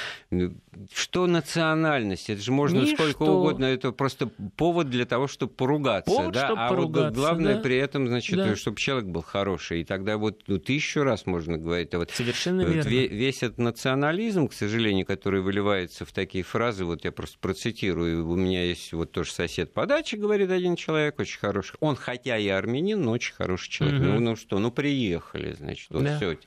Что 0.93 1.29
национальность? 1.29 2.31
Это 2.31 2.43
же 2.43 2.51
можно 2.51 2.81
Ничто. 2.81 2.97
сколько 2.97 3.23
угодно, 3.23 3.67
это 3.67 3.93
просто 3.93 4.29
повод 4.57 4.91
для 4.91 5.07
того, 5.07 5.29
чтобы 5.29 5.53
поругаться. 5.53 6.11
Повод, 6.11 6.33
да? 6.33 6.47
чтобы 6.47 6.63
а 6.63 6.69
поругаться, 6.69 7.09
вот 7.11 7.15
главное 7.15 7.55
да. 7.55 7.61
при 7.61 7.77
этом, 7.77 8.09
значит, 8.09 8.37
да. 8.39 8.57
чтобы 8.57 8.77
человек 8.79 9.09
был 9.09 9.23
хороший. 9.23 9.83
И 9.83 9.85
тогда 9.85 10.17
вот 10.17 10.43
ну, 10.49 10.59
тысячу 10.59 11.05
раз 11.05 11.27
можно 11.27 11.59
говорить. 11.59 11.95
Вот, 11.95 12.11
Совершенно 12.11 12.65
вот 12.65 12.75
верно. 12.75 12.89
Весь 12.89 13.45
этот 13.45 13.59
национализм, 13.59 14.49
к 14.49 14.53
сожалению, 14.53 15.07
который 15.07 15.43
выливается 15.43 16.05
в 16.05 16.11
такие 16.11 16.43
фразы, 16.43 16.85
вот 16.85 17.05
я 17.05 17.13
просто 17.13 17.39
процитирую 17.53 18.27
у 18.27 18.35
меня 18.35 18.65
есть 18.65 18.95
вот 18.95 19.13
тоже 19.13 19.31
сосед 19.31 19.75
по 19.75 19.85
даче, 19.85 20.17
говорит 20.17 20.51
один 20.51 20.75
человек, 20.75 21.19
очень 21.19 21.39
хороший. 21.39 21.77
Он 21.81 21.97
хотя 21.97 22.39
и 22.39 22.49
армянин, 22.49 23.03
но 23.03 23.13
очень 23.13 23.35
хороший 23.35 23.71
человек. 23.71 24.01
Угу. 24.01 24.09
Ну, 24.09 24.21
ну 24.21 24.37
что, 24.37 24.59
ну 24.59 24.71
приехали, 24.71 25.53
значит, 25.53 25.89
вот 25.91 26.05
да. 26.05 26.17
все. 26.17 26.39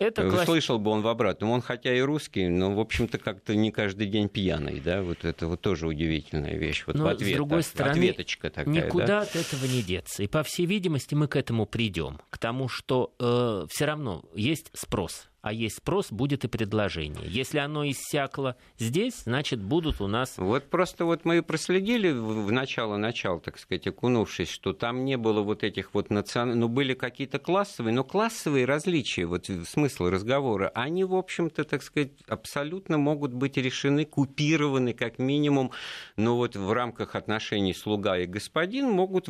Это 0.00 0.28
класс... 0.28 0.46
Слышал 0.46 0.80
бы 0.80 0.90
он 0.90 1.02
в 1.02 1.06
обратном. 1.06 1.50
Он 1.50 1.62
хотя 1.62 1.94
и 1.94 2.00
русский, 2.00 2.48
но, 2.48 2.74
в 2.74 2.80
общем-то, 2.80 3.18
как-то 3.18 3.54
не 3.54 3.70
каждый 3.70 4.08
день 4.08 4.28
пьяный, 4.28 4.80
да, 4.80 5.02
вот 5.02 5.24
это 5.24 5.46
вот 5.46 5.60
тоже 5.60 5.86
удивительная 5.86 6.56
вещь. 6.56 6.82
Вот 6.88 6.96
но, 6.96 7.04
в 7.04 7.06
ответ, 7.06 7.30
с 7.30 7.34
другой 7.34 7.62
стороны, 7.62 7.92
ответочка 7.92 8.50
такая, 8.50 8.74
никуда 8.74 9.06
да? 9.06 9.20
от 9.20 9.36
этого 9.36 9.64
не 9.66 9.82
деться. 9.82 10.24
И, 10.24 10.26
по 10.26 10.42
всей 10.42 10.66
видимости, 10.66 11.14
мы 11.14 11.28
к 11.28 11.36
этому 11.36 11.66
придем, 11.66 12.20
к 12.30 12.38
тому, 12.38 12.68
что 12.68 13.14
э, 13.20 13.66
все 13.70 13.84
равно 13.84 14.24
есть 14.34 14.70
спрос 14.74 15.28
а 15.42 15.52
есть 15.52 15.78
спрос, 15.78 16.12
будет 16.12 16.44
и 16.44 16.48
предложение. 16.48 17.24
Если 17.26 17.58
оно 17.58 17.84
иссякло 17.88 18.56
здесь, 18.78 19.24
значит, 19.24 19.60
будут 19.60 20.00
у 20.00 20.06
нас... 20.06 20.38
Вот 20.38 20.70
просто 20.70 21.04
вот 21.04 21.24
мы 21.24 21.42
проследили 21.42 22.10
в 22.12 22.52
начало-начало, 22.52 23.40
так 23.40 23.58
сказать, 23.58 23.88
окунувшись, 23.88 24.48
что 24.48 24.72
там 24.72 25.04
не 25.04 25.16
было 25.16 25.42
вот 25.42 25.64
этих 25.64 25.94
вот 25.94 26.10
национальных... 26.10 26.60
Ну, 26.60 26.68
были 26.68 26.94
какие-то 26.94 27.40
классовые, 27.40 27.92
но 27.92 28.04
классовые 28.04 28.66
различия, 28.66 29.26
вот 29.26 29.50
смысл 29.66 30.06
разговора, 30.06 30.70
они, 30.74 31.02
в 31.02 31.14
общем-то, 31.14 31.64
так 31.64 31.82
сказать, 31.82 32.12
абсолютно 32.28 32.96
могут 32.96 33.32
быть 33.32 33.56
решены, 33.56 34.04
купированы, 34.04 34.92
как 34.92 35.18
минимум, 35.18 35.72
но 36.16 36.36
вот 36.36 36.54
в 36.54 36.72
рамках 36.72 37.16
отношений 37.16 37.74
слуга 37.74 38.16
и 38.16 38.26
господин 38.26 38.88
могут 38.90 39.28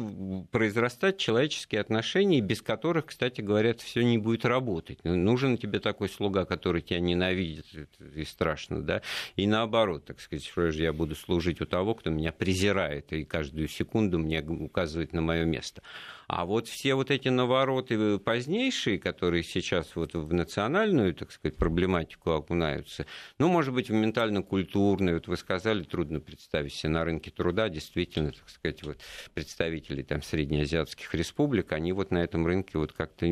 произрастать 0.50 1.16
человеческие 1.16 1.80
отношения, 1.80 2.42
без 2.42 2.60
которых, 2.60 3.06
кстати 3.06 3.40
говоря, 3.40 3.72
все 3.74 4.02
не 4.02 4.18
будет 4.18 4.44
работать. 4.44 5.02
Нужен 5.04 5.56
тебе 5.56 5.80
такой 5.80 6.01
такой 6.02 6.08
слуга, 6.08 6.44
который 6.44 6.82
тебя 6.82 6.98
ненавидит, 6.98 7.66
и 8.16 8.24
страшно, 8.24 8.82
да, 8.82 9.02
и 9.36 9.46
наоборот, 9.46 10.04
так 10.04 10.20
сказать, 10.20 10.44
что 10.44 10.72
же 10.72 10.82
я 10.82 10.92
буду 10.92 11.14
служить 11.14 11.60
у 11.60 11.66
того, 11.66 11.94
кто 11.94 12.10
меня 12.10 12.32
презирает 12.32 13.12
и 13.12 13.24
каждую 13.24 13.68
секунду 13.68 14.18
мне 14.18 14.42
указывает 14.42 15.12
на 15.12 15.20
мое 15.20 15.44
место. 15.44 15.80
А 16.34 16.46
вот 16.46 16.66
все 16.66 16.94
вот 16.94 17.10
эти 17.10 17.28
навороты 17.28 18.18
позднейшие, 18.18 18.98
которые 18.98 19.42
сейчас 19.42 19.94
вот 19.94 20.14
в 20.14 20.32
национальную, 20.32 21.14
так 21.14 21.30
сказать, 21.30 21.58
проблематику 21.58 22.30
окунаются, 22.30 23.04
ну, 23.38 23.48
может 23.48 23.74
быть, 23.74 23.90
в 23.90 23.92
ментально-культурную, 23.92 25.16
вот 25.16 25.28
вы 25.28 25.36
сказали, 25.36 25.82
трудно 25.82 26.20
представить 26.20 26.72
себе 26.72 26.88
на 26.88 27.04
рынке 27.04 27.30
труда, 27.30 27.68
действительно, 27.68 28.32
так 28.32 28.48
сказать, 28.48 28.82
вот 28.82 28.96
представители 29.34 30.00
там 30.00 30.22
среднеазиатских 30.22 31.14
республик, 31.14 31.70
они 31.72 31.92
вот 31.92 32.10
на 32.10 32.24
этом 32.24 32.46
рынке 32.46 32.78
вот 32.78 32.94
как-то 32.94 33.26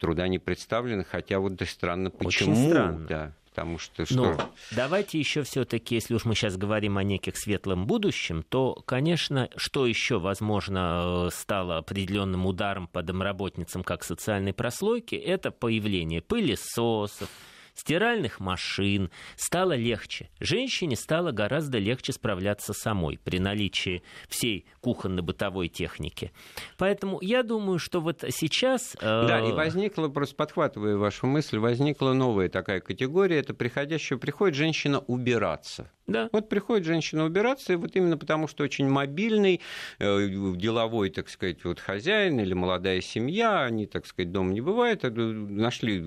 труда 0.00 0.26
не 0.26 0.38
представлены, 0.38 1.04
хотя 1.04 1.40
вот 1.40 1.56
да 1.56 1.66
странно, 1.66 2.10
почему. 2.10 2.52
Очень 2.52 2.70
странно. 2.70 3.06
Да 3.06 3.34
потому 3.56 3.78
что 3.78 4.04
что... 4.04 4.14
Но 4.14 4.36
давайте 4.72 5.18
еще 5.18 5.42
все-таки, 5.42 5.94
если 5.94 6.14
уж 6.14 6.26
мы 6.26 6.34
сейчас 6.34 6.58
говорим 6.58 6.98
о 6.98 7.02
неких 7.02 7.38
светлом 7.38 7.86
будущем, 7.86 8.42
то, 8.42 8.74
конечно, 8.84 9.48
что 9.56 9.86
еще, 9.86 10.18
возможно, 10.18 11.26
э, 11.26 11.30
стало 11.32 11.78
определенным 11.78 12.44
ударом 12.44 12.86
по 12.86 13.02
домработницам 13.02 13.82
как 13.82 14.04
социальной 14.04 14.52
прослойки, 14.52 15.14
это 15.14 15.50
появление 15.50 16.20
пылесосов, 16.20 17.30
стиральных 17.76 18.40
машин 18.40 19.10
стало 19.36 19.74
легче. 19.74 20.28
Женщине 20.40 20.96
стало 20.96 21.30
гораздо 21.30 21.78
легче 21.78 22.12
справляться 22.12 22.72
самой 22.72 23.18
при 23.18 23.38
наличии 23.38 24.02
всей 24.28 24.66
кухонно-бытовой 24.80 25.68
техники. 25.68 26.32
Поэтому 26.78 27.18
я 27.20 27.42
думаю, 27.42 27.78
что 27.78 28.00
вот 28.00 28.24
сейчас... 28.30 28.96
Э... 29.00 29.26
Да, 29.26 29.40
и 29.40 29.52
возникла, 29.52 30.08
просто 30.08 30.34
подхватывая 30.34 30.96
вашу 30.96 31.26
мысль, 31.26 31.58
возникла 31.58 32.12
новая 32.12 32.48
такая 32.48 32.80
категория, 32.80 33.38
это 33.38 33.54
приходящая, 33.54 34.18
приходит 34.18 34.56
женщина 34.56 35.00
убираться. 35.00 35.90
Да. 36.06 36.28
Вот 36.32 36.48
приходит 36.48 36.86
женщина 36.86 37.24
убираться, 37.24 37.72
и 37.72 37.76
вот 37.76 37.96
именно 37.96 38.16
потому, 38.16 38.46
что 38.46 38.62
очень 38.62 38.88
мобильный, 38.88 39.60
э, 39.98 40.28
деловой, 40.54 41.10
так 41.10 41.28
сказать, 41.28 41.64
вот 41.64 41.80
хозяин 41.80 42.38
или 42.38 42.54
молодая 42.54 43.00
семья, 43.00 43.64
они, 43.64 43.86
так 43.86 44.06
сказать, 44.06 44.30
дома 44.30 44.52
не 44.52 44.60
бывает, 44.60 45.04
э, 45.04 45.10
нашли 45.10 46.04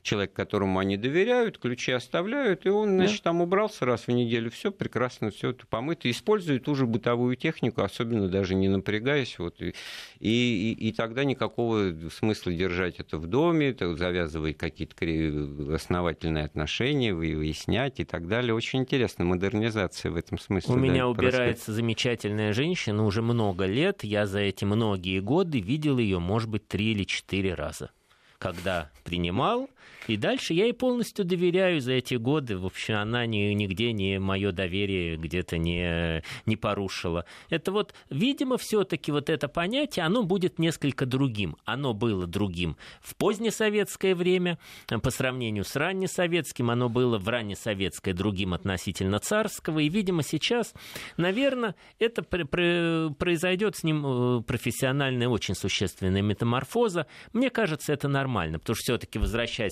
человека, 0.00 0.34
которому 0.34 0.78
они 0.78 0.96
доверяют, 0.96 1.58
ключи 1.58 1.92
оставляют, 1.92 2.64
и 2.64 2.70
он, 2.70 2.96
значит, 2.96 3.18
да. 3.18 3.30
там 3.30 3.42
убрался 3.42 3.84
раз 3.84 4.06
в 4.06 4.10
неделю, 4.10 4.50
все 4.50 4.72
прекрасно, 4.72 5.30
все 5.30 5.50
это 5.50 5.66
помыто, 5.66 6.10
использует 6.10 6.64
ту 6.64 6.74
же 6.74 6.86
бытовую 6.86 7.36
технику, 7.36 7.82
особенно 7.82 8.28
даже 8.28 8.54
не 8.54 8.68
напрягаясь, 8.68 9.38
вот, 9.38 9.60
и, 9.60 9.74
и, 10.18 10.72
и 10.72 10.92
тогда 10.92 11.24
никакого 11.24 11.92
смысла 12.10 12.52
держать 12.52 13.00
это 13.00 13.18
в 13.18 13.26
доме, 13.26 13.68
это 13.68 13.94
завязывать 13.96 14.56
какие-то 14.56 15.74
основательные 15.74 16.44
отношения, 16.44 17.12
выяснять 17.12 18.00
и 18.00 18.04
так 18.04 18.28
далее. 18.28 18.54
Очень 18.54 18.80
интересно 18.80 19.25
модернизация 19.26 20.10
в 20.10 20.16
этом 20.16 20.38
смысле. 20.38 20.74
У 20.74 20.76
да, 20.76 20.82
меня 20.82 21.08
убирается 21.08 21.66
проспект. 21.66 21.76
замечательная 21.76 22.52
женщина 22.52 23.04
уже 23.04 23.22
много 23.22 23.66
лет. 23.66 24.04
Я 24.04 24.26
за 24.26 24.40
эти 24.40 24.64
многие 24.64 25.20
годы 25.20 25.60
видел 25.60 25.98
ее, 25.98 26.18
может 26.18 26.48
быть, 26.48 26.66
три 26.66 26.92
или 26.92 27.04
четыре 27.04 27.54
раза 27.54 27.90
когда 28.38 28.90
принимал, 29.04 29.68
и 30.06 30.16
дальше 30.16 30.54
я 30.54 30.64
ей 30.64 30.72
полностью 30.72 31.24
доверяю 31.24 31.80
за 31.80 31.92
эти 31.92 32.14
годы. 32.14 32.56
В 32.56 32.66
общем, 32.66 32.96
она 32.96 33.26
ни, 33.26 33.52
нигде 33.54 33.92
не 33.92 34.18
мое 34.18 34.52
доверие 34.52 35.16
где-то 35.16 35.58
не, 35.58 36.22
не 36.46 36.56
порушила. 36.56 37.24
Это 37.48 37.72
вот, 37.72 37.94
видимо, 38.10 38.56
все-таки 38.56 39.10
вот 39.12 39.30
это 39.30 39.48
понятие, 39.48 40.04
оно 40.04 40.22
будет 40.22 40.58
несколько 40.58 41.06
другим. 41.06 41.56
Оно 41.64 41.92
было 41.92 42.26
другим 42.26 42.76
в 43.00 43.16
позднесоветское 43.16 44.14
время, 44.14 44.58
по 45.02 45.10
сравнению 45.10 45.64
с 45.64 45.74
раннесоветским, 45.76 46.70
оно 46.70 46.88
было 46.88 47.18
в 47.18 47.28
раннесоветское 47.28 48.14
другим 48.14 48.54
относительно 48.54 49.18
царского. 49.18 49.80
И, 49.80 49.88
видимо, 49.88 50.22
сейчас, 50.22 50.74
наверное, 51.16 51.74
это 51.98 52.22
произойдет 52.22 53.76
с 53.76 53.82
ним 53.82 54.04
э, 54.06 54.42
профессиональная 54.42 55.28
очень 55.28 55.54
существенная 55.54 56.22
метаморфоза. 56.22 57.06
Мне 57.32 57.50
кажется, 57.50 57.92
это 57.92 58.08
нормально, 58.08 58.58
потому 58.58 58.76
что 58.76 58.84
все-таки, 58.84 59.18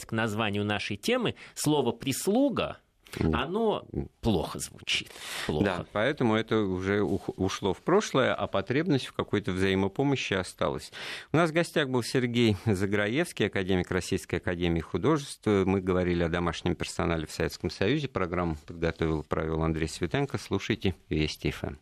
возвращаясь 0.05 0.07
к 0.07 0.13
названию 0.13 0.65
нашей 0.65 0.97
темы, 0.97 1.35
слово 1.55 1.93
«прислуга» 1.93 2.79
оно 3.33 3.87
плохо 4.23 4.59
звучит. 4.59 5.09
Плохо. 5.47 5.65
Да, 5.65 5.87
поэтому 5.93 6.35
это 6.35 6.57
уже 6.59 7.01
ушло 7.01 7.73
в 7.73 7.81
прошлое, 7.81 8.35
а 8.35 8.49
потребность 8.49 9.07
в 9.07 9.13
какой-то 9.13 9.53
взаимопомощи 9.53 10.35
осталась. 10.35 10.91
У 11.33 11.37
нас 11.37 11.51
в 11.51 11.53
гостях 11.53 11.89
был 11.89 12.03
Сергей 12.03 12.57
Заграевский, 12.67 13.47
академик 13.47 13.93
Российской 13.93 14.37
Академии 14.37 14.81
Художеств. 14.81 15.47
Мы 15.47 15.81
говорили 15.81 16.25
о 16.25 16.29
домашнем 16.29 16.75
персонале 16.75 17.29
в 17.29 17.31
Советском 17.31 17.71
Союзе. 17.71 18.09
Программу 18.09 18.57
подготовил 18.67 19.21
и 19.21 19.25
провел 19.25 19.63
Андрей 19.63 19.89
Светенко. 19.89 20.37
Слушайте 20.37 20.97
Вести 21.09 21.53
ФМ. 21.53 21.77